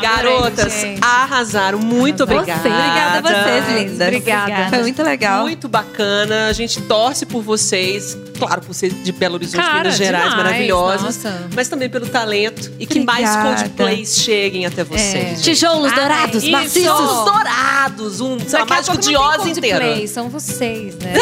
Garotas, 0.00 0.72
gente. 0.72 1.00
arrasaram. 1.04 1.78
Muito 1.78 2.22
obrigada. 2.22 2.60
Obrigada 2.60 3.18
a 3.18 3.20
vocês, 3.22 3.68
lindas. 3.78 4.08
Obrigada. 4.08 4.68
Foi 4.70 4.78
muito 4.78 5.02
legal. 5.02 5.42
Muito 5.42 5.68
bacana. 5.68 6.46
A 6.48 6.52
gente 6.54 6.80
torce 6.82 7.26
por 7.26 7.42
vocês. 7.42 8.16
Claro, 8.40 8.60
por 8.62 8.74
ser 8.74 8.90
de 8.90 9.12
Belo 9.12 9.34
Horizonte, 9.34 9.62
Cara, 9.62 9.78
Minas 9.78 9.96
Gerais, 9.96 10.30
demais, 10.30 10.44
maravilhosas. 10.44 11.02
nossa. 11.02 11.48
Mas 11.54 11.68
também 11.68 11.88
pelo 11.88 12.06
talento. 12.06 12.72
E 12.78 12.86
que 12.86 13.00
mais 13.00 13.28
Obrigada. 13.28 13.56
Coldplays 13.58 14.16
cheguem 14.16 14.66
até 14.66 14.82
vocês. 14.84 15.42
Tijolos 15.42 15.92
dourados, 15.92 16.42
isso. 16.42 16.52
maciços. 16.52 17.00
Os 17.00 17.24
dourados, 17.24 18.20
um 18.20 18.38
sei 18.40 18.58
lá, 18.60 18.64
mágico 18.66 18.98
de 18.98 19.16
Oz 19.16 19.46
inteiro. 19.46 20.08
São 20.08 20.28
vocês, 20.28 20.94
né? 20.96 21.12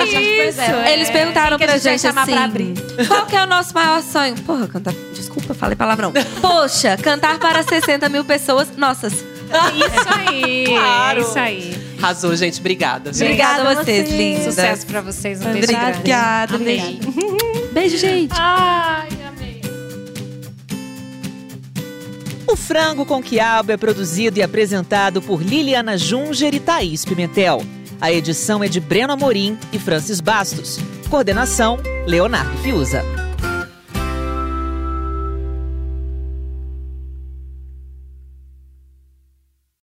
É, 0.00 0.06
gente, 0.06 0.36
pois 0.36 0.58
é. 0.58 0.92
Eles 0.92 1.10
perguntaram 1.10 1.58
pra 1.58 1.78
gente 1.78 1.86
gente 1.90 2.02
chamar 2.02 2.22
assim, 2.22 2.32
pra 2.32 2.44
abrir? 2.44 2.74
qual 3.08 3.26
que 3.26 3.36
é 3.36 3.42
o 3.42 3.46
nosso 3.46 3.74
maior 3.74 4.02
sonho? 4.02 4.34
Porra, 4.42 4.68
cantar... 4.68 4.94
Desculpa, 5.14 5.54
falei 5.54 5.76
palavrão. 5.76 6.12
Poxa, 6.40 6.96
cantar 6.96 7.38
para 7.38 7.62
60 7.62 8.08
mil 8.08 8.24
pessoas. 8.24 8.68
Nossas. 8.76 9.12
Isso 9.12 10.08
aí. 10.08 10.64
Claro. 10.66 11.18
É 11.18 11.22
isso 11.22 11.38
aí. 11.38 11.85
Arrasou, 11.98 12.34
gente. 12.36 12.60
Obrigada. 12.60 13.12
viu? 13.12 13.22
Obrigada 13.26 13.62
a 13.62 13.72
Obrigada 13.72 13.80
a 13.80 13.84
vocês, 13.84 14.06
vocês. 14.08 14.18
lindas. 14.20 14.44
Sucesso 14.54 14.86
pra 14.86 15.00
vocês. 15.00 15.40
Um 15.40 15.52
beijo. 15.52 15.72
Obrigada, 15.72 16.58
beijo. 16.58 16.98
Beijo, 17.72 17.96
gente. 17.98 18.32
Ai, 18.36 19.08
amei. 19.28 19.60
O 22.46 22.56
Frango 22.56 23.04
com 23.04 23.22
Quiabo 23.22 23.72
é 23.72 23.76
produzido 23.76 24.38
e 24.38 24.42
apresentado 24.42 25.20
por 25.20 25.42
Liliana 25.42 25.98
Junger 25.98 26.54
e 26.54 26.60
Thaís 26.60 27.04
Pimentel. 27.04 27.62
A 28.00 28.12
edição 28.12 28.62
é 28.62 28.68
de 28.68 28.78
Breno 28.78 29.12
Amorim 29.14 29.58
e 29.72 29.78
Francis 29.78 30.20
Bastos. 30.20 30.78
Coordenação, 31.08 31.78
Leonardo 32.06 32.56
Fiuza. 32.58 33.25